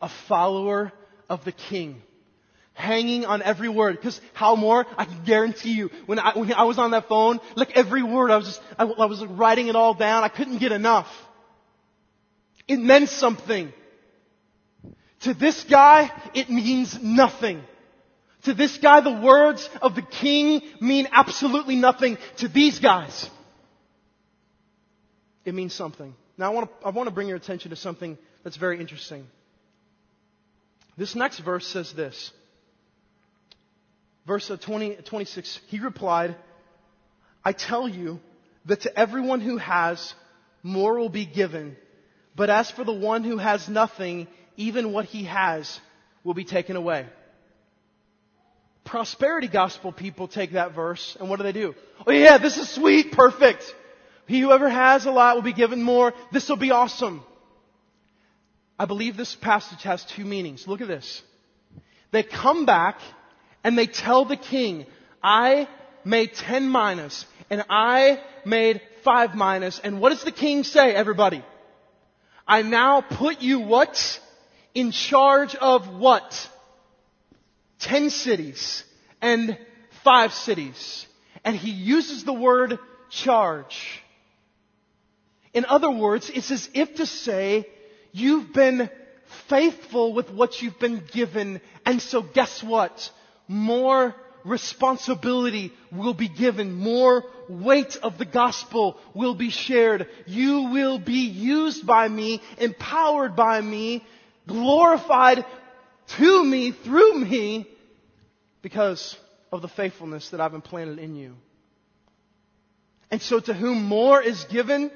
a 0.00 0.10
follower 0.28 0.92
of 1.28 1.44
the 1.44 1.52
King? 1.52 2.02
hanging 2.80 3.24
on 3.24 3.42
every 3.42 3.68
word. 3.68 3.96
Because 3.96 4.20
how 4.32 4.56
more? 4.56 4.86
I 4.96 5.04
can 5.04 5.24
guarantee 5.24 5.72
you, 5.72 5.90
when 6.06 6.18
I, 6.18 6.36
when 6.36 6.52
I 6.52 6.64
was 6.64 6.78
on 6.78 6.92
that 6.92 7.08
phone, 7.08 7.38
like 7.54 7.72
every 7.76 8.02
word, 8.02 8.30
I 8.30 8.36
was 8.36 8.46
just, 8.46 8.60
I, 8.78 8.84
I 8.84 9.06
was 9.06 9.24
writing 9.24 9.68
it 9.68 9.76
all 9.76 9.94
down. 9.94 10.24
I 10.24 10.28
couldn't 10.28 10.58
get 10.58 10.72
enough. 10.72 11.06
It 12.66 12.78
meant 12.78 13.08
something. 13.10 13.72
To 15.20 15.34
this 15.34 15.64
guy, 15.64 16.10
it 16.34 16.48
means 16.48 16.98
nothing. 17.02 17.62
To 18.44 18.54
this 18.54 18.78
guy, 18.78 19.00
the 19.00 19.20
words 19.20 19.68
of 19.82 19.94
the 19.94 20.02
king 20.02 20.62
mean 20.80 21.06
absolutely 21.12 21.76
nothing. 21.76 22.16
To 22.38 22.48
these 22.48 22.78
guys, 22.78 23.28
it 25.44 25.52
means 25.52 25.74
something. 25.74 26.14
Now 26.38 26.50
I 26.50 26.54
want 26.54 26.70
to, 26.70 26.86
I 26.86 26.90
want 26.90 27.06
to 27.08 27.14
bring 27.14 27.28
your 27.28 27.36
attention 27.36 27.70
to 27.70 27.76
something 27.76 28.16
that's 28.44 28.56
very 28.56 28.80
interesting. 28.80 29.26
This 30.96 31.14
next 31.14 31.38
verse 31.40 31.66
says 31.66 31.92
this. 31.92 32.32
Verse 34.26 34.50
20, 34.60 34.96
26, 34.96 35.60
he 35.68 35.80
replied, 35.80 36.36
I 37.44 37.52
tell 37.52 37.88
you 37.88 38.20
that 38.66 38.82
to 38.82 38.98
everyone 38.98 39.40
who 39.40 39.56
has, 39.56 40.14
more 40.62 40.98
will 40.98 41.08
be 41.08 41.24
given. 41.24 41.76
But 42.36 42.50
as 42.50 42.70
for 42.70 42.84
the 42.84 42.92
one 42.92 43.24
who 43.24 43.38
has 43.38 43.68
nothing, 43.68 44.28
even 44.56 44.92
what 44.92 45.06
he 45.06 45.24
has 45.24 45.80
will 46.22 46.34
be 46.34 46.44
taken 46.44 46.76
away. 46.76 47.06
Prosperity 48.84 49.48
gospel 49.48 49.92
people 49.92 50.28
take 50.28 50.52
that 50.52 50.74
verse 50.74 51.16
and 51.18 51.28
what 51.30 51.36
do 51.36 51.42
they 51.42 51.52
do? 51.52 51.74
Oh 52.06 52.12
yeah, 52.12 52.38
this 52.38 52.56
is 52.56 52.68
sweet, 52.68 53.12
perfect. 53.12 53.62
He 54.26 54.40
whoever 54.40 54.68
has 54.68 55.06
a 55.06 55.10
lot 55.10 55.34
will 55.34 55.42
be 55.42 55.52
given 55.52 55.82
more. 55.82 56.12
This 56.32 56.48
will 56.48 56.56
be 56.56 56.70
awesome. 56.70 57.22
I 58.80 58.86
believe 58.86 59.18
this 59.18 59.34
passage 59.34 59.82
has 59.82 60.02
two 60.06 60.24
meanings. 60.24 60.66
Look 60.66 60.80
at 60.80 60.88
this. 60.88 61.22
They 62.12 62.22
come 62.22 62.64
back 62.64 62.98
and 63.62 63.76
they 63.76 63.86
tell 63.86 64.24
the 64.24 64.38
king, 64.38 64.86
I 65.22 65.68
made 66.02 66.32
10 66.32 66.74
and 66.74 67.64
I 67.68 68.22
made 68.46 68.80
5 69.04 69.34
minas. 69.34 69.82
And 69.84 70.00
what 70.00 70.08
does 70.08 70.24
the 70.24 70.32
king 70.32 70.64
say, 70.64 70.94
everybody? 70.94 71.44
I 72.48 72.62
now 72.62 73.02
put 73.02 73.42
you 73.42 73.60
what? 73.60 74.18
In 74.74 74.92
charge 74.92 75.54
of 75.54 75.86
what? 75.98 76.48
10 77.80 78.08
cities 78.08 78.82
and 79.20 79.58
5 80.04 80.32
cities. 80.32 81.06
And 81.44 81.54
he 81.54 81.70
uses 81.70 82.24
the 82.24 82.32
word 82.32 82.78
charge. 83.10 83.76
In 85.52 85.66
other 85.66 85.90
words, 85.90 86.30
it's 86.34 86.50
as 86.50 86.66
if 86.72 86.94
to 86.94 87.04
say, 87.04 87.66
you've 88.12 88.52
been 88.52 88.90
faithful 89.48 90.12
with 90.12 90.30
what 90.30 90.60
you've 90.60 90.78
been 90.78 91.02
given, 91.12 91.60
and 91.86 92.00
so 92.02 92.22
guess 92.22 92.62
what? 92.62 93.10
more 93.50 94.14
responsibility 94.44 95.72
will 95.90 96.14
be 96.14 96.28
given, 96.28 96.72
more 96.72 97.24
weight 97.48 97.96
of 97.96 98.16
the 98.16 98.24
gospel 98.24 98.96
will 99.12 99.34
be 99.34 99.50
shared. 99.50 100.08
You 100.26 100.70
will 100.70 100.98
be 101.00 101.26
used 101.28 101.84
by 101.84 102.08
me, 102.08 102.40
empowered 102.58 103.34
by 103.34 103.60
me, 103.60 104.04
glorified 104.46 105.44
to 106.16 106.44
me, 106.44 106.70
through 106.70 107.18
me, 107.18 107.66
because 108.62 109.16
of 109.50 109.62
the 109.62 109.68
faithfulness 109.68 110.30
that 110.30 110.40
I've 110.40 110.54
implanted 110.54 111.00
in 111.00 111.16
you. 111.16 111.34
And 113.10 113.20
so 113.20 113.40
to 113.40 113.52
whom 113.52 113.82
more 113.84 114.22
is 114.22 114.44
given, 114.44 114.92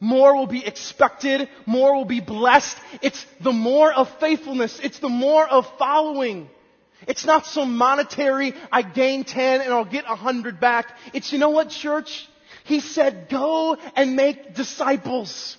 more 0.00 0.36
will 0.36 0.46
be 0.46 0.64
expected, 0.64 1.48
more 1.64 1.94
will 1.94 2.04
be 2.04 2.20
blessed. 2.20 2.76
It's 3.02 3.24
the 3.40 3.52
more 3.52 3.92
of 3.92 4.08
faithfulness, 4.20 4.80
it's 4.82 4.98
the 4.98 5.08
more 5.08 5.46
of 5.46 5.66
following. 5.78 6.48
It's 7.06 7.24
not 7.24 7.46
some 7.46 7.76
monetary, 7.76 8.54
I 8.72 8.82
gain 8.82 9.24
10 9.24 9.60
and 9.60 9.72
I'll 9.72 9.84
get 9.84 10.06
100 10.06 10.60
back. 10.60 10.96
It's, 11.12 11.32
you 11.32 11.38
know 11.38 11.50
what, 11.50 11.68
church? 11.70 12.28
He 12.64 12.80
said, 12.80 13.28
go 13.28 13.76
and 13.94 14.16
make 14.16 14.54
disciples. 14.54 15.56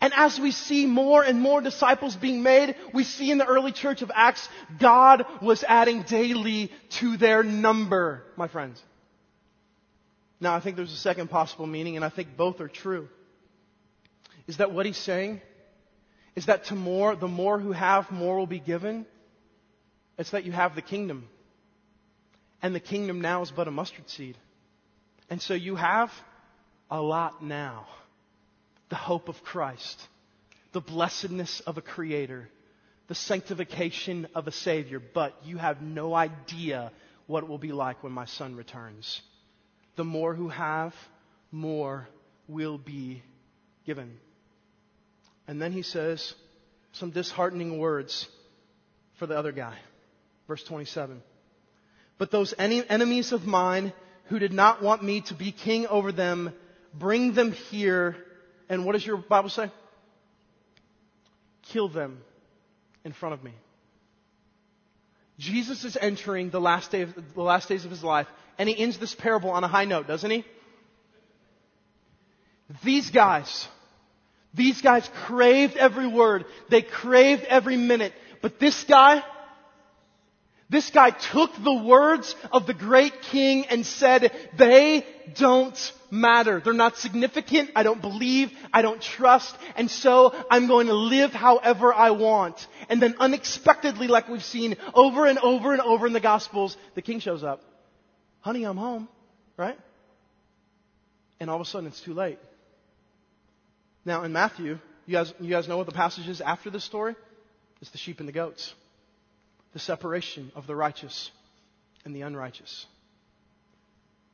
And 0.00 0.12
as 0.16 0.38
we 0.38 0.52
see 0.52 0.86
more 0.86 1.22
and 1.22 1.40
more 1.40 1.60
disciples 1.60 2.16
being 2.16 2.42
made, 2.42 2.76
we 2.94 3.04
see 3.04 3.30
in 3.30 3.38
the 3.38 3.46
early 3.46 3.72
church 3.72 4.02
of 4.02 4.10
Acts, 4.14 4.48
God 4.78 5.26
was 5.42 5.64
adding 5.64 6.02
daily 6.02 6.72
to 7.00 7.16
their 7.16 7.42
number, 7.42 8.24
my 8.36 8.48
friends. 8.48 8.80
Now, 10.40 10.54
I 10.54 10.60
think 10.60 10.76
there's 10.76 10.92
a 10.92 10.96
second 10.96 11.28
possible 11.28 11.66
meaning, 11.66 11.96
and 11.96 12.04
I 12.04 12.08
think 12.08 12.36
both 12.36 12.60
are 12.60 12.68
true. 12.68 13.08
Is 14.50 14.56
that 14.56 14.72
what 14.72 14.84
he's 14.84 14.96
saying? 14.96 15.40
Is 16.34 16.46
that 16.46 16.64
to 16.64 16.74
more, 16.74 17.14
the 17.14 17.28
more 17.28 17.60
who 17.60 17.70
have, 17.70 18.10
more 18.10 18.36
will 18.36 18.48
be 18.48 18.58
given? 18.58 19.06
It's 20.18 20.32
that 20.32 20.42
you 20.42 20.50
have 20.50 20.74
the 20.74 20.82
kingdom. 20.82 21.28
And 22.60 22.74
the 22.74 22.80
kingdom 22.80 23.20
now 23.20 23.42
is 23.42 23.52
but 23.52 23.68
a 23.68 23.70
mustard 23.70 24.10
seed. 24.10 24.36
And 25.30 25.40
so 25.40 25.54
you 25.54 25.76
have 25.76 26.10
a 26.90 27.00
lot 27.00 27.44
now. 27.44 27.86
The 28.88 28.96
hope 28.96 29.28
of 29.28 29.40
Christ, 29.44 30.02
the 30.72 30.80
blessedness 30.80 31.60
of 31.60 31.78
a 31.78 31.80
creator, 31.80 32.48
the 33.06 33.14
sanctification 33.14 34.26
of 34.34 34.48
a 34.48 34.52
savior, 34.52 34.98
but 34.98 35.32
you 35.44 35.58
have 35.58 35.80
no 35.80 36.12
idea 36.12 36.90
what 37.28 37.44
it 37.44 37.48
will 37.48 37.58
be 37.58 37.70
like 37.70 38.02
when 38.02 38.12
my 38.12 38.26
son 38.26 38.56
returns. 38.56 39.20
The 39.94 40.02
more 40.02 40.34
who 40.34 40.48
have, 40.48 40.92
more 41.52 42.08
will 42.48 42.78
be 42.78 43.22
given. 43.86 44.18
And 45.50 45.60
then 45.60 45.72
he 45.72 45.82
says 45.82 46.32
some 46.92 47.10
disheartening 47.10 47.80
words 47.80 48.28
for 49.18 49.26
the 49.26 49.36
other 49.36 49.50
guy. 49.50 49.76
Verse 50.46 50.62
27. 50.62 51.20
But 52.18 52.30
those 52.30 52.54
enemies 52.56 53.32
of 53.32 53.48
mine 53.48 53.92
who 54.26 54.38
did 54.38 54.52
not 54.52 54.80
want 54.80 55.02
me 55.02 55.22
to 55.22 55.34
be 55.34 55.50
king 55.50 55.88
over 55.88 56.12
them, 56.12 56.52
bring 56.94 57.34
them 57.34 57.50
here. 57.50 58.16
And 58.68 58.84
what 58.84 58.92
does 58.92 59.04
your 59.04 59.16
Bible 59.16 59.48
say? 59.48 59.72
Kill 61.62 61.88
them 61.88 62.20
in 63.04 63.12
front 63.12 63.34
of 63.34 63.42
me. 63.42 63.50
Jesus 65.36 65.82
is 65.84 65.98
entering 66.00 66.50
the 66.50 66.60
last, 66.60 66.92
day 66.92 67.02
of, 67.02 67.12
the 67.34 67.42
last 67.42 67.68
days 67.68 67.84
of 67.84 67.90
his 67.90 68.04
life, 68.04 68.28
and 68.56 68.68
he 68.68 68.78
ends 68.78 68.98
this 68.98 69.16
parable 69.16 69.50
on 69.50 69.64
a 69.64 69.68
high 69.68 69.84
note, 69.84 70.06
doesn't 70.06 70.30
he? 70.30 70.44
These 72.84 73.10
guys, 73.10 73.66
these 74.54 74.80
guys 74.80 75.08
craved 75.26 75.76
every 75.76 76.06
word. 76.06 76.44
They 76.68 76.82
craved 76.82 77.44
every 77.44 77.76
minute. 77.76 78.12
But 78.42 78.58
this 78.58 78.84
guy, 78.84 79.22
this 80.68 80.90
guy 80.90 81.10
took 81.10 81.50
the 81.62 81.74
words 81.74 82.34
of 82.50 82.66
the 82.66 82.74
great 82.74 83.22
king 83.22 83.66
and 83.66 83.86
said, 83.86 84.32
they 84.58 85.06
don't 85.36 85.92
matter. 86.10 86.60
They're 86.60 86.72
not 86.72 86.96
significant. 86.96 87.70
I 87.76 87.84
don't 87.84 88.00
believe. 88.00 88.50
I 88.72 88.82
don't 88.82 89.00
trust. 89.00 89.54
And 89.76 89.88
so 89.88 90.34
I'm 90.50 90.66
going 90.66 90.88
to 90.88 90.94
live 90.94 91.32
however 91.32 91.94
I 91.94 92.10
want. 92.10 92.66
And 92.88 93.00
then 93.00 93.14
unexpectedly, 93.20 94.08
like 94.08 94.28
we've 94.28 94.44
seen 94.44 94.76
over 94.94 95.26
and 95.26 95.38
over 95.38 95.72
and 95.72 95.80
over 95.80 96.08
in 96.08 96.12
the 96.12 96.20
gospels, 96.20 96.76
the 96.94 97.02
king 97.02 97.20
shows 97.20 97.44
up. 97.44 97.62
Honey, 98.40 98.64
I'm 98.64 98.76
home. 98.76 99.08
Right? 99.56 99.78
And 101.38 101.48
all 101.50 101.56
of 101.56 101.62
a 101.62 101.70
sudden 101.70 101.86
it's 101.86 102.00
too 102.00 102.14
late. 102.14 102.38
Now 104.04 104.22
in 104.24 104.32
Matthew, 104.32 104.78
you 105.06 105.12
guys, 105.12 105.32
you 105.40 105.50
guys 105.50 105.68
know 105.68 105.76
what 105.76 105.86
the 105.86 105.92
passage 105.92 106.28
is 106.28 106.40
after 106.40 106.70
this 106.70 106.84
story? 106.84 107.14
It's 107.80 107.90
the 107.90 107.98
sheep 107.98 108.20
and 108.20 108.28
the 108.28 108.32
goats. 108.32 108.74
The 109.72 109.78
separation 109.78 110.50
of 110.54 110.66
the 110.66 110.74
righteous 110.74 111.30
and 112.04 112.14
the 112.14 112.22
unrighteous. 112.22 112.86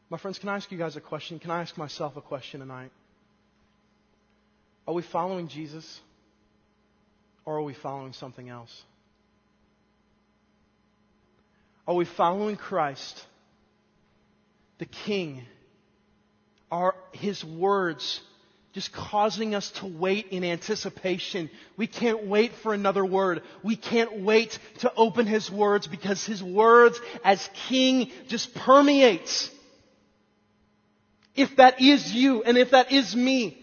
My 0.08 0.18
friends, 0.18 0.38
can 0.38 0.48
I 0.48 0.56
ask 0.56 0.70
you 0.70 0.78
guys 0.78 0.96
a 0.96 1.00
question? 1.00 1.38
Can 1.38 1.50
I 1.50 1.62
ask 1.62 1.76
myself 1.76 2.16
a 2.16 2.20
question 2.20 2.60
tonight? 2.60 2.92
Are 4.86 4.94
we 4.94 5.02
following 5.02 5.48
Jesus 5.48 6.00
or 7.44 7.56
are 7.56 7.62
we 7.62 7.74
following 7.74 8.12
something 8.12 8.48
else? 8.48 8.82
Are 11.88 11.94
we 11.94 12.04
following 12.04 12.56
Christ, 12.56 13.24
the 14.78 14.86
King? 14.86 15.44
Are 16.70 16.94
His 17.12 17.44
words 17.44 18.20
just 18.76 18.92
causing 18.92 19.54
us 19.54 19.70
to 19.70 19.86
wait 19.86 20.26
in 20.32 20.44
anticipation. 20.44 21.48
We 21.78 21.86
can't 21.86 22.26
wait 22.26 22.52
for 22.62 22.74
another 22.74 23.06
word. 23.06 23.40
We 23.62 23.74
can't 23.74 24.20
wait 24.20 24.58
to 24.80 24.92
open 24.94 25.26
His 25.26 25.50
words 25.50 25.86
because 25.86 26.26
His 26.26 26.42
words 26.42 27.00
as 27.24 27.48
King 27.70 28.10
just 28.28 28.54
permeates. 28.54 29.50
If 31.34 31.56
that 31.56 31.80
is 31.80 32.12
you 32.12 32.42
and 32.42 32.58
if 32.58 32.72
that 32.72 32.92
is 32.92 33.16
me, 33.16 33.56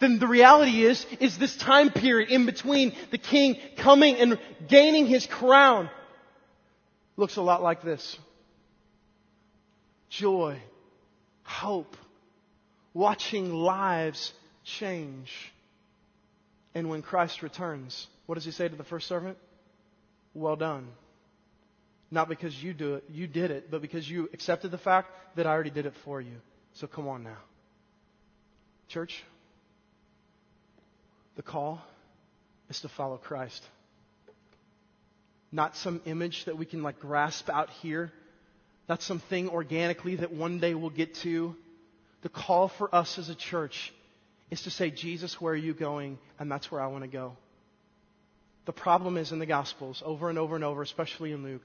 then 0.00 0.18
the 0.18 0.28
reality 0.28 0.84
is, 0.84 1.06
is 1.18 1.38
this 1.38 1.56
time 1.56 1.88
period 1.88 2.28
in 2.28 2.44
between 2.44 2.92
the 3.10 3.16
King 3.16 3.56
coming 3.78 4.16
and 4.16 4.38
gaining 4.68 5.06
His 5.06 5.24
crown 5.24 5.88
looks 7.16 7.36
a 7.36 7.42
lot 7.42 7.62
like 7.62 7.80
this. 7.80 8.18
Joy, 10.10 10.60
hope, 11.42 11.96
watching 12.92 13.54
lives 13.54 14.34
change. 14.68 15.52
And 16.74 16.88
when 16.88 17.02
Christ 17.02 17.42
returns, 17.42 18.06
what 18.26 18.36
does 18.36 18.44
he 18.44 18.50
say 18.50 18.68
to 18.68 18.76
the 18.76 18.84
first 18.84 19.08
servant? 19.08 19.38
Well 20.34 20.56
done. 20.56 20.88
Not 22.10 22.28
because 22.28 22.62
you 22.62 22.72
do 22.72 22.94
it, 22.94 23.04
you 23.10 23.26
did 23.26 23.50
it, 23.50 23.70
but 23.70 23.82
because 23.82 24.08
you 24.08 24.28
accepted 24.32 24.70
the 24.70 24.78
fact 24.78 25.10
that 25.36 25.46
I 25.46 25.50
already 25.50 25.70
did 25.70 25.86
it 25.86 25.94
for 26.04 26.20
you. 26.20 26.36
So 26.74 26.86
come 26.86 27.08
on 27.08 27.22
now. 27.22 27.36
Church, 28.88 29.22
the 31.36 31.42
call 31.42 31.82
is 32.70 32.80
to 32.80 32.88
follow 32.88 33.16
Christ. 33.16 33.62
Not 35.52 35.76
some 35.76 36.00
image 36.06 36.44
that 36.44 36.56
we 36.56 36.66
can 36.66 36.82
like 36.82 37.00
grasp 37.00 37.50
out 37.50 37.70
here. 37.82 38.12
Not 38.88 39.02
something 39.02 39.48
organically 39.48 40.16
that 40.16 40.32
one 40.32 40.60
day 40.60 40.74
we'll 40.74 40.90
get 40.90 41.14
to. 41.16 41.54
The 42.22 42.28
call 42.28 42.68
for 42.68 42.94
us 42.94 43.18
as 43.18 43.28
a 43.28 43.34
church 43.34 43.92
is 44.50 44.62
to 44.62 44.70
say, 44.70 44.90
Jesus, 44.90 45.40
where 45.40 45.52
are 45.52 45.56
you 45.56 45.74
going? 45.74 46.18
And 46.38 46.50
that's 46.50 46.70
where 46.70 46.80
I 46.80 46.86
want 46.86 47.04
to 47.04 47.08
go. 47.08 47.36
The 48.64 48.72
problem 48.72 49.16
is 49.16 49.32
in 49.32 49.38
the 49.38 49.46
Gospels, 49.46 50.02
over 50.04 50.28
and 50.28 50.38
over 50.38 50.54
and 50.54 50.64
over, 50.64 50.82
especially 50.82 51.32
in 51.32 51.42
Luke, 51.42 51.64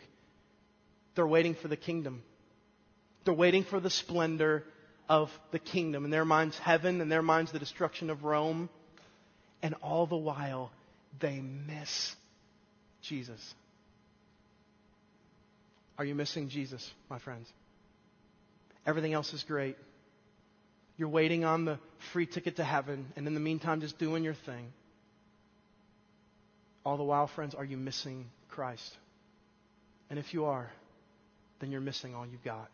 they're 1.15 1.27
waiting 1.27 1.55
for 1.55 1.67
the 1.67 1.77
kingdom. 1.77 2.23
They're 3.25 3.33
waiting 3.33 3.63
for 3.63 3.79
the 3.79 3.89
splendor 3.89 4.63
of 5.07 5.29
the 5.51 5.59
kingdom. 5.59 6.05
In 6.05 6.11
their 6.11 6.25
minds, 6.25 6.57
heaven, 6.57 7.01
in 7.01 7.09
their 7.09 7.21
minds, 7.21 7.51
the 7.51 7.59
destruction 7.59 8.09
of 8.09 8.23
Rome. 8.23 8.69
And 9.61 9.75
all 9.81 10.07
the 10.07 10.17
while, 10.17 10.71
they 11.19 11.39
miss 11.39 12.15
Jesus. 13.01 13.53
Are 15.97 16.05
you 16.05 16.15
missing 16.15 16.49
Jesus, 16.49 16.89
my 17.09 17.19
friends? 17.19 17.47
Everything 18.85 19.13
else 19.13 19.33
is 19.33 19.43
great. 19.43 19.77
You're 21.03 21.09
waiting 21.09 21.43
on 21.43 21.65
the 21.65 21.79
free 22.13 22.25
ticket 22.25 22.55
to 22.55 22.63
heaven, 22.63 23.07
and 23.17 23.27
in 23.27 23.33
the 23.33 23.41
meantime, 23.41 23.81
just 23.81 23.99
doing 23.99 24.23
your 24.23 24.35
thing. 24.45 24.71
All 26.85 26.95
the 26.95 27.03
while, 27.03 27.27
friends, 27.27 27.53
are 27.53 27.65
you 27.65 27.75
missing 27.75 28.27
Christ? 28.47 28.89
And 30.09 30.17
if 30.17 30.33
you 30.33 30.45
are, 30.45 30.71
then 31.59 31.73
you're 31.73 31.81
missing 31.81 32.15
all 32.15 32.25
you've 32.25 32.45
got. 32.45 32.69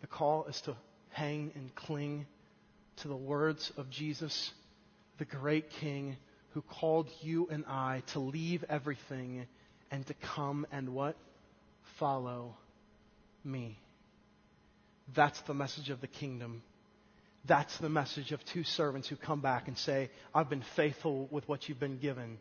The 0.00 0.08
call 0.08 0.46
is 0.46 0.60
to 0.62 0.74
hang 1.10 1.52
and 1.54 1.72
cling 1.76 2.26
to 2.96 3.06
the 3.06 3.14
words 3.14 3.70
of 3.76 3.88
Jesus, 3.88 4.50
the 5.18 5.24
great 5.24 5.70
King 5.70 6.16
who 6.50 6.62
called 6.62 7.08
you 7.20 7.46
and 7.48 7.64
I 7.68 8.02
to 8.08 8.18
leave 8.18 8.64
everything 8.68 9.46
and 9.92 10.04
to 10.08 10.14
come 10.14 10.66
and 10.72 10.88
what? 10.88 11.14
Follow 12.00 12.56
me. 13.44 13.78
That's 15.14 15.40
the 15.42 15.54
message 15.54 15.90
of 15.90 16.00
the 16.00 16.08
kingdom. 16.08 16.64
That's 17.44 17.76
the 17.78 17.88
message 17.88 18.32
of 18.32 18.44
two 18.44 18.62
servants 18.62 19.08
who 19.08 19.16
come 19.16 19.40
back 19.40 19.66
and 19.66 19.76
say, 19.76 20.10
I've 20.34 20.48
been 20.48 20.64
faithful 20.76 21.28
with 21.30 21.48
what 21.48 21.68
you've 21.68 21.80
been 21.80 21.98
given. 21.98 22.38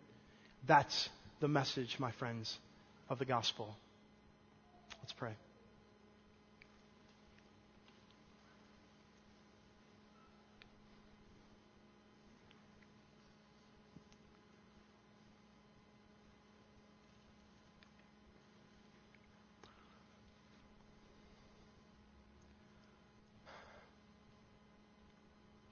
That's 0.68 1.10
the 1.40 1.48
message, 1.48 1.98
my 2.00 2.12
friends, 2.12 2.56
of 3.10 3.18
the 3.18 3.26
gospel. 3.26 3.76
Let's 5.02 5.14
pray. 5.14 5.32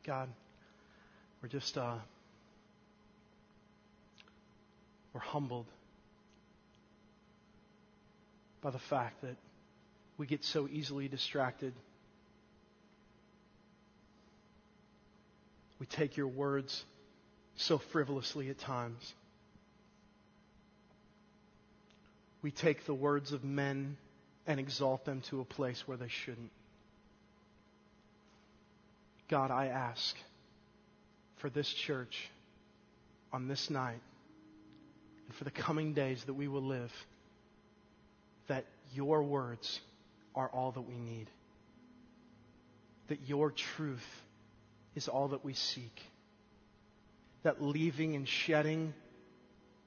God, 0.09 0.29
we're 1.39 1.49
just, 1.49 1.77
uh, 1.77 1.93
we're 5.13 5.19
humbled 5.19 5.67
by 8.63 8.71
the 8.71 8.79
fact 8.79 9.21
that 9.21 9.35
we 10.17 10.25
get 10.25 10.43
so 10.43 10.67
easily 10.67 11.07
distracted. 11.09 11.73
We 15.77 15.85
take 15.85 16.17
your 16.17 16.25
words 16.25 16.83
so 17.55 17.77
frivolously 17.77 18.49
at 18.49 18.57
times. 18.57 19.13
We 22.41 22.49
take 22.49 22.87
the 22.87 22.95
words 22.95 23.31
of 23.31 23.43
men 23.43 23.95
and 24.47 24.59
exalt 24.59 25.05
them 25.05 25.21
to 25.29 25.41
a 25.41 25.45
place 25.45 25.87
where 25.87 25.97
they 25.97 26.07
shouldn't. 26.07 26.49
God, 29.29 29.51
I 29.51 29.67
ask 29.67 30.15
for 31.37 31.51
this 31.51 31.71
church 31.71 32.29
on 33.31 33.47
this 33.47 33.69
night 33.69 34.01
and 35.27 35.35
for 35.35 35.43
the 35.43 35.51
coming 35.51 35.93
days 35.93 36.23
that 36.23 36.33
we 36.33 36.47
will 36.47 36.63
live, 36.63 36.91
that 38.47 38.65
your 38.91 39.21
words 39.21 39.79
are 40.33 40.49
all 40.49 40.71
that 40.71 40.81
we 40.81 40.97
need. 40.97 41.27
That 43.09 43.27
your 43.27 43.51
truth 43.51 44.05
is 44.95 45.07
all 45.07 45.29
that 45.29 45.45
we 45.45 45.53
seek. 45.53 46.01
That 47.43 47.61
leaving 47.61 48.15
and 48.15 48.27
shedding 48.27 48.95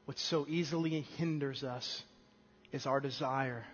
what 0.05 0.19
so 0.19 0.47
easily 0.49 1.01
hinders 1.17 1.65
us 1.65 2.03
is 2.71 2.87
our 2.87 3.01
desire 3.01 3.65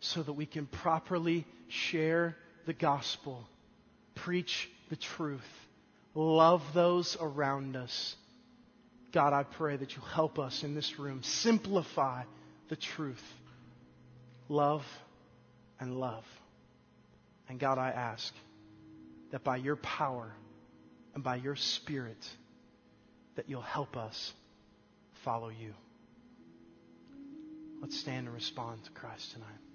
so 0.00 0.22
that 0.22 0.32
we 0.32 0.46
can 0.46 0.66
properly 0.66 1.46
share 1.68 2.36
the 2.64 2.72
gospel, 2.72 3.46
preach 4.14 4.70
the 4.88 4.96
truth, 4.96 5.40
love 6.14 6.62
those 6.74 7.16
around 7.20 7.76
us. 7.76 8.16
God, 9.12 9.32
I 9.32 9.42
pray 9.42 9.76
that 9.76 9.96
you 9.96 10.02
help 10.14 10.38
us 10.38 10.62
in 10.62 10.74
this 10.74 10.98
room 10.98 11.22
simplify 11.22 12.22
the 12.68 12.76
truth. 12.76 13.22
Love 14.48 14.84
and 15.80 15.98
love. 15.98 16.24
And 17.48 17.58
God, 17.58 17.78
I 17.78 17.90
ask 17.90 18.32
that 19.30 19.44
by 19.44 19.56
your 19.56 19.76
power 19.76 20.30
and 21.14 21.24
by 21.24 21.36
your 21.36 21.56
spirit, 21.56 22.28
that 23.36 23.48
you'll 23.48 23.62
help 23.62 23.96
us 23.96 24.32
follow 25.24 25.48
you. 25.48 25.72
Let's 27.80 27.98
stand 27.98 28.26
and 28.26 28.34
respond 28.34 28.84
to 28.84 28.90
Christ 28.90 29.32
tonight. 29.32 29.67